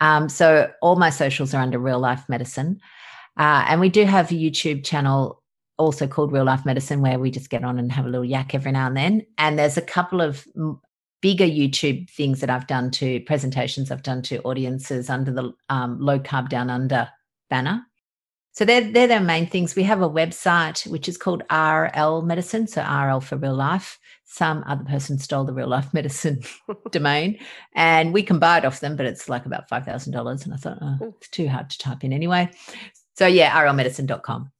Um, 0.00 0.28
so 0.28 0.70
all 0.82 0.96
my 0.96 1.08
socials 1.08 1.54
are 1.54 1.62
under 1.62 1.78
Real 1.78 1.98
Life 1.98 2.28
Medicine. 2.28 2.78
Uh, 3.38 3.64
and 3.68 3.80
we 3.80 3.88
do 3.88 4.04
have 4.04 4.30
a 4.30 4.34
YouTube 4.34 4.84
channel 4.84 5.42
also 5.78 6.06
called 6.06 6.32
Real 6.32 6.44
Life 6.44 6.66
Medicine 6.66 7.00
where 7.00 7.18
we 7.18 7.30
just 7.30 7.50
get 7.50 7.64
on 7.64 7.78
and 7.78 7.90
have 7.90 8.04
a 8.04 8.08
little 8.08 8.24
yak 8.24 8.54
every 8.54 8.72
now 8.72 8.86
and 8.86 8.96
then. 8.96 9.26
And 9.38 9.58
there's 9.58 9.78
a 9.78 9.82
couple 9.82 10.20
of 10.20 10.46
bigger 11.20 11.44
YouTube 11.44 12.08
things 12.10 12.40
that 12.40 12.50
I've 12.50 12.66
done 12.66 12.90
to 12.92 13.20
presentations 13.20 13.90
I've 13.90 14.02
done 14.02 14.22
to 14.22 14.40
audiences 14.42 15.10
under 15.10 15.32
the 15.32 15.52
um, 15.68 15.98
Low 16.00 16.18
Carb 16.18 16.48
Down 16.48 16.70
Under 16.70 17.08
banner. 17.50 17.82
So 18.52 18.64
they're, 18.64 18.90
they're 18.90 19.06
the 19.06 19.20
main 19.20 19.46
things. 19.46 19.76
We 19.76 19.84
have 19.84 20.02
a 20.02 20.10
website 20.10 20.84
which 20.88 21.08
is 21.08 21.16
called 21.16 21.44
RL 21.48 22.22
Medicine, 22.22 22.66
so 22.66 22.82
RL 22.82 23.20
for 23.20 23.36
real 23.36 23.54
life. 23.54 24.00
Some 24.24 24.64
other 24.66 24.82
person 24.84 25.16
stole 25.16 25.44
the 25.44 25.52
real 25.52 25.68
life 25.68 25.94
medicine 25.94 26.42
domain, 26.90 27.38
and 27.74 28.12
we 28.12 28.22
can 28.22 28.40
buy 28.40 28.58
it 28.58 28.64
off 28.64 28.80
them, 28.80 28.96
but 28.96 29.06
it's 29.06 29.28
like 29.28 29.46
about 29.46 29.68
five 29.68 29.84
thousand 29.84 30.12
dollars. 30.12 30.44
And 30.44 30.52
I 30.52 30.56
thought, 30.56 30.78
oh, 30.80 31.14
it's 31.16 31.28
too 31.28 31.48
hard 31.48 31.70
to 31.70 31.78
type 31.78 32.02
in 32.02 32.12
anyway. 32.12 32.50
So 33.16 33.28
yeah, 33.28 33.52
rlmedicine.com. 33.52 34.50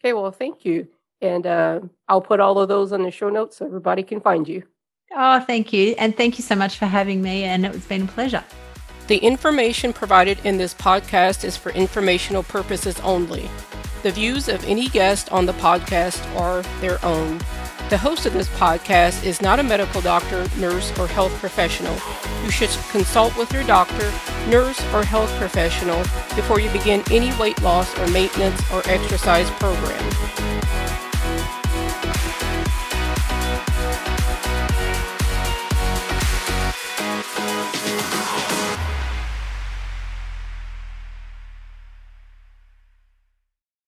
Okay, 0.00 0.12
well, 0.12 0.32
thank 0.32 0.64
you, 0.64 0.88
and 1.20 1.46
uh, 1.46 1.80
I'll 2.08 2.20
put 2.20 2.40
all 2.40 2.58
of 2.58 2.68
those 2.68 2.92
on 2.92 3.02
the 3.02 3.12
show 3.12 3.28
notes 3.28 3.58
so 3.58 3.66
everybody 3.66 4.02
can 4.02 4.20
find 4.20 4.48
you. 4.48 4.64
Oh, 5.12 5.40
thank 5.40 5.72
you, 5.72 5.94
and 5.98 6.16
thank 6.16 6.38
you 6.38 6.44
so 6.44 6.54
much 6.54 6.78
for 6.78 6.86
having 6.86 7.20
me, 7.20 7.42
and 7.42 7.66
it's 7.66 7.86
been 7.86 8.02
a 8.02 8.06
pleasure. 8.06 8.44
The 9.08 9.18
information 9.18 9.92
provided 9.92 10.38
in 10.44 10.56
this 10.56 10.72
podcast 10.72 11.42
is 11.42 11.56
for 11.56 11.72
informational 11.72 12.44
purposes 12.44 13.00
only. 13.00 13.50
The 14.04 14.12
views 14.12 14.48
of 14.48 14.64
any 14.66 14.88
guest 14.88 15.32
on 15.32 15.46
the 15.46 15.52
podcast 15.54 16.24
are 16.36 16.62
their 16.80 17.04
own. 17.04 17.38
The 17.88 17.98
host 17.98 18.24
of 18.24 18.34
this 18.34 18.48
podcast 18.50 19.24
is 19.24 19.42
not 19.42 19.58
a 19.58 19.64
medical 19.64 20.00
doctor, 20.00 20.46
nurse, 20.58 20.96
or 20.96 21.08
health 21.08 21.36
professional. 21.40 21.96
You 22.44 22.52
should 22.52 22.70
consult 22.92 23.36
with 23.36 23.52
your 23.52 23.64
doctor, 23.64 24.12
nurse, 24.48 24.80
or 24.94 25.02
health 25.02 25.30
professional 25.38 25.98
before 26.36 26.60
you 26.60 26.70
begin 26.70 27.02
any 27.10 27.36
weight 27.36 27.60
loss 27.62 27.98
or 27.98 28.06
maintenance 28.08 28.62
or 28.70 28.82
exercise 28.86 29.50
program. 29.58 29.98